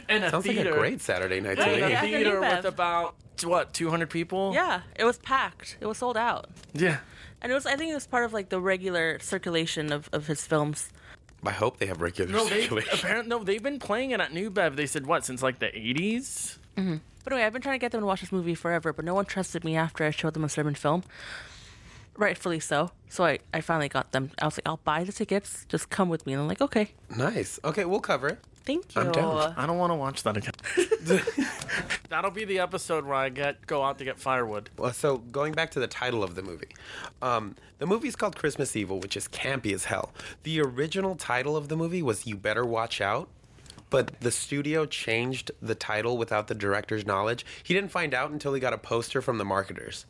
in 0.08 0.22
a 0.24 0.30
sounds 0.30 0.46
like 0.46 0.56
theater. 0.56 0.74
a 0.74 0.78
great 0.78 1.00
Saturday 1.00 1.40
night 1.40 1.58
Right, 1.58 1.64
to 1.66 1.74
in 1.74 1.80
me. 1.80 1.86
a 1.86 1.88
yeah. 1.90 2.00
theater 2.00 2.40
with 2.40 2.64
about 2.64 3.14
what 3.44 3.72
200 3.72 4.10
people. 4.10 4.52
Yeah, 4.54 4.82
it 4.96 5.04
was 5.04 5.18
packed. 5.18 5.76
It 5.80 5.86
was 5.86 5.98
sold 5.98 6.16
out. 6.16 6.48
yeah. 6.74 6.98
And 7.42 7.50
it 7.50 7.54
was 7.54 7.64
I 7.64 7.76
think 7.76 7.90
it 7.90 7.94
was 7.94 8.06
part 8.06 8.24
of 8.24 8.32
like 8.34 8.50
the 8.50 8.60
regular 8.60 9.18
circulation 9.20 9.92
of, 9.92 10.10
of 10.12 10.26
his 10.26 10.46
films. 10.46 10.90
I 11.42 11.52
hope 11.52 11.78
they 11.78 11.86
have 11.86 12.02
regular 12.02 12.30
No, 12.30 12.46
they 12.46 12.66
apparently 12.66 13.28
no. 13.30 13.42
They've 13.42 13.62
been 13.62 13.78
playing 13.78 14.10
it 14.10 14.20
at 14.20 14.34
New 14.34 14.50
Bev. 14.50 14.76
They 14.76 14.84
said 14.86 15.06
what 15.06 15.24
since 15.24 15.42
like 15.42 15.58
the 15.58 15.68
80s. 15.68 16.58
But 16.74 17.32
anyway, 17.34 17.46
I've 17.46 17.52
been 17.52 17.62
trying 17.62 17.74
to 17.74 17.80
get 17.80 17.92
them 17.92 18.00
to 18.00 18.06
watch 18.06 18.20
this 18.22 18.32
movie 18.32 18.54
forever, 18.54 18.92
but 18.92 19.04
no 19.04 19.14
one 19.14 19.26
trusted 19.26 19.64
me 19.64 19.76
after 19.76 20.04
I 20.04 20.10
showed 20.10 20.34
them 20.34 20.44
a 20.44 20.48
Serbian 20.48 20.74
film. 20.74 21.02
Rightfully 22.16 22.60
so. 22.60 22.90
So 23.08 23.24
I, 23.24 23.38
I 23.52 23.60
finally 23.60 23.88
got 23.88 24.12
them. 24.12 24.30
I 24.40 24.46
was 24.46 24.56
like, 24.56 24.66
I'll 24.66 24.80
buy 24.84 25.04
the 25.04 25.12
tickets. 25.12 25.66
Just 25.68 25.90
come 25.90 26.08
with 26.08 26.26
me. 26.26 26.32
And 26.32 26.42
I'm 26.42 26.48
like, 26.48 26.60
okay. 26.60 26.92
Nice. 27.14 27.60
Okay, 27.64 27.84
we'll 27.84 28.00
cover 28.00 28.28
it. 28.28 28.38
Thank 28.64 28.94
you. 28.94 29.00
I'm 29.00 29.12
down. 29.12 29.54
I 29.56 29.66
don't 29.66 29.78
want 29.78 29.90
to 29.90 29.94
watch 29.94 30.22
that 30.22 30.36
again. 30.36 30.52
That'll 32.08 32.30
be 32.30 32.44
the 32.44 32.58
episode 32.58 33.04
where 33.04 33.14
I 33.14 33.30
get 33.30 33.66
go 33.66 33.82
out 33.82 33.98
to 33.98 34.04
get 34.04 34.18
firewood. 34.18 34.68
Well, 34.76 34.92
so 34.92 35.18
going 35.18 35.54
back 35.54 35.70
to 35.72 35.80
the 35.80 35.86
title 35.86 36.22
of 36.22 36.34
the 36.34 36.42
movie, 36.42 36.68
um, 37.22 37.56
the 37.78 37.86
movie's 37.86 38.16
called 38.16 38.36
Christmas 38.36 38.76
Evil, 38.76 39.00
which 39.00 39.16
is 39.16 39.28
campy 39.28 39.72
as 39.72 39.84
hell. 39.86 40.12
The 40.42 40.60
original 40.60 41.16
title 41.16 41.56
of 41.56 41.68
the 41.68 41.76
movie 41.76 42.02
was 42.02 42.26
"You 42.26 42.36
Better 42.36 42.64
Watch 42.66 43.00
Out," 43.00 43.28
but 43.90 44.18
the 44.20 44.30
studio 44.30 44.86
changed 44.86 45.50
the 45.60 45.74
title 45.74 46.16
without 46.16 46.46
the 46.48 46.54
director's 46.54 47.04
knowledge. 47.04 47.44
He 47.62 47.74
didn't 47.74 47.90
find 47.90 48.14
out 48.14 48.30
until 48.30 48.54
he 48.54 48.60
got 48.60 48.72
a 48.72 48.78
poster 48.78 49.20
from 49.20 49.38
the 49.38 49.44
marketers. 49.44 50.06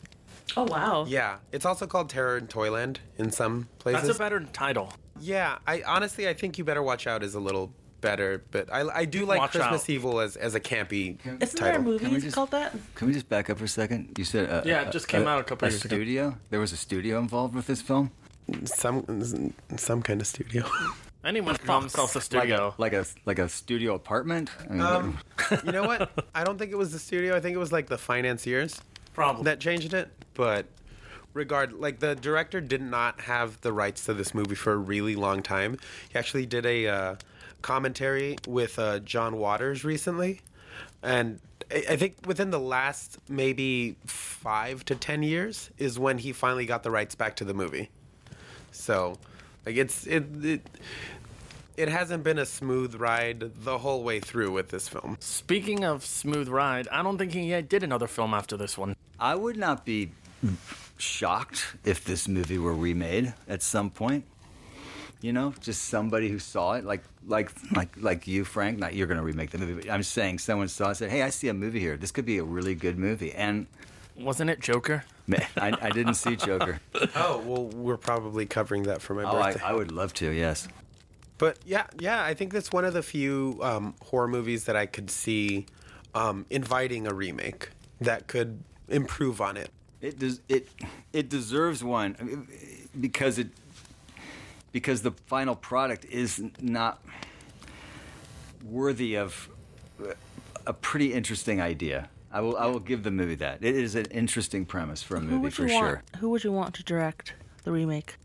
Oh, 0.57 0.64
wow. 0.64 1.05
Yeah, 1.09 1.37
it's 1.53 1.64
also 1.64 1.87
called 1.87 2.09
Terror 2.11 2.37
in 2.37 2.47
Toyland 2.49 3.01
in 3.19 3.31
some 3.31 3.69
places. 3.79 4.03
That's 4.03 4.16
a 4.16 4.19
better 4.19 4.40
title. 4.53 4.93
yeah, 5.21 5.59
I 5.66 5.83
honestly 5.87 6.29
I 6.29 6.35
think 6.35 6.59
"You 6.59 6.64
Better 6.64 6.83
Watch 6.83 7.07
Out" 7.07 7.23
is 7.23 7.35
a 7.35 7.40
little 7.40 7.73
better, 8.01 8.43
but 8.51 8.73
I, 8.73 8.81
I 8.88 9.05
do 9.05 9.27
like 9.27 9.38
Watch 9.38 9.53
Christmas 9.53 9.83
Out. 9.83 9.90
Evil 9.90 10.21
as 10.21 10.35
as 10.37 10.55
a 10.55 10.61
campy 10.61 11.19
Isn't 11.25 11.38
there 11.61 11.69
a 11.69 11.73
title. 11.73 11.83
movie 11.83 12.05
Can 12.07 12.14
we 12.14 12.21
just- 12.21 12.35
called 12.35 12.51
that? 12.51 12.75
Can 12.97 13.07
we 13.09 13.12
just 13.12 13.29
back 13.29 13.49
up 13.51 13.59
for 13.59 13.64
a 13.64 13.69
second? 13.69 14.14
You 14.19 14.25
said 14.25 14.51
uh, 14.51 14.62
Yeah, 14.64 14.83
it 14.83 14.93
just 14.93 15.07
came 15.07 15.29
out 15.29 15.38
a 15.40 15.45
couple 15.45 15.69
a 15.69 15.71
years 15.71 15.85
ago. 15.85 15.95
studio. 15.97 16.37
There 16.51 16.59
was 16.61 16.73
a 16.73 16.77
studio 16.79 17.19
involved 17.19 17.55
with 17.55 17.66
this 17.66 17.81
film, 17.83 18.11
Some 18.64 19.53
some 19.77 20.03
kind 20.03 20.21
of 20.21 20.27
studio. 20.27 20.64
Anyone 21.25 21.57
can 21.57 21.67
call 21.67 21.81
themselves 21.81 22.15
a 22.15 22.19
like 22.19 22.25
studio. 22.25 22.75
a 22.77 22.81
like 22.81 22.93
a 22.95 23.05
like 23.27 23.39
a 23.39 23.49
studio 23.49 23.95
apartment. 23.95 24.51
I 24.69 24.73
mean, 24.73 24.81
Um, 24.81 25.19
you 25.65 25.73
know 25.73 25.83
what? 25.85 26.11
I 26.35 26.45
don't 26.45 26.59
think 26.59 26.73
it 26.73 26.77
was 26.79 26.93
the 26.93 26.99
studio. 26.99 27.37
I 27.37 27.41
think 27.41 27.55
it 27.55 27.59
was 27.59 27.73
like 27.73 27.89
the 27.89 27.99
financiers 27.99 28.81
Probably. 29.15 29.45
that 29.45 29.61
changed 29.61 29.93
it. 29.93 30.09
But 30.35 30.67
regard, 31.35 31.75
like 31.75 32.01
the 32.01 32.15
director 32.15 32.61
did 32.61 32.81
not 32.81 33.21
have 33.23 33.61
the 33.61 33.73
rights 33.73 34.07
to 34.07 34.15
this 34.15 34.35
movie 34.35 34.55
for 34.55 34.73
a 34.73 34.77
really 34.79 35.15
long 35.15 35.43
time. 35.43 35.79
He 36.09 36.19
actually 36.19 36.47
did 36.47 36.65
a 36.65 36.87
uh, 36.89 37.15
commentary 37.61 38.37
with 38.49 38.79
uh, 38.79 39.01
John 39.01 39.37
Waters 39.37 39.85
recently, 39.85 40.41
and 41.03 41.39
I 41.71 41.85
I 41.91 41.97
think 41.97 42.17
within 42.27 42.51
the 42.51 42.59
last 42.61 43.19
maybe 43.29 43.97
five 44.07 44.85
to 44.87 44.95
ten 44.95 45.23
years 45.23 45.71
is 45.77 45.99
when 45.99 46.17
he 46.19 46.33
finally 46.33 46.65
got 46.65 46.83
the 46.83 46.91
rights 46.91 47.15
back 47.15 47.37
to 47.37 47.45
the 47.45 47.55
movie. 47.55 47.91
So, 48.73 49.19
like 49.66 49.77
it's 49.77 50.07
it. 50.07 50.25
it 50.44 50.62
it 51.77 51.88
hasn't 51.88 52.23
been 52.23 52.38
a 52.38 52.44
smooth 52.44 52.96
ride 52.96 53.53
the 53.64 53.79
whole 53.79 54.03
way 54.03 54.20
through 54.20 54.53
with 54.53 54.68
this 54.68 54.87
film. 54.87 55.16
Speaking 55.18 55.83
of 55.83 56.05
smooth 56.05 56.49
ride, 56.49 56.87
I 56.88 57.03
don't 57.03 57.16
think 57.16 57.33
he 57.33 57.59
did 57.62 57.83
another 57.83 58.07
film 58.07 58.35
after 58.35 58.59
this 58.59 58.77
one. 58.77 58.96
I 59.18 59.35
would 59.35 59.57
not 59.57 59.87
be 59.87 60.11
shocked 60.99 61.77
if 61.85 62.05
this 62.05 62.29
movie 62.29 62.59
were 62.59 62.75
remade 62.75 63.33
at 63.49 63.62
some 63.62 63.90
point. 63.90 64.25
You 65.23 65.33
know, 65.33 65.55
just 65.61 65.85
somebody 65.85 66.29
who 66.29 66.38
saw 66.38 66.75
it, 66.75 66.85
like 66.85 67.03
like 67.27 67.51
like 67.73 67.94
like 67.99 68.27
you, 68.27 68.44
Frank. 68.44 68.79
Not 68.79 68.94
you're 68.94 69.07
going 69.07 69.18
to 69.18 69.25
remake 69.25 69.51
the 69.51 69.59
movie, 69.59 69.75
but 69.75 69.90
I'm 69.90 70.03
saying 70.03 70.38
someone 70.38 70.68
saw 70.68 70.85
it, 70.85 70.88
and 70.88 70.96
said, 70.96 71.11
"Hey, 71.11 71.23
I 71.23 71.29
see 71.29 71.49
a 71.49 71.55
movie 71.55 71.81
here. 71.81 71.99
This 71.99 72.11
could 72.11 72.25
be 72.25 72.38
a 72.38 72.44
really 72.44 72.75
good 72.75 72.99
movie." 72.99 73.33
And 73.33 73.66
Wasn't 74.21 74.51
it 74.51 74.61
Joker? 74.61 75.05
man, 75.27 75.47
I, 75.57 75.73
I 75.81 75.91
didn't 75.91 76.15
see 76.15 76.37
Joker. 76.37 76.81
Oh 77.15 77.43
well, 77.45 77.65
we're 77.67 77.97
probably 77.97 78.47
covering 78.47 78.85
that 78.85 79.01
for 79.01 79.15
my 79.15 79.25
Oh, 79.25 79.33
birthday. 79.33 79.63
I 79.65 79.73
would 79.73 79.91
love 79.93 80.13
to. 80.15 80.31
Yes. 80.31 80.69
But 81.39 81.59
yeah, 81.65 81.87
yeah, 81.99 82.23
I 82.23 82.35
think 82.35 82.53
that's 82.53 82.71
one 82.73 82.85
of 82.85 82.93
the 82.93 83.03
few 83.03 83.59
um, 83.63 83.95
horror 84.03 84.29
movies 84.29 84.65
that 84.65 84.77
I 84.77 84.87
could 84.87 85.11
see 85.11 85.67
um, 86.15 86.45
inviting 86.51 87.07
a 87.07 87.15
remake 87.15 87.71
that 88.01 88.27
could 88.27 88.63
improve 88.89 89.41
on 89.41 89.57
it. 89.57 89.71
It 90.01 90.19
does. 90.19 90.41
It 90.49 90.69
it 91.13 91.29
deserves 91.29 91.83
one 91.85 92.17
I 92.21 92.23
mean, 92.25 92.49
because 92.99 93.39
it 93.39 93.49
because 94.73 95.03
the 95.03 95.13
final 95.27 95.55
product 95.57 96.05
is 96.07 96.43
not 96.61 97.03
worthy 98.65 99.17
of 99.17 99.49
a 100.67 100.73
pretty 100.73 101.13
interesting 101.13 101.61
idea. 101.61 102.09
I 102.33 102.40
will 102.40 102.57
I 102.57 102.66
will 102.66 102.81
give 102.81 103.03
the 103.03 103.11
movie 103.11 103.35
that. 103.37 103.62
It 103.62 103.75
is 103.77 103.95
an 103.95 104.07
interesting 104.07 104.64
premise 104.64 105.03
for 105.03 105.16
a 105.16 105.21
Who 105.21 105.27
movie 105.27 105.51
for 105.51 105.62
you 105.62 105.69
sure. 105.71 106.03
Who 106.19 106.31
would 106.31 106.45
you 106.45 106.53
want 106.53 106.75
to 106.75 106.83
direct 106.85 107.35
the 107.64 107.73
remake? 107.73 108.16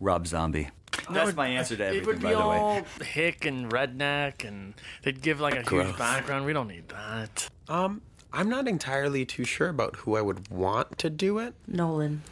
Rob 0.00 0.26
Zombie. 0.26 0.68
That's 1.10 1.34
my 1.36 1.48
answer 1.48 1.76
to 1.76 1.94
It 1.94 2.06
would 2.06 2.18
be 2.18 2.24
by 2.24 2.30
the 2.30 2.38
all 2.38 2.74
way. 2.76 2.84
hick 3.04 3.44
and 3.44 3.70
redneck, 3.70 4.46
and 4.46 4.74
they'd 5.02 5.20
give 5.20 5.40
like 5.40 5.54
a 5.56 5.62
Gross. 5.62 5.86
huge 5.86 5.98
background. 5.98 6.46
We 6.46 6.52
don't 6.52 6.68
need 6.68 6.88
that. 6.88 7.48
Um, 7.68 8.00
I'm 8.32 8.48
not 8.48 8.68
entirely 8.68 9.24
too 9.26 9.44
sure 9.44 9.68
about 9.68 9.96
who 9.96 10.16
I 10.16 10.20
would 10.22 10.48
want 10.50 10.96
to 10.98 11.10
do 11.10 11.38
it. 11.38 11.54
Nolan. 11.66 12.22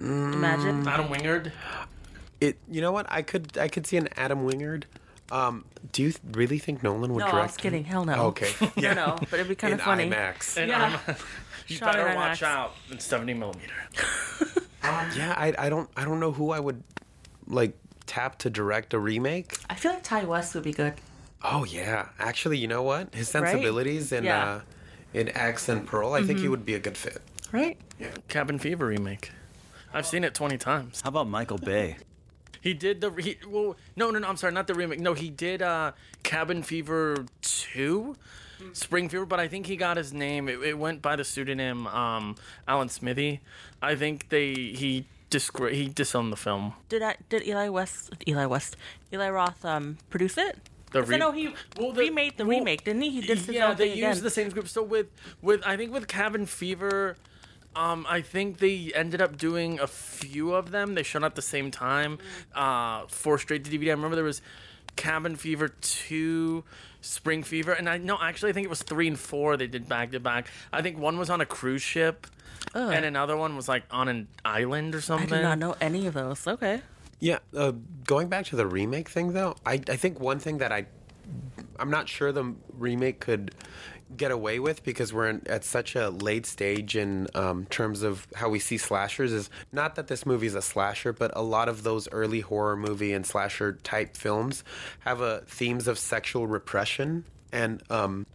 Mm. 0.00 0.32
Imagine. 0.34 0.88
Adam 0.88 1.08
Wingard. 1.08 1.52
It, 2.40 2.58
you 2.70 2.80
know 2.80 2.92
what? 2.92 3.06
I 3.08 3.22
could, 3.22 3.56
I 3.58 3.68
could 3.68 3.86
see 3.86 3.96
an 3.96 4.08
Adam 4.16 4.46
Wingard. 4.48 4.84
Um, 5.30 5.64
do 5.92 6.02
you 6.02 6.10
th- 6.12 6.22
really 6.32 6.58
think 6.58 6.82
Nolan 6.82 7.12
would 7.14 7.20
No, 7.20 7.26
I 7.26 7.30
direct? 7.30 7.46
was 7.52 7.56
kidding. 7.58 7.84
Hell 7.84 8.04
no. 8.04 8.14
Okay, 8.28 8.50
No, 8.76 8.94
no, 8.94 9.16
but 9.20 9.34
it'd 9.34 9.48
be 9.48 9.54
kind 9.54 9.74
of 9.74 9.82
funny. 9.82 10.08
IMAX. 10.08 10.56
And 10.56 10.68
Yeah. 10.70 10.98
um, 11.06 11.14
you 11.68 11.76
Shot 11.76 11.92
better 11.92 12.08
in 12.08 12.16
watch 12.16 12.40
IMAX. 12.40 12.46
out 12.46 12.74
in 12.90 12.98
70 12.98 13.34
millimeter. 13.34 13.74
Yeah, 15.14 15.34
I, 15.36 15.52
I 15.58 15.68
don't, 15.68 15.90
I 15.98 16.04
don't 16.06 16.18
know 16.18 16.32
who 16.32 16.50
I 16.50 16.60
would 16.60 16.82
like 17.46 17.76
tap 18.06 18.38
to 18.38 18.48
direct 18.50 18.94
a 18.94 18.98
remake. 18.98 19.58
I 19.68 19.74
feel 19.74 19.92
like 19.92 20.02
Ti 20.02 20.24
West 20.24 20.54
would 20.54 20.64
be 20.64 20.72
good. 20.72 20.94
Oh 21.44 21.64
yeah, 21.64 22.08
actually, 22.18 22.56
you 22.56 22.68
know 22.68 22.82
what? 22.82 23.14
His 23.14 23.28
sensibilities 23.28 24.12
in 24.12 24.24
Yeah. 24.24 24.44
Mm-hmm. 24.44 24.58
uh, 24.58 25.20
in 25.20 25.36
X 25.36 25.68
and 25.68 25.86
Pearl, 25.86 26.14
I 26.14 26.22
think 26.22 26.38
he 26.38 26.48
would 26.48 26.64
be 26.64 26.72
a 26.74 26.78
good 26.78 26.96
fit. 26.96 27.20
Right? 27.52 27.76
Yeah. 28.00 28.08
Cabin 28.28 28.58
Fever 28.58 28.86
remake. 28.86 29.30
I've 29.92 30.06
seen 30.06 30.24
it 30.24 30.32
20 30.34 30.56
times. 30.56 31.02
How 31.02 31.08
about 31.08 31.28
Michael 31.28 31.58
Bay? 31.58 31.96
He 32.68 32.74
did 32.74 33.00
the 33.00 33.10
he, 33.12 33.38
well. 33.48 33.76
No, 33.96 34.10
no, 34.10 34.18
no. 34.18 34.28
I'm 34.28 34.36
sorry, 34.36 34.52
not 34.52 34.66
the 34.66 34.74
remake. 34.74 35.00
No, 35.00 35.14
he 35.14 35.30
did 35.30 35.62
uh, 35.62 35.92
Cabin 36.22 36.62
Fever 36.62 37.24
two, 37.40 38.16
Spring 38.72 39.08
Fever. 39.08 39.24
But 39.24 39.40
I 39.40 39.48
think 39.48 39.66
he 39.66 39.76
got 39.76 39.96
his 39.96 40.12
name. 40.12 40.48
It, 40.48 40.58
it 40.62 40.78
went 40.78 41.00
by 41.00 41.16
the 41.16 41.24
pseudonym 41.24 41.86
um, 41.86 42.36
Alan 42.66 42.88
Smithee. 42.90 43.40
I 43.80 43.94
think 43.94 44.28
they 44.28 44.52
he 44.52 45.06
disgra- 45.30 45.72
he 45.72 45.88
disowned 45.88 46.30
the 46.32 46.36
film. 46.36 46.74
Did 46.90 47.02
I, 47.02 47.16
did 47.30 47.46
Eli 47.46 47.68
West 47.68 48.14
Eli 48.28 48.44
West 48.46 48.76
Eli 49.12 49.30
Roth 49.30 49.64
um 49.64 49.96
produce 50.10 50.36
it? 50.36 50.58
The 50.92 51.02
re- 51.02 51.18
know 51.18 51.32
he 51.32 51.54
Well, 51.78 51.92
the- 51.92 52.00
remade 52.00 52.36
the 52.38 52.44
well, 52.46 52.58
remake, 52.58 52.84
didn't 52.84 53.02
he? 53.02 53.10
He 53.10 53.20
did 53.20 53.38
his 53.38 53.48
yeah, 53.48 53.70
own 53.70 53.76
they 53.76 53.88
used 53.94 53.98
again. 53.98 54.22
the 54.22 54.30
same 54.30 54.50
script. 54.50 54.68
So 54.68 54.82
with 54.82 55.08
with 55.42 55.60
I 55.66 55.76
think 55.76 55.92
with 55.92 56.06
Cabin 56.08 56.44
Fever, 56.46 57.16
um, 57.76 58.06
I 58.08 58.20
think 58.22 58.58
they 58.58 58.92
ended 58.94 59.20
up 59.20 59.36
doing 59.36 59.78
a 59.80 59.86
few 59.86 60.54
of 60.54 60.70
them. 60.70 60.94
They 60.94 61.02
shot 61.02 61.24
at 61.24 61.34
the 61.34 61.42
same 61.42 61.70
time, 61.70 62.18
uh, 62.54 63.06
four 63.08 63.38
straight 63.38 63.64
to 63.64 63.70
DVD. 63.70 63.88
I 63.88 63.90
remember 63.90 64.16
there 64.16 64.24
was 64.24 64.42
Cabin 64.96 65.36
Fever 65.36 65.68
two, 65.68 66.64
Spring 67.00 67.42
Fever, 67.42 67.72
and 67.72 67.88
I 67.88 67.98
no, 67.98 68.18
actually, 68.20 68.50
I 68.50 68.52
think 68.52 68.64
it 68.64 68.70
was 68.70 68.82
three 68.82 69.06
and 69.06 69.18
four 69.18 69.56
they 69.56 69.66
did 69.68 69.88
back 69.88 70.10
to 70.12 70.20
back. 70.20 70.48
I 70.72 70.82
think 70.82 70.98
one 70.98 71.18
was 71.18 71.30
on 71.30 71.40
a 71.40 71.46
cruise 71.46 71.82
ship, 71.82 72.26
and 72.74 73.04
another 73.04 73.36
one 73.36 73.54
was 73.56 73.68
like 73.68 73.84
on 73.90 74.08
an 74.08 74.28
island 74.44 74.94
or 74.94 75.00
something. 75.00 75.26
I 75.26 75.28
something. 75.28 75.38
did 75.38 75.48
not 75.48 75.58
know 75.58 75.76
any 75.80 76.06
of 76.06 76.14
those. 76.14 76.46
Okay. 76.46 76.80
Yeah, 77.20 77.38
uh, 77.56 77.72
going 78.06 78.28
back 78.28 78.46
to 78.46 78.56
the 78.56 78.66
remake 78.66 79.08
thing 79.08 79.32
though, 79.32 79.56
I 79.64 79.74
I 79.88 79.96
think 79.96 80.20
one 80.20 80.38
thing 80.38 80.58
that 80.58 80.72
I 80.72 80.86
I'm 81.78 81.90
not 81.90 82.08
sure 82.08 82.32
the 82.32 82.54
remake 82.72 83.20
could 83.20 83.54
get 84.16 84.30
away 84.30 84.58
with 84.58 84.82
because 84.84 85.12
we're 85.12 85.28
in, 85.28 85.42
at 85.46 85.64
such 85.64 85.94
a 85.94 86.10
late 86.10 86.46
stage 86.46 86.96
in 86.96 87.28
um, 87.34 87.66
terms 87.66 88.02
of 88.02 88.26
how 88.34 88.48
we 88.48 88.58
see 88.58 88.78
slashers 88.78 89.32
is 89.32 89.50
not 89.72 89.94
that 89.96 90.08
this 90.08 90.24
movie 90.24 90.46
is 90.46 90.54
a 90.54 90.62
slasher, 90.62 91.12
but 91.12 91.30
a 91.36 91.42
lot 91.42 91.68
of 91.68 91.82
those 91.82 92.08
early 92.10 92.40
horror 92.40 92.76
movie 92.76 93.12
and 93.12 93.26
slasher 93.26 93.74
type 93.82 94.16
films 94.16 94.64
have 95.00 95.20
a 95.20 95.40
themes 95.46 95.86
of 95.86 95.98
sexual 95.98 96.46
repression 96.46 97.24
and 97.52 97.82
um, 97.90 98.26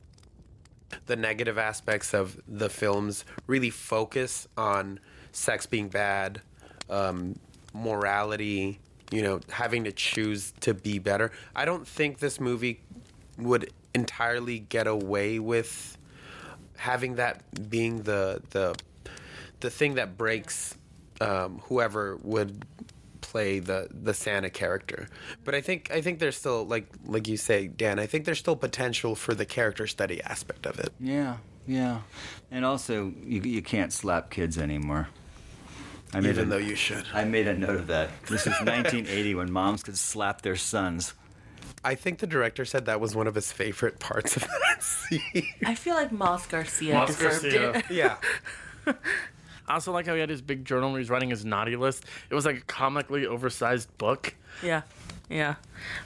the 1.05 1.15
negative 1.15 1.57
aspects 1.57 2.13
of 2.13 2.39
the 2.47 2.69
films 2.69 3.25
really 3.47 3.69
focus 3.69 4.47
on 4.57 4.99
sex 5.31 5.65
being 5.65 5.89
bad, 5.89 6.41
um, 6.89 7.37
morality, 7.73 8.79
you 9.11 9.21
know, 9.21 9.39
having 9.49 9.83
to 9.83 9.91
choose 9.91 10.53
to 10.61 10.73
be 10.73 10.99
better. 10.99 11.31
I 11.55 11.65
don't 11.65 11.87
think 11.87 12.19
this 12.19 12.39
movie 12.39 12.81
would 13.37 13.71
entirely 13.95 14.59
get 14.59 14.87
away 14.87 15.39
with 15.39 15.97
having 16.77 17.15
that 17.15 17.69
being 17.69 18.03
the 18.03 18.41
the 18.51 18.75
the 19.59 19.69
thing 19.69 19.95
that 19.95 20.17
breaks 20.17 20.75
um, 21.21 21.59
whoever 21.65 22.17
would 22.23 22.65
play 23.21 23.59
the 23.59 23.87
the 23.91 24.13
Santa 24.13 24.49
character. 24.49 25.07
But 25.43 25.55
I 25.55 25.61
think 25.61 25.89
I 25.91 26.01
think 26.01 26.19
there's 26.19 26.35
still 26.37 26.65
like 26.65 26.87
like 27.05 27.27
you 27.27 27.37
say, 27.37 27.67
Dan. 27.67 27.99
I 27.99 28.05
think 28.05 28.25
there's 28.25 28.39
still 28.39 28.55
potential 28.55 29.15
for 29.15 29.33
the 29.33 29.45
character 29.45 29.87
study 29.87 30.21
aspect 30.23 30.65
of 30.65 30.79
it. 30.79 30.91
Yeah, 30.99 31.37
yeah. 31.67 32.01
And 32.51 32.65
also, 32.65 33.13
you, 33.25 33.41
you 33.41 33.61
can't 33.61 33.91
slap 33.93 34.29
kids 34.29 34.57
anymore. 34.57 35.07
I 36.13 36.19
made 36.19 36.29
Even 36.29 36.47
a- 36.47 36.49
though 36.51 36.57
you 36.57 36.75
should. 36.75 37.05
I 37.13 37.23
made 37.25 37.47
a 37.47 37.57
note 37.57 37.75
of 37.77 37.87
that. 37.87 38.09
This 38.27 38.41
is 38.41 38.53
1980 38.61 39.33
when 39.35 39.51
moms 39.51 39.81
could 39.81 39.97
slap 39.97 40.41
their 40.43 40.55
sons. 40.55 41.13
I 41.83 41.95
think 41.95 42.19
the 42.19 42.27
director 42.27 42.63
said 42.65 42.85
that 42.85 42.99
was 43.01 43.15
one 43.15 43.27
of 43.27 43.35
his 43.35 43.51
favorite 43.51 43.99
parts 43.99 44.37
of 44.37 44.43
that 44.43 44.81
scene. 44.83 45.47
I 45.65 45.75
feel 45.75 45.95
like 45.95 46.11
Moss 46.11 46.45
Garcia 46.47 46.93
Moss 46.93 47.09
deserved 47.15 47.41
Garcia. 47.43 47.71
it. 47.77 47.85
yeah. 47.91 48.15
I 49.67 49.75
also 49.75 49.91
like 49.91 50.05
how 50.05 50.13
he 50.13 50.19
had 50.19 50.29
his 50.29 50.41
big 50.41 50.65
journal 50.65 50.91
where 50.91 50.99
he's 50.99 51.09
writing 51.09 51.29
his 51.29 51.45
naughty 51.45 51.75
list. 51.75 52.05
It 52.29 52.35
was 52.35 52.45
like 52.45 52.57
a 52.57 52.61
comically 52.61 53.25
oversized 53.25 53.95
book. 53.97 54.35
yeah. 54.61 54.81
Yeah. 55.29 55.55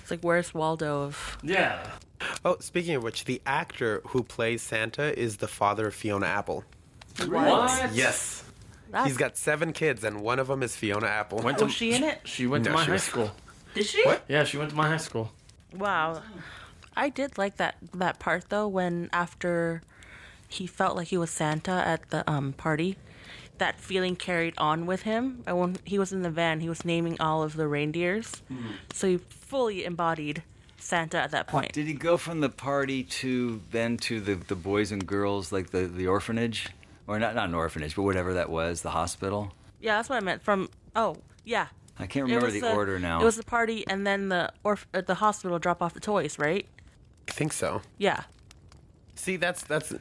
It's 0.01 0.11
like 0.11 0.21
where's 0.21 0.53
Waldo 0.53 1.01
of 1.03 1.37
Yeah. 1.43 1.85
Oh, 2.45 2.57
speaking 2.59 2.95
of 2.95 3.03
which, 3.03 3.25
the 3.25 3.41
actor 3.45 4.01
who 4.07 4.23
plays 4.23 4.61
Santa 4.61 5.17
is 5.19 5.37
the 5.37 5.47
father 5.47 5.87
of 5.87 5.95
Fiona 5.95 6.27
Apple. 6.27 6.63
What? 7.25 7.93
Yes. 7.93 8.43
That's- 8.91 9.07
He's 9.07 9.17
got 9.17 9.35
seven 9.37 9.73
kids, 9.73 10.03
and 10.03 10.21
one 10.21 10.39
of 10.39 10.47
them 10.47 10.63
is 10.63 10.75
Fiona 10.75 11.07
Apple. 11.07 11.39
Went 11.39 11.61
oh, 11.61 11.65
Was 11.65 11.73
she 11.73 11.93
in 11.93 12.03
it? 12.03 12.21
She 12.25 12.47
went 12.47 12.63
to 12.65 12.71
my 12.71 12.85
high 12.85 12.93
was- 12.93 13.03
school. 13.03 13.31
Did 13.73 13.85
she? 13.85 14.03
What? 14.05 14.23
Yeah, 14.29 14.43
she 14.43 14.57
went 14.57 14.69
to 14.69 14.75
my 14.75 14.87
high 14.87 14.97
school. 14.97 15.31
Wow. 15.77 16.21
I 16.95 17.09
did 17.09 17.37
like 17.37 17.57
that 17.57 17.75
that 17.93 18.19
part 18.19 18.49
though 18.49 18.67
when 18.67 19.09
after 19.13 19.81
he 20.47 20.65
felt 20.65 20.95
like 20.95 21.07
he 21.09 21.17
was 21.17 21.29
Santa 21.29 21.71
at 21.71 22.09
the 22.09 22.29
um 22.29 22.53
party. 22.53 22.97
That 23.59 23.79
feeling 23.79 24.15
carried 24.15 24.53
on 24.59 24.85
with 24.85 25.01
him. 25.01 25.43
And 25.47 25.59
when 25.59 25.77
he 25.83 25.97
was 25.97 26.13
in 26.13 26.21
the 26.21 26.29
van, 26.29 26.59
he 26.59 26.69
was 26.69 26.85
naming 26.85 27.19
all 27.19 27.41
of 27.41 27.55
the 27.55 27.67
reindeers. 27.67 28.43
So 28.93 29.07
he 29.07 29.17
fully 29.17 29.83
embodied 29.83 30.43
Santa 30.77 31.17
at 31.17 31.31
that 31.31 31.47
point. 31.47 31.73
Did 31.73 31.87
he 31.87 31.93
go 31.93 32.17
from 32.17 32.41
the 32.41 32.49
party 32.49 33.01
to 33.03 33.59
then 33.71 33.97
to 33.97 34.21
the, 34.21 34.35
the 34.35 34.53
boys 34.55 34.91
and 34.91 35.07
girls, 35.07 35.51
like 35.51 35.71
the, 35.71 35.87
the 35.87 36.05
orphanage? 36.05 36.67
Or 37.07 37.17
not, 37.17 37.33
not 37.33 37.49
an 37.49 37.55
orphanage, 37.55 37.95
but 37.95 38.03
whatever 38.03 38.35
that 38.35 38.49
was, 38.51 38.83
the 38.83 38.91
hospital? 38.91 39.51
yeah, 39.81 39.95
that's 39.95 40.07
what 40.09 40.17
I 40.17 40.19
meant. 40.21 40.43
From 40.43 40.69
oh 40.95 41.17
yeah, 41.45 41.67
I 41.99 42.05
can't 42.07 42.25
remember 42.25 42.45
was 42.45 42.59
the 42.59 42.73
order 42.73 42.99
now. 42.99 43.21
It 43.21 43.25
was 43.25 43.37
the 43.37 43.43
party 43.43 43.85
and 43.87 44.05
then 44.05 44.29
the 44.29 44.51
orf- 44.63 44.87
uh, 44.93 45.01
the 45.01 45.15
hospital 45.15 45.57
drop 45.59 45.81
off 45.81 45.93
the 45.93 45.99
toys, 45.99 46.37
right? 46.37 46.65
I 47.27 47.31
think 47.31 47.53
so. 47.53 47.81
Yeah, 47.97 48.23
See, 49.15 49.35
that's 49.35 49.63
that's 49.63 49.89
the 49.89 49.99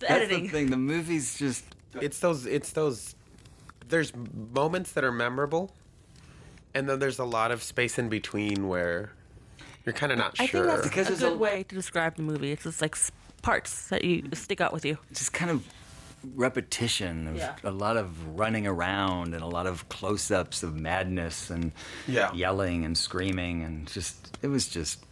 That's 0.00 0.12
editing. 0.12 0.44
the 0.44 0.48
thing. 0.50 0.70
The 0.70 0.76
movie's 0.76 1.38
just. 1.38 1.64
it's 2.00 2.18
those 2.20 2.44
it's 2.46 2.72
those. 2.72 3.14
There's 3.88 4.12
moments 4.54 4.92
that 4.92 5.02
are 5.04 5.12
memorable, 5.12 5.74
and 6.74 6.88
then 6.88 6.98
there's 6.98 7.18
a 7.18 7.24
lot 7.24 7.50
of 7.50 7.62
space 7.62 7.98
in 7.98 8.08
between 8.08 8.68
where 8.68 9.12
you're 9.86 9.92
kind 9.94 10.12
of 10.12 10.18
not 10.18 10.36
I 10.38 10.46
sure. 10.46 10.64
think 10.64 10.74
that's 10.76 10.88
Because 10.88 11.06
a 11.06 11.10
there's 11.10 11.20
good 11.20 11.32
a- 11.32 11.36
way 11.36 11.62
to 11.64 11.74
describe 11.74 12.16
the 12.16 12.22
movie. 12.22 12.52
It's 12.52 12.64
just 12.64 12.80
like 12.82 12.96
parts 13.42 13.88
that 13.88 14.04
you 14.04 14.22
stick 14.34 14.60
out 14.60 14.72
with 14.72 14.84
you. 14.84 14.98
just 15.12 15.32
kind 15.32 15.50
of 15.50 15.64
repetition 16.34 17.28
of 17.28 17.36
Yeah. 17.36 17.56
a 17.62 17.70
lot 17.70 17.96
of 17.96 18.38
running 18.38 18.66
around 18.66 19.34
and 19.34 19.42
a 19.42 19.46
lot 19.46 19.66
of 19.66 19.88
close-ups 19.88 20.62
of 20.62 20.74
madness 20.74 21.50
and 21.50 21.72
Yeah. 22.06 22.32
yelling 22.32 22.84
and 22.84 22.96
screaming 22.96 23.62
and 23.62 23.86
just 23.86 24.38
it 24.42 24.48
was 24.48 24.68
just 24.68 25.04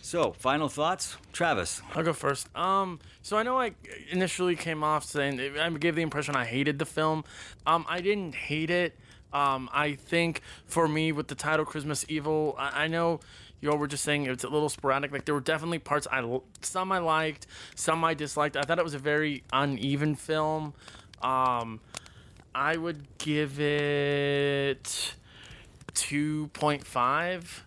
so 0.00 0.32
final 0.32 0.68
thoughts 0.68 1.16
travis 1.32 1.82
I'll 1.94 2.02
go 2.04 2.12
first. 2.12 2.54
Um, 2.56 3.00
so 3.22 3.36
I 3.36 3.42
know 3.42 3.58
I 3.60 3.72
initially 4.10 4.56
came 4.56 4.84
off 4.84 5.04
saying 5.04 5.40
I 5.58 5.68
gave 5.70 5.94
the 5.96 6.02
impression 6.02 6.36
I 6.36 6.44
hated 6.44 6.78
the 6.78 6.86
film. 6.86 7.24
Um, 7.66 7.84
I 7.88 8.00
didn't 8.00 8.34
hate 8.34 8.70
it. 8.70 8.96
Um, 9.32 9.70
I 9.72 9.94
think 9.94 10.42
for 10.66 10.86
me 10.86 11.10
with 11.10 11.28
the 11.28 11.34
title 11.34 11.64
Christmas 11.64 12.04
Evil, 12.08 12.54
I, 12.58 12.84
I 12.84 12.86
know 12.86 13.20
you 13.62 13.70
all 13.70 13.78
were 13.78 13.86
just 13.86 14.04
saying 14.04 14.26
it's 14.26 14.44
a 14.44 14.48
little 14.48 14.68
sporadic. 14.68 15.10
Like 15.12 15.24
there 15.24 15.34
were 15.34 15.40
definitely 15.40 15.78
parts 15.78 16.06
I 16.12 16.40
some 16.60 16.92
I 16.92 16.98
liked, 16.98 17.46
some 17.74 18.04
I 18.04 18.12
disliked. 18.12 18.58
I 18.58 18.62
thought 18.62 18.78
it 18.78 18.84
was 18.84 18.92
a 18.94 18.98
very 18.98 19.44
uneven 19.52 20.14
film. 20.16 20.74
Um, 21.22 21.80
I 22.54 22.76
would 22.76 23.06
give 23.16 23.58
it 23.58 25.14
two 25.94 26.48
point 26.48 26.86
five. 26.86 27.64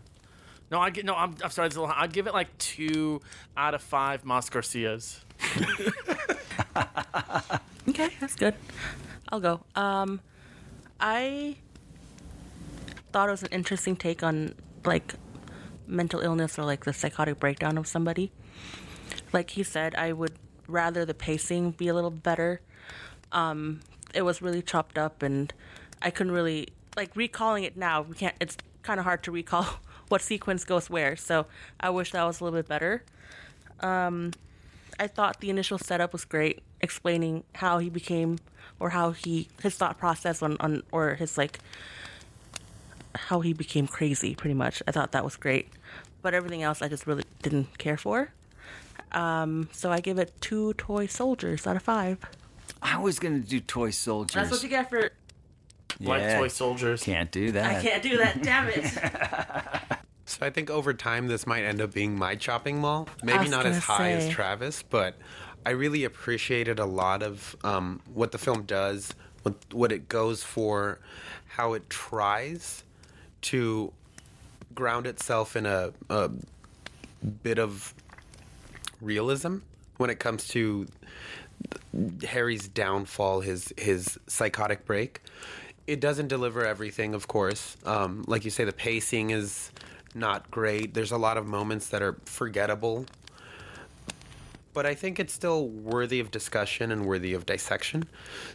No, 0.69 0.79
I 0.79 0.91
get 0.91 1.05
no. 1.05 1.15
I'm, 1.15 1.35
I'm 1.43 1.49
sorry. 1.49 1.71
I'd 1.95 2.13
give 2.13 2.27
it 2.27 2.33
like 2.33 2.55
two 2.59 3.21
out 3.57 3.73
of 3.73 3.81
five 3.81 4.23
Moss 4.23 4.49
Garcias. 4.49 5.25
Okay, 7.87 8.09
that's 8.19 8.35
good. 8.35 8.55
I'll 9.29 9.39
go. 9.39 9.61
Um, 9.75 10.19
I 10.99 11.55
thought 13.11 13.27
it 13.29 13.31
was 13.31 13.43
an 13.43 13.49
interesting 13.51 13.95
take 13.95 14.23
on 14.23 14.55
like 14.83 15.13
mental 15.87 16.21
illness 16.21 16.59
or 16.59 16.65
like 16.65 16.85
the 16.85 16.93
psychotic 16.93 17.39
breakdown 17.39 17.77
of 17.77 17.87
somebody. 17.87 18.31
Like 19.33 19.51
he 19.51 19.63
said, 19.63 19.95
I 19.95 20.13
would 20.13 20.33
rather 20.67 21.05
the 21.05 21.13
pacing 21.13 21.71
be 21.71 21.87
a 21.87 21.93
little 21.93 22.11
better. 22.11 22.61
Um, 23.31 23.81
it 24.13 24.23
was 24.23 24.41
really 24.41 24.61
chopped 24.61 24.97
up, 24.97 25.21
and 25.23 25.53
I 26.01 26.09
couldn't 26.09 26.33
really 26.33 26.69
like 26.95 27.15
recalling 27.15 27.63
it 27.63 27.77
now. 27.77 28.03
We 28.03 28.15
can't. 28.15 28.35
It's 28.39 28.57
kind 28.83 28.99
of 28.99 29.05
hard 29.05 29.23
to 29.23 29.31
recall 29.31 29.65
what 30.09 30.21
sequence 30.21 30.65
goes 30.65 30.89
where. 30.89 31.15
So 31.15 31.47
I 31.79 31.89
wish 31.89 32.11
that 32.11 32.23
was 32.23 32.41
a 32.41 32.43
little 32.45 32.59
bit 32.59 32.67
better. 32.67 33.03
I 34.99 35.07
thought 35.07 35.41
the 35.41 35.49
initial 35.49 35.77
setup 35.77 36.13
was 36.13 36.25
great, 36.25 36.61
explaining 36.81 37.43
how 37.55 37.79
he 37.79 37.89
became 37.89 38.39
or 38.79 38.91
how 38.91 39.11
he 39.11 39.49
his 39.61 39.75
thought 39.75 39.97
process 39.97 40.41
on, 40.41 40.57
on 40.59 40.83
or 40.91 41.15
his 41.15 41.37
like 41.37 41.59
how 43.15 43.41
he 43.41 43.53
became 43.53 43.87
crazy 43.87 44.35
pretty 44.35 44.53
much. 44.53 44.81
I 44.87 44.91
thought 44.91 45.11
that 45.13 45.23
was 45.23 45.35
great. 45.35 45.69
But 46.21 46.33
everything 46.33 46.63
else 46.63 46.81
I 46.81 46.87
just 46.87 47.05
really 47.05 47.23
didn't 47.41 47.77
care 47.77 47.97
for. 47.97 48.29
Um, 49.11 49.69
so 49.71 49.91
I 49.91 49.99
give 49.99 50.17
it 50.17 50.31
two 50.41 50.73
toy 50.73 51.05
soldiers 51.07 51.65
out 51.67 51.75
of 51.75 51.83
five. 51.83 52.17
i 52.81 52.97
was 52.97 53.19
gonna 53.19 53.39
do 53.39 53.59
toy 53.59 53.89
soldiers 53.91 54.33
That's 54.35 54.51
what 54.51 54.63
you 54.63 54.69
get 54.69 54.89
for 54.89 55.09
Like 55.99 56.37
toy 56.37 56.47
soldiers. 56.49 57.03
can't 57.03 57.31
do 57.31 57.51
that 57.51 57.77
I 57.77 57.81
can't 57.81 58.03
do 58.03 58.17
that, 58.17 58.41
damn 58.41 58.67
it. 58.67 59.99
So 60.27 60.43
I 60.43 60.49
think 60.49 60.71
over 60.71 60.91
time 60.93 61.27
this 61.27 61.45
might 61.45 61.63
end 61.63 61.79
up 61.81 61.93
being 61.93 62.17
my 62.17 62.35
chopping 62.35 62.81
mall. 62.81 63.07
Maybe 63.23 63.47
not 63.47 63.65
as 63.67 63.77
high 63.77 64.17
say. 64.19 64.27
as 64.27 64.33
Travis, 64.33 64.81
but 64.81 65.15
I 65.65 65.69
really 65.69 66.03
appreciated 66.03 66.79
a 66.79 66.85
lot 66.85 67.21
of 67.21 67.55
um, 67.63 68.01
what 68.11 68.31
the 68.31 68.39
film 68.39 68.63
does, 68.63 69.13
what 69.43 69.53
what 69.71 69.91
it 69.91 70.09
goes 70.09 70.41
for, 70.41 70.97
how 71.47 71.73
it 71.73 71.89
tries 71.91 72.83
to 73.45 73.91
ground 74.73 75.07
itself 75.07 75.55
in 75.55 75.65
a, 75.65 75.91
a 76.09 76.29
bit 77.43 77.59
of 77.59 77.93
realism 79.01 79.57
when 79.97 80.09
it 80.09 80.19
comes 80.19 80.47
to 80.49 80.87
Harry's 82.27 82.67
downfall, 82.67 83.41
his 83.41 83.73
his 83.77 84.19
psychotic 84.27 84.85
break. 84.85 85.21
It 85.87 85.99
doesn't 86.01 86.27
deliver 86.27 86.65
everything, 86.65 87.13
of 87.13 87.27
course. 87.27 87.77
Um, 87.85 88.25
like 88.27 88.43
you 88.43 88.51
say, 88.51 88.65
the 88.65 88.73
pacing 88.73 89.29
is 89.29 89.71
not 90.15 90.49
great. 90.49 90.93
There's 90.93 91.11
a 91.11 91.17
lot 91.17 91.37
of 91.37 91.45
moments 91.45 91.89
that 91.89 92.01
are 92.01 92.17
forgettable. 92.25 93.05
But 94.73 94.85
I 94.85 94.95
think 94.95 95.19
it's 95.19 95.31
still 95.31 95.67
worthy 95.67 96.19
of 96.19 96.31
discussion 96.31 96.91
and 96.91 97.05
worthy 97.05 97.33
of 97.33 97.45
dissection. 97.45 98.05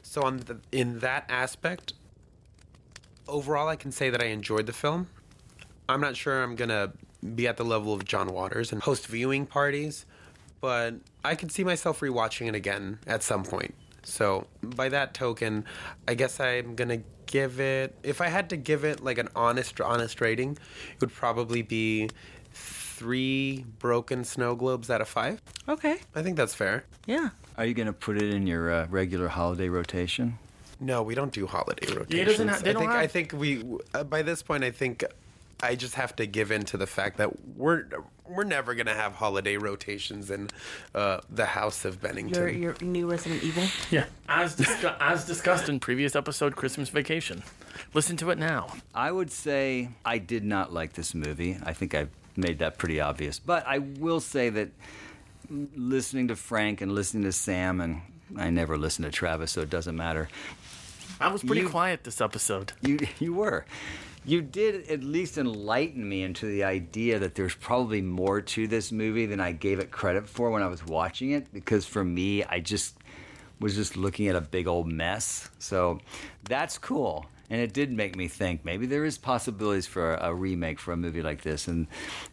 So 0.03 0.23
on 0.23 0.39
the, 0.39 0.59
in 0.73 0.99
that 0.99 1.25
aspect, 1.31 1.95
overall, 3.31 3.69
I 3.69 3.77
can 3.77 3.93
say 3.93 4.11
that 4.11 4.23
I 4.23 4.27
enjoyed 4.27 4.67
the 4.67 4.73
film. 4.73 5.09
I'm 5.89 6.01
not 6.01 6.17
sure 6.17 6.43
I'm 6.43 6.57
gonna 6.57 6.93
be 7.35 7.47
at 7.49 7.57
the 7.57 7.65
level 7.65 7.93
of 7.93 8.05
John 8.05 8.33
Waters 8.33 8.73
and 8.73 8.83
host 8.83 9.07
viewing 9.07 9.47
parties, 9.47 10.07
but 10.61 10.95
I 11.25 11.35
could 11.35 11.53
see 11.53 11.65
myself 11.65 12.01
rewatching 12.01 12.49
it 12.49 12.55
again 12.55 12.99
at 13.07 13.23
some 13.23 13.45
point. 13.45 13.75
So, 14.03 14.47
by 14.63 14.89
that 14.89 15.15
token, 15.15 15.65
I 16.09 16.15
guess 16.15 16.41
I'm 16.41 16.75
going 16.75 16.89
to 16.89 17.03
give 17.27 17.61
it 17.61 17.95
if 18.03 18.21
I 18.21 18.29
had 18.29 18.51
to 18.51 18.57
give 18.57 18.85
it 18.85 19.05
like 19.05 19.19
an 19.19 19.29
honest 19.37 19.81
honest 19.81 20.21
rating, 20.21 20.53
it 20.53 21.01
would 21.01 21.13
probably 21.13 21.63
be 21.63 22.09
3 22.53 23.65
broken 23.79 24.25
snow 24.25 24.55
globes 24.57 24.91
out 24.91 25.01
of 25.01 25.09
5. 25.09 25.41
Okay. 25.69 25.99
I 26.15 26.23
think 26.23 26.37
that's 26.37 26.55
fair. 26.55 26.85
Yeah. 27.07 27.31
Are 27.57 27.65
you 27.65 27.75
going 27.75 27.87
to 27.87 27.93
put 27.93 28.21
it 28.21 28.35
in 28.35 28.47
your 28.47 28.73
uh, 28.73 28.87
regular 28.89 29.29
holiday 29.29 29.69
rotation? 29.69 30.39
No, 30.81 31.03
we 31.03 31.15
don't 31.15 31.33
do 31.33 31.47
holiday 31.47 31.93
rotations. 31.95 32.27
doesn't 32.27 32.49
ha- 32.49 32.59
they 32.63 32.71
I 32.71 32.73
don't 32.73 32.83
think 32.83 32.93
I 32.93 33.07
think 33.07 33.33
we 33.35 33.65
uh, 33.95 34.05
by 34.05 34.23
this 34.23 34.43
point 34.43 34.65
I 34.65 34.71
think 34.71 35.05
I 35.63 35.75
just 35.75 35.95
have 35.97 36.17
to 36.17 36.27
give 36.27 36.51
in 36.51 36.65
to 36.65 36.77
the 36.79 36.87
fact 36.87 37.19
that 37.19 37.31
we're 37.57 37.85
we're 38.27 38.45
never 38.45 38.75
gonna 38.75 38.95
have 38.95 39.15
holiday 39.15 39.57
rotations 39.59 40.31
in 40.31 40.49
uh, 40.95 41.21
the 41.29 41.45
House 41.45 41.85
of 41.85 42.01
Bennington. 42.01 42.35
Your 42.35 42.49
your 42.49 42.75
new 42.81 43.11
Resident 43.11 43.43
Evil. 43.43 43.65
Yeah, 43.91 44.07
as 44.29 44.57
discu- 44.57 44.97
as 45.01 45.27
discussed 45.27 45.69
in 45.69 45.81
previous 45.81 46.17
episode, 46.17 46.57
Christmas 46.57 46.89
Vacation. 46.89 47.43
Listen 47.93 48.17
to 48.19 48.31
it 48.31 48.39
now. 48.39 48.73
I 48.95 49.11
would 49.13 49.31
say 49.31 49.91
I 50.05 50.19
did 50.19 50.45
not 50.45 50.73
like 50.73 50.95
this 50.95 51.15
movie. 51.15 51.59
I 51.63 51.73
think 51.75 51.95
I've 51.95 52.11
made 52.37 52.61
that 52.61 52.79
pretty 52.79 53.01
obvious. 53.01 53.39
But 53.39 53.67
I 53.67 53.79
will 53.79 54.21
say 54.21 54.49
that 54.51 54.71
listening 55.77 56.29
to 56.29 56.37
Frank 56.37 56.81
and 56.81 56.93
listening 56.93 57.25
to 57.25 57.33
Sam, 57.33 57.81
and 57.81 58.01
I 58.37 58.51
never 58.51 58.79
listen 58.79 59.05
to 59.05 59.11
Travis, 59.11 59.51
so 59.51 59.61
it 59.63 59.71
doesn't 59.71 59.97
matter. 59.97 60.29
I 61.21 61.29
was 61.29 61.43
pretty 61.43 61.63
You- 61.63 61.69
quiet 61.69 62.05
this 62.05 62.21
episode. 62.21 62.73
You 62.83 62.99
you 63.19 63.35
were. 63.35 63.65
You 64.25 64.43
did 64.43 64.89
at 64.91 65.03
least 65.03 65.39
enlighten 65.39 66.07
me 66.07 66.23
into 66.23 66.45
the 66.47 66.63
idea 66.65 67.19
that 67.19 67.35
there's 67.35 67.55
probably 67.55 68.03
more 68.03 68.43
to 68.43 68.67
this 68.69 68.93
movie 68.93 69.25
than 69.25 69.41
I 69.41 69.53
gave 69.53 69.79
it 69.79 69.91
credit 69.91 70.29
for 70.29 70.51
when 70.51 70.63
I 70.63 70.67
was 70.69 70.85
watching 70.85 71.31
it. 71.31 71.51
Because 71.55 71.87
for 71.87 72.05
me, 72.05 72.45
I 72.45 72.61
just 72.61 72.97
was 73.61 73.75
just 73.75 73.97
looking 73.97 74.29
at 74.29 74.37
a 74.37 74.41
big 74.43 74.67
old 74.67 74.87
mess. 74.87 75.49
So 75.59 76.01
that's 76.45 76.77
cool. 76.77 77.27
And 77.49 77.61
it 77.63 77.73
did 77.73 77.91
make 77.93 78.15
me 78.15 78.29
think 78.29 78.63
maybe 78.65 78.87
there 78.87 79.05
is 79.07 79.17
possibilities 79.19 79.87
for 79.87 80.15
a 80.15 80.33
remake 80.35 80.79
for 80.79 80.93
a 80.93 80.97
movie 80.99 81.23
like 81.23 81.41
this. 81.43 81.67
And 81.67 81.87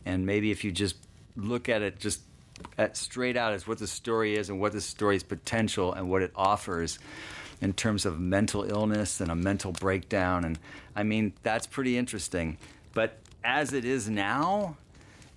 and 0.05 0.25
maybe 0.25 0.51
if 0.51 0.63
you 0.65 0.71
just 0.73 0.97
look 1.37 1.69
at 1.69 1.81
it 1.81 1.99
just 1.99 2.21
at 2.77 2.97
straight 2.97 3.37
out 3.37 3.53
as 3.53 3.65
what 3.65 3.77
the 3.79 3.87
story 3.87 4.35
is 4.35 4.49
and 4.49 4.59
what 4.59 4.73
the 4.73 4.81
story's 4.81 5.23
potential 5.23 5.93
and 5.93 6.09
what 6.09 6.21
it 6.21 6.31
offers 6.35 6.99
in 7.61 7.73
terms 7.73 8.05
of 8.05 8.19
mental 8.19 8.63
illness 8.63 9.19
and 9.19 9.31
a 9.31 9.35
mental 9.35 9.71
breakdown 9.71 10.45
and 10.45 10.59
I 10.95 11.03
mean 11.03 11.33
that's 11.43 11.67
pretty 11.67 11.97
interesting. 11.97 12.57
But 12.93 13.17
as 13.43 13.73
it 13.73 13.85
is 13.85 14.09
now, 14.09 14.77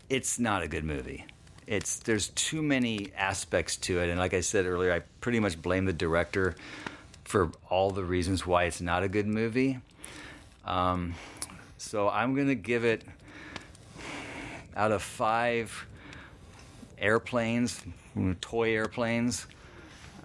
it's 0.08 0.38
not 0.38 0.62
a 0.62 0.68
good 0.68 0.84
movie. 0.84 1.24
It's 1.66 1.98
there's 1.98 2.28
too 2.28 2.62
many 2.62 3.12
aspects 3.16 3.76
to 3.78 4.00
it 4.00 4.10
and 4.10 4.18
like 4.18 4.34
I 4.34 4.40
said 4.40 4.66
earlier, 4.66 4.92
I 4.92 5.00
pretty 5.20 5.40
much 5.40 5.60
blame 5.60 5.84
the 5.84 5.92
director 5.92 6.56
for 7.24 7.50
all 7.68 7.90
the 7.90 8.04
reasons 8.04 8.46
why 8.46 8.64
it's 8.64 8.80
not 8.80 9.02
a 9.02 9.08
good 9.08 9.26
movie. 9.26 9.78
Um, 10.64 11.14
so 11.78 12.08
I'm 12.08 12.34
gonna 12.34 12.54
give 12.54 12.84
it 12.84 13.04
out 14.76 14.92
of 14.92 15.02
five 15.02 15.86
airplanes, 16.98 17.80
toy 18.40 18.74
airplanes. 18.74 19.46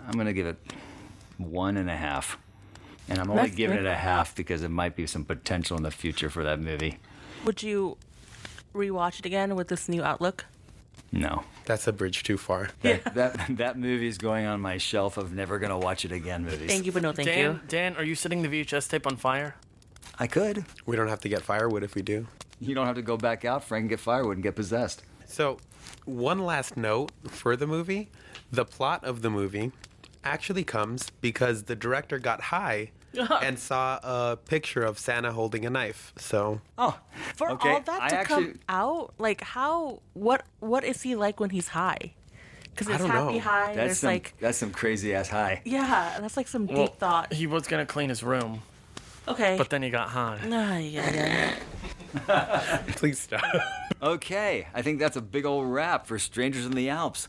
I'm 0.07 0.13
gonna 0.13 0.33
give 0.33 0.47
it 0.47 0.57
one 1.37 1.77
and 1.77 1.89
a 1.89 1.95
half, 1.95 2.37
and 3.09 3.19
I'm 3.19 3.29
only 3.29 3.43
That's 3.43 3.55
giving 3.55 3.77
good. 3.77 3.85
it 3.85 3.89
a 3.89 3.95
half 3.95 4.35
because 4.35 4.63
it 4.63 4.69
might 4.69 4.95
be 4.95 5.05
some 5.07 5.25
potential 5.25 5.77
in 5.77 5.83
the 5.83 5.91
future 5.91 6.29
for 6.29 6.43
that 6.43 6.59
movie. 6.59 6.97
Would 7.45 7.61
you 7.63 7.97
rewatch 8.73 9.19
it 9.19 9.25
again 9.25 9.55
with 9.55 9.67
this 9.67 9.87
new 9.87 10.03
outlook? 10.03 10.45
No, 11.11 11.43
That's 11.65 11.87
a 11.87 11.93
bridge 11.93 12.23
too 12.23 12.37
far. 12.37 12.69
that 12.81 13.13
that, 13.15 13.57
that 13.57 13.77
movie 13.77 14.07
is 14.07 14.17
going 14.17 14.45
on 14.45 14.59
my 14.59 14.77
shelf 14.77 15.17
of 15.17 15.33
never 15.33 15.59
gonna 15.59 15.77
watch 15.77 16.03
it 16.03 16.11
again 16.11 16.43
movies. 16.43 16.69
Thank 16.69 16.85
you, 16.85 16.91
but 16.91 17.01
no 17.03 17.11
thank 17.13 17.27
Dan, 17.27 17.51
you. 17.53 17.59
Dan, 17.67 17.95
are 17.95 18.03
you 18.03 18.15
setting 18.15 18.41
the 18.41 18.49
VHS 18.49 18.89
tape 18.89 19.07
on 19.07 19.15
fire? 19.15 19.55
I 20.19 20.27
could. 20.27 20.65
We 20.85 20.95
don't 20.95 21.07
have 21.07 21.21
to 21.21 21.29
get 21.29 21.41
firewood 21.41 21.83
if 21.83 21.95
we 21.95 22.01
do. 22.01 22.27
You 22.59 22.73
don't 22.73 22.85
have 22.87 22.95
to 22.95 23.01
go 23.01 23.17
back 23.17 23.43
out, 23.45 23.63
Frank, 23.63 23.83
and 23.83 23.89
get 23.89 23.99
firewood 23.99 24.37
and 24.37 24.43
get 24.43 24.55
possessed. 24.55 25.03
So, 25.25 25.57
one 26.05 26.39
last 26.39 26.77
note 26.77 27.11
for 27.27 27.55
the 27.55 27.67
movie: 27.67 28.09
the 28.51 28.65
plot 28.65 29.03
of 29.03 29.21
the 29.21 29.29
movie 29.29 29.71
actually 30.25 30.63
comes 30.63 31.09
because 31.21 31.63
the 31.63 31.75
director 31.75 32.19
got 32.19 32.41
high 32.41 32.91
and 33.41 33.57
saw 33.57 33.99
a 34.03 34.35
picture 34.37 34.83
of 34.83 34.99
Santa 34.99 35.31
holding 35.31 35.65
a 35.65 35.69
knife. 35.69 36.11
So, 36.17 36.59
Oh, 36.77 36.99
For 37.35 37.49
okay. 37.51 37.69
all 37.73 37.79
that 37.81 38.01
I 38.01 38.09
to 38.09 38.15
actually, 38.17 38.45
come 38.45 38.59
out, 38.67 39.13
like 39.17 39.41
how 39.41 40.01
what 40.13 40.43
what 40.59 40.83
is 40.83 41.01
he 41.03 41.15
like 41.15 41.39
when 41.39 41.51
he's 41.51 41.69
high? 41.69 42.13
Because 42.71 42.89
I 42.89 42.95
it's 42.95 43.01
don't 43.01 43.09
happy 43.11 43.33
know. 43.35 43.39
high. 43.39 43.65
that's 43.67 43.75
There's 43.77 43.99
some 43.99 44.09
like 44.11 44.33
that's 44.41 44.57
some 44.57 44.71
crazy 44.71 45.13
ass 45.15 45.29
high. 45.29 45.61
yeah, 45.63 46.17
that's 46.19 46.35
like 46.35 46.47
some 46.49 46.67
Well, 46.67 46.87
deep 46.87 46.97
thought. 46.97 47.31
He 47.31 47.47
was 47.47 47.67
gonna 47.67 47.85
clean 47.85 48.09
his 48.09 48.21
room, 48.21 48.61
Okay. 49.29 49.55
but 49.57 49.69
then 49.69 49.81
he 49.81 49.89
got 49.89 50.09
high. 50.09 50.39
Ah, 50.43 50.77
yeah, 50.77 51.55
yeah. 52.27 52.81
please 52.95 53.19
stop. 53.19 53.41
Okay, 54.01 54.67
I 54.73 54.81
think 54.81 54.99
that's 54.99 55.15
a 55.15 55.21
big 55.21 55.45
old 55.45 55.67
wrap 55.71 56.05
for 56.05 56.19
Strangers 56.19 56.65
in 56.65 56.73
the 56.73 56.89
Alps. 56.89 57.27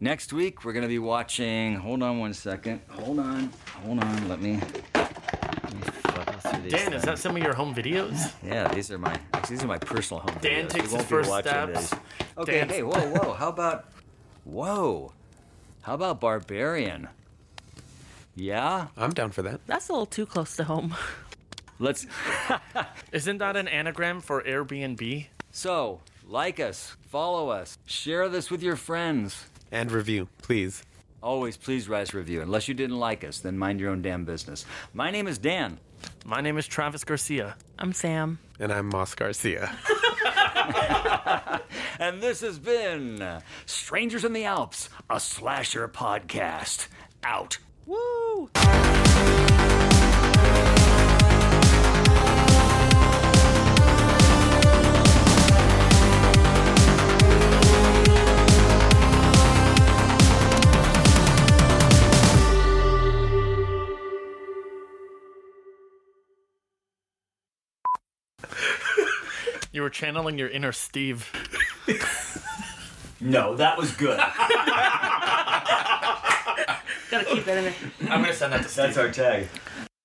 Next 0.00 0.32
week 0.32 0.64
we're 0.64 0.72
gonna 0.72 0.86
be 0.88 0.98
watching. 1.00 1.76
Hold 1.76 2.02
on 2.02 2.18
one 2.20 2.32
second. 2.32 2.80
Hold 2.88 3.18
on. 3.18 3.50
Hold 3.84 4.02
on. 4.04 4.28
Let 4.28 4.40
me. 4.40 4.60
Let 4.94 5.74
me 5.74 5.80
fucking 6.02 6.38
through 6.60 6.70
Dan, 6.70 6.92
is 6.92 7.02
that 7.02 7.18
some 7.18 7.36
of 7.36 7.42
your 7.42 7.54
home 7.54 7.74
videos? 7.74 8.32
Yeah, 8.44 8.68
these 8.68 8.90
are 8.92 8.98
my 8.98 9.18
these 9.48 9.62
are 9.64 9.66
my 9.66 9.78
personal 9.78 10.20
home. 10.20 10.36
Dan 10.40 10.66
videos. 10.66 10.68
Dan 10.68 10.68
takes 10.68 10.92
You 10.92 10.98
his 10.98 11.06
first 11.06 11.30
steps. 11.34 11.90
these. 11.90 12.00
Okay, 12.38 12.52
Dan's- 12.58 12.72
hey, 12.72 12.82
whoa, 12.84 13.08
whoa. 13.10 13.32
How 13.34 13.48
about, 13.48 13.86
whoa? 14.44 15.12
How 15.82 15.94
about 15.94 16.20
Barbarian? 16.20 17.08
Yeah, 18.36 18.88
I'm 18.96 19.12
down 19.12 19.32
for 19.32 19.42
that. 19.42 19.66
That's 19.66 19.88
a 19.88 19.92
little 19.92 20.06
too 20.06 20.26
close 20.26 20.54
to 20.56 20.64
home. 20.64 20.94
let's. 21.80 22.06
Isn't 23.12 23.38
that 23.38 23.56
an 23.56 23.66
anagram 23.66 24.20
for 24.20 24.42
Airbnb? 24.42 25.26
So, 25.50 26.00
like 26.24 26.60
us, 26.60 26.94
follow 27.10 27.48
us, 27.48 27.78
share 27.84 28.28
this 28.28 28.48
with 28.48 28.62
your 28.62 28.76
friends. 28.76 29.46
And 29.70 29.92
review, 29.92 30.28
please. 30.42 30.82
Always 31.22 31.56
please 31.56 31.88
write 31.88 32.02
us 32.02 32.14
a 32.14 32.18
review. 32.18 32.40
Unless 32.42 32.68
you 32.68 32.74
didn't 32.74 32.98
like 32.98 33.24
us, 33.24 33.38
then 33.40 33.58
mind 33.58 33.80
your 33.80 33.90
own 33.90 34.02
damn 34.02 34.24
business. 34.24 34.64
My 34.94 35.10
name 35.10 35.26
is 35.26 35.38
Dan. 35.38 35.78
My 36.24 36.40
name 36.40 36.58
is 36.58 36.66
Travis 36.66 37.04
Garcia. 37.04 37.56
I'm 37.78 37.92
Sam. 37.92 38.38
And 38.60 38.72
I'm 38.72 38.86
Moss 38.86 39.14
Garcia. 39.14 39.76
And 42.00 42.22
this 42.22 42.40
has 42.42 42.60
been 42.60 43.42
Strangers 43.66 44.24
in 44.24 44.32
the 44.32 44.44
Alps, 44.44 44.88
a 45.10 45.18
slasher 45.18 45.88
podcast. 45.88 46.86
Out. 47.24 47.58
Woo! 47.86 48.48
You 69.78 69.82
were 69.82 69.90
channeling 69.90 70.38
your 70.38 70.48
inner 70.48 70.72
Steve. 70.72 71.30
No, 73.20 73.54
that 73.54 73.78
was 73.78 73.92
good. 73.94 74.18
Gotta 77.12 77.24
keep 77.24 77.44
that 77.44 77.58
in 77.58 77.64
there. 77.64 77.74
I'm 78.10 78.22
gonna 78.22 78.32
send 78.32 78.54
that 78.54 78.64
to 78.64 78.68
Steve. 78.68 78.86
That's 78.86 78.98
our 78.98 79.12
tag. 79.12 79.46